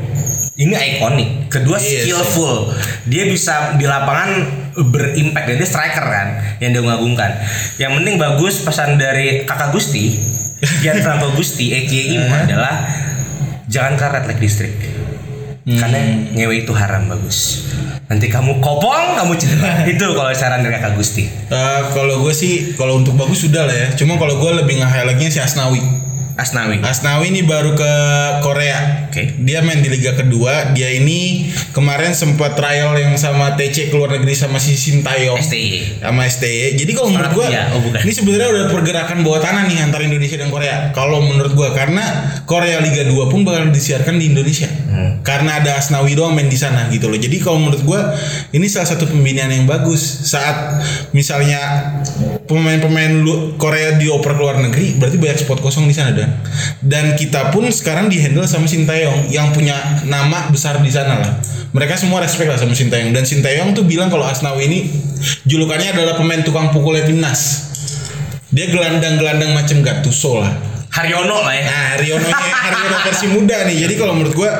Ini 0.60 0.76
ikonik. 1.00 1.48
Kedua 1.48 1.80
Iya 1.80 1.84
sih. 1.84 1.98
skillful. 2.12 2.72
Dia 3.08 3.28
bisa 3.28 3.76
di 3.76 3.88
lapangan 3.88 4.30
berimpact 4.76 5.46
dan 5.48 5.56
dia 5.56 5.68
striker 5.68 6.04
kan 6.04 6.28
yang 6.60 6.72
dia 6.72 6.82
mengagumkan. 6.84 7.32
Yang 7.80 7.92
penting 8.00 8.16
bagus 8.16 8.64
pesan 8.64 8.96
dari 8.96 9.44
kakak 9.44 9.72
Gusti 9.72 10.16
Gianfranco 10.84 11.32
Gusti 11.36 11.72
aka 11.72 12.00
Imo 12.12 12.28
adalah 12.32 12.76
jangan 13.68 13.96
karet 13.96 14.28
like 14.28 14.40
distrik. 14.40 14.76
Karena 15.70 16.02
ngewe 16.34 16.66
itu 16.66 16.74
haram 16.74 17.06
bagus. 17.08 17.70
Nanti 18.10 18.26
kamu 18.26 18.58
kopong 18.58 19.22
kamu 19.22 19.38
cedera. 19.38 19.86
Itu 19.92 20.18
kalau 20.18 20.34
saran 20.34 20.66
dari 20.66 20.74
kakak 20.82 20.98
Gusti. 20.98 21.30
Eh, 21.30 21.82
kalau 21.94 22.26
gue 22.26 22.34
sih 22.34 22.74
kalau 22.74 22.98
untuk 22.98 23.14
bagus 23.14 23.46
sudah 23.46 23.70
lah 23.70 23.76
ya. 23.78 23.88
Cuma 23.94 24.18
kalau 24.18 24.42
gue 24.42 24.66
lebih 24.66 24.82
nge-highlightnya 24.82 25.30
si 25.30 25.38
Asnawi. 25.38 25.78
Asnawi 26.40 26.80
Asnawi 26.80 27.36
ini 27.36 27.44
baru 27.44 27.76
ke 27.76 27.92
Korea. 28.40 29.12
Oke. 29.12 29.36
Dia 29.44 29.60
main 29.60 29.84
di 29.84 29.92
Liga 29.92 30.16
kedua. 30.16 30.72
Dia 30.72 30.88
ini 30.96 31.52
kemarin 31.76 32.16
sempat 32.16 32.56
trial 32.56 32.96
yang 32.96 33.20
sama 33.20 33.60
TC 33.60 33.92
keluar 33.92 34.16
negeri 34.16 34.32
sama 34.40 34.56
si 34.56 34.80
Sintayong. 34.80 35.36
STY 35.36 36.00
sama 36.00 36.24
STY. 36.24 36.80
Jadi 36.80 36.92
kalau 36.96 37.12
menurut 37.12 37.32
gua 37.36 37.48
Latvia. 37.52 37.64
Oh, 37.76 37.84
bukan. 37.84 38.00
ini 38.08 38.14
sebenarnya 38.16 38.48
udah 38.56 38.66
pergerakan 38.72 39.18
bawah 39.28 39.44
tanah 39.44 39.68
nih 39.68 39.84
antara 39.84 40.08
Indonesia 40.08 40.40
dan 40.40 40.48
Korea. 40.48 40.96
Kalau 40.96 41.20
menurut 41.20 41.52
gua 41.52 41.76
karena 41.76 42.32
Korea 42.48 42.80
Liga 42.80 43.04
2 43.04 43.28
pun 43.28 43.44
bakal 43.44 43.68
disiarkan 43.76 44.16
di 44.16 44.32
Indonesia. 44.32 44.72
Hmm. 44.88 45.20
Karena 45.20 45.60
ada 45.60 45.76
Asnawi 45.76 46.16
doang 46.16 46.32
main 46.32 46.48
di 46.48 46.56
sana 46.56 46.88
gitu 46.88 47.12
loh. 47.12 47.20
Jadi 47.20 47.36
kalau 47.44 47.60
menurut 47.60 47.84
gua 47.84 48.16
ini 48.56 48.72
salah 48.72 48.88
satu 48.88 49.12
pembinaan 49.12 49.52
yang 49.52 49.68
bagus 49.68 50.00
saat 50.32 50.80
misalnya 51.12 51.60
pemain-pemain 52.48 53.14
Korea 53.60 54.00
dioper 54.00 54.34
ke 54.34 54.42
luar 54.42 54.58
negeri 54.58 54.98
berarti 54.98 55.18
banyak 55.22 55.38
spot 55.38 55.60
kosong 55.62 55.86
di 55.86 55.94
sana 55.94 56.18
dan 56.18 56.29
dan 56.84 57.14
kita 57.16 57.54
pun 57.54 57.68
sekarang 57.70 58.08
dihandle 58.08 58.46
sama 58.46 58.66
Sintayong 58.68 59.30
yang 59.30 59.52
punya 59.54 59.76
nama 60.08 60.50
besar 60.50 60.82
di 60.82 60.92
sana 60.92 61.20
lah. 61.20 61.34
Mereka 61.70 61.96
semua 61.96 62.20
respect 62.24 62.50
lah 62.50 62.58
sama 62.58 62.74
Sintayong 62.74 63.14
dan 63.14 63.24
Sintayong 63.24 63.78
tuh 63.78 63.86
bilang 63.86 64.10
kalau 64.10 64.26
Asnawi 64.26 64.66
ini 64.70 64.80
julukannya 65.46 65.94
adalah 65.94 66.18
pemain 66.18 66.42
tukang 66.42 66.74
pukulnya 66.74 67.06
timnas. 67.06 67.70
Dia 68.50 68.70
gelandang-gelandang 68.74 69.54
macam 69.54 69.86
Gattuso 69.86 70.42
lah. 70.42 70.52
Haryono 70.90 71.46
lah 71.46 71.54
ya 71.54 71.64
Nah, 71.70 71.86
Haryono 71.94 72.28
Haryono 72.34 72.98
versi 73.06 73.28
muda 73.30 73.62
nih. 73.70 73.86
Jadi 73.86 73.94
kalau 73.94 74.18
menurut 74.18 74.34
gua 74.34 74.52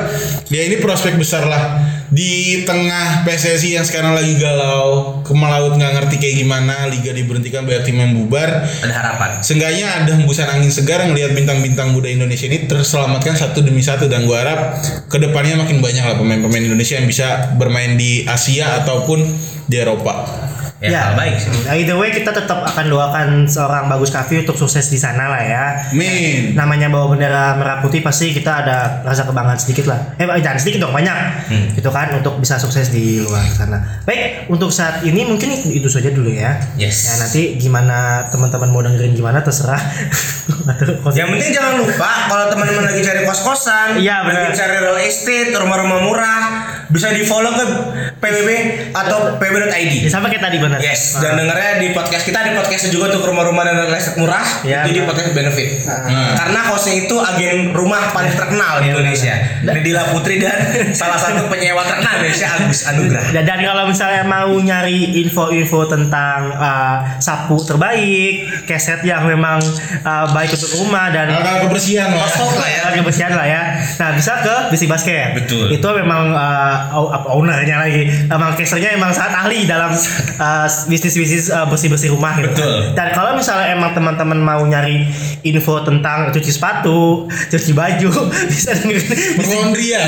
dia 0.46 0.62
ini 0.62 0.78
prospek 0.78 1.18
besar 1.18 1.44
lah 1.44 1.82
di 2.10 2.66
tengah 2.66 3.22
PSSI 3.22 3.78
yang 3.78 3.86
sekarang 3.86 4.18
lagi 4.18 4.34
galau, 4.34 5.22
kemelaut 5.22 5.78
nggak 5.78 5.92
ngerti 5.94 6.18
kayak 6.18 6.36
gimana, 6.42 6.90
liga 6.90 7.14
diberhentikan 7.14 7.62
banyak 7.62 7.86
tim 7.86 8.02
yang 8.02 8.12
bubar. 8.18 8.66
ada 8.66 8.94
harapan 8.94 9.38
Seenggaknya 9.38 10.02
ada 10.02 10.18
hembusan 10.18 10.50
angin 10.50 10.74
segar 10.74 11.06
ngelihat 11.06 11.38
bintang-bintang 11.38 11.94
muda 11.94 12.10
Indonesia 12.10 12.50
ini 12.50 12.66
terselamatkan 12.66 13.38
satu 13.38 13.62
demi 13.62 13.80
satu 13.80 14.10
dan 14.10 14.26
gua 14.26 14.42
harap 14.42 14.60
ke 15.06 15.22
depannya 15.22 15.54
makin 15.62 15.78
banyak 15.78 16.02
lah 16.02 16.18
pemain-pemain 16.18 16.66
Indonesia 16.66 16.98
yang 16.98 17.06
bisa 17.06 17.54
bermain 17.54 17.94
di 17.94 18.26
Asia 18.26 18.82
ataupun 18.82 19.22
di 19.70 19.76
Eropa. 19.78 20.49
Ya, 20.82 21.00
hal 21.02 21.14
baik 21.14 21.36
sih 21.36 21.52
Nah, 21.60 21.74
either 21.74 21.94
way 21.94 22.08
kita 22.08 22.30
tetap 22.30 22.64
akan 22.64 22.86
doakan 22.86 23.28
seorang 23.44 23.86
Bagus 23.86 24.08
Kavi 24.08 24.40
untuk 24.40 24.56
sukses 24.56 24.86
di 24.86 24.96
sana 24.96 25.28
lah 25.28 25.42
ya. 25.42 25.64
Amin. 25.86 26.52
Namanya 26.52 26.88
bawa 26.88 27.10
bendera 27.10 27.54
merah 27.54 27.78
putih 27.78 28.00
pasti 28.00 28.30
kita 28.30 28.64
ada 28.64 28.76
rasa 29.02 29.22
kebanggaan 29.22 29.56
sedikit 29.56 29.86
lah. 29.86 30.16
Eh 30.16 30.26
jangan 30.38 30.56
sedikit 30.56 30.80
dong 30.82 30.92
banyak. 30.92 31.14
Gitu 31.74 31.88
kan 31.88 32.10
untuk 32.12 32.36
bisa 32.36 32.56
sukses 32.56 32.88
di 32.88 33.20
luar 33.20 33.44
sana. 33.46 33.78
Baik, 34.02 34.48
untuk 34.48 34.70
saat 34.70 35.02
ini 35.02 35.22
mungkin 35.22 35.52
itu 35.52 35.86
saja 35.86 36.08
dulu 36.08 36.28
ya. 36.28 36.56
Yes. 36.74 37.06
Ya 37.06 37.14
nanti 37.18 37.42
gimana 37.56 37.98
teman-teman 38.28 38.68
mau 38.68 38.80
dengerin 38.80 39.12
gimana 39.12 39.40
terserah. 39.40 39.78
Atau- 40.66 41.12
yang 41.18 41.28
penting 41.28 41.52
jangan 41.52 41.74
lupa 41.78 42.10
kalau 42.26 42.46
teman-teman 42.48 42.84
lagi 42.84 43.00
cari 43.00 43.22
kos-kosan 43.22 43.88
Iya, 43.96 44.24
benar. 44.24 44.48
lagi 44.48 44.56
cari 44.56 44.76
real 44.78 44.98
estate 44.98 45.50
rumah-rumah 45.52 46.00
murah 46.00 46.42
bisa 46.90 47.08
di 47.08 47.22
follow 47.22 47.50
ke 47.50 47.64
PBB 48.16 48.50
atau 48.90 49.38
pbb.id 49.38 49.92
Ya, 50.00 50.10
sama 50.10 50.26
kayak 50.26 50.42
tadi 50.42 50.58
benar. 50.58 50.78
Yes, 50.78 51.12
Ah. 51.12 51.22
dan 51.22 51.38
dengarnya 51.38 51.78
di 51.78 51.88
podcast 51.90 52.22
kita 52.22 52.42
di 52.42 52.52
podcastnya 52.52 52.90
juga 52.90 53.10
untuk 53.10 53.26
rumah-rumah 53.26 53.62
dan 53.62 53.90
estate 53.90 54.16
murah 54.16 54.42
Ya, 54.62 54.82
itu 54.82 54.92
di 54.92 55.02
podcast 55.02 55.30
benefit. 55.30 55.86
Ah. 55.86 56.34
Karena 56.36 56.60
hostnya 56.66 56.94
itu 57.00 57.16
agen 57.16 57.72
rumah 57.72 58.10
paling 58.10 58.30
terkenal 58.30 58.80
di 58.80 58.90
Indonesia. 58.90 59.34
Dila 59.62 60.10
Putri 60.10 60.36
dan 60.36 60.56
salah 60.98 61.16
satu 61.16 61.46
penyewa 61.46 61.80
terkenal 61.82 62.18
di 62.18 62.28
Indonesia 62.28 62.48
Agus 62.50 62.80
Anugrah. 62.84 63.24
Dan, 63.30 63.42
dan 63.44 63.58
kalau 63.60 63.84
misalnya 63.86 64.22
mau 64.22 64.50
nyari 64.52 65.00
info-info 65.20 65.86
tentang 65.86 66.52
uh, 66.52 66.96
sapu 67.16 67.56
terbaik, 67.60 68.32
keset 68.64 69.00
yang 69.02 69.24
memang 69.24 69.62
uh, 70.02 70.26
baik 70.30 70.52
untuk 70.52 70.70
rumah 70.76 71.08
dan 71.08 71.30
Hal-hal 71.30 71.64
kebersihan 71.64 72.10
lah. 72.10 72.28
Ya. 72.66 72.90
kebersihan 72.92 73.32
lah 73.32 73.46
ya. 73.46 73.62
Nah 73.96 74.10
bisa 74.12 74.32
ke 74.40 74.54
Bisi 74.68 74.86
Basket. 74.86 75.38
Betul. 75.38 75.70
Itu 75.70 75.88
memang 75.94 76.32
uh, 76.32 76.76
o- 76.90 77.10
apa, 77.10 77.28
ownernya 77.30 77.76
lagi. 77.78 78.08
Emang 78.26 78.54
casternya 78.54 78.94
emang 78.94 79.10
sangat 79.10 79.44
ahli 79.44 79.64
dalam 79.64 79.92
uh, 80.36 80.66
bisnis-bisnis 80.86 81.48
uh, 81.48 81.66
bersih-bersih 81.66 82.10
rumah 82.10 82.38
gitu. 82.38 82.56
Betul. 82.56 82.96
Dan 82.96 83.12
kalau 83.12 83.36
misalnya 83.36 83.72
emang 83.72 83.92
teman-teman 83.92 84.38
mau 84.38 84.62
nyari 84.62 85.04
info 85.42 85.82
tentang 85.82 86.30
cuci 86.30 86.50
sepatu, 86.50 87.24
cuci 87.26 87.72
baju, 87.72 88.10
bisa 88.50 88.72
dengerin. 88.74 89.08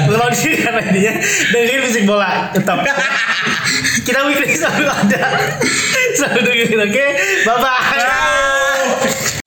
Laundry 0.08 0.52
kan 0.58 0.76
dia 0.90 1.12
dengerin 1.50 1.80
musik 1.82 2.04
bola 2.04 2.48
tetap. 2.50 2.80
Kita 4.06 4.26
weekly 4.26 4.52
selalu 4.52 4.88
ada. 4.88 5.22
Selalu 6.16 6.40
dengerin 6.42 6.80
oke. 6.82 7.06
Bye 7.44 7.58
bye. 7.58 9.41